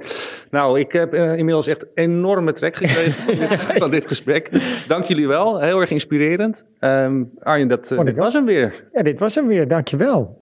Nou, 0.49 0.79
ik 0.79 0.91
heb 0.91 1.13
eh, 1.13 1.37
inmiddels 1.37 1.67
echt 1.67 1.85
enorme 1.93 2.53
trek 2.53 2.75
gekregen 2.75 3.13
van 3.23 3.35
dit, 3.35 3.77
van 3.77 3.91
dit 3.91 4.07
gesprek. 4.07 4.49
Dank 4.87 5.05
jullie 5.05 5.27
wel. 5.27 5.59
Heel 5.61 5.81
erg 5.81 5.89
inspirerend. 5.89 6.65
Ehm, 6.79 7.23
Arjen, 7.39 7.67
dat, 7.67 7.91
ik 7.91 8.05
dit 8.05 8.15
was 8.15 8.33
hem 8.33 8.45
weer. 8.45 8.87
ja, 8.93 9.03
dit 9.03 9.19
was 9.19 9.35
hem 9.35 9.47
weer, 9.47 9.67
dankjewel. 9.67 10.43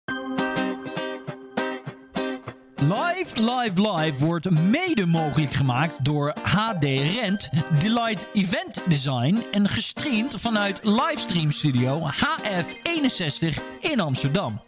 Live, 2.88 3.40
live, 3.40 3.96
live 3.96 4.26
wordt 4.26 4.50
mede 4.50 5.06
mogelijk 5.06 5.52
gemaakt 5.52 6.04
door 6.04 6.32
HD 6.42 6.84
Rent, 6.84 7.48
Delight 7.80 8.28
Event 8.32 8.82
Design 8.88 9.38
en 9.52 9.68
gestreamd 9.68 10.40
vanuit 10.40 10.80
Livestream 10.84 11.50
Studio 11.50 12.00
HF61 12.00 13.62
in 13.80 14.00
Amsterdam. 14.00 14.60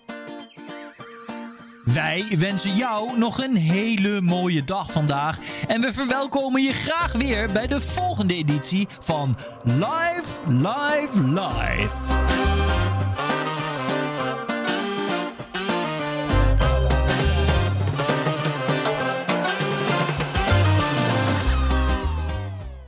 Wij 1.93 2.35
wensen 2.39 2.77
jou 2.77 3.19
nog 3.19 3.43
een 3.43 3.57
hele 3.57 4.21
mooie 4.21 4.65
dag 4.65 4.93
vandaag 4.93 5.39
en 5.67 5.81
we 5.81 5.93
verwelkomen 5.93 6.63
je 6.63 6.73
graag 6.73 7.13
weer 7.13 7.53
bij 7.53 7.67
de 7.67 7.81
volgende 7.81 8.35
editie 8.35 8.89
van 9.01 9.37
Live, 9.63 10.39
Live, 10.47 11.23
Live. 11.23 12.48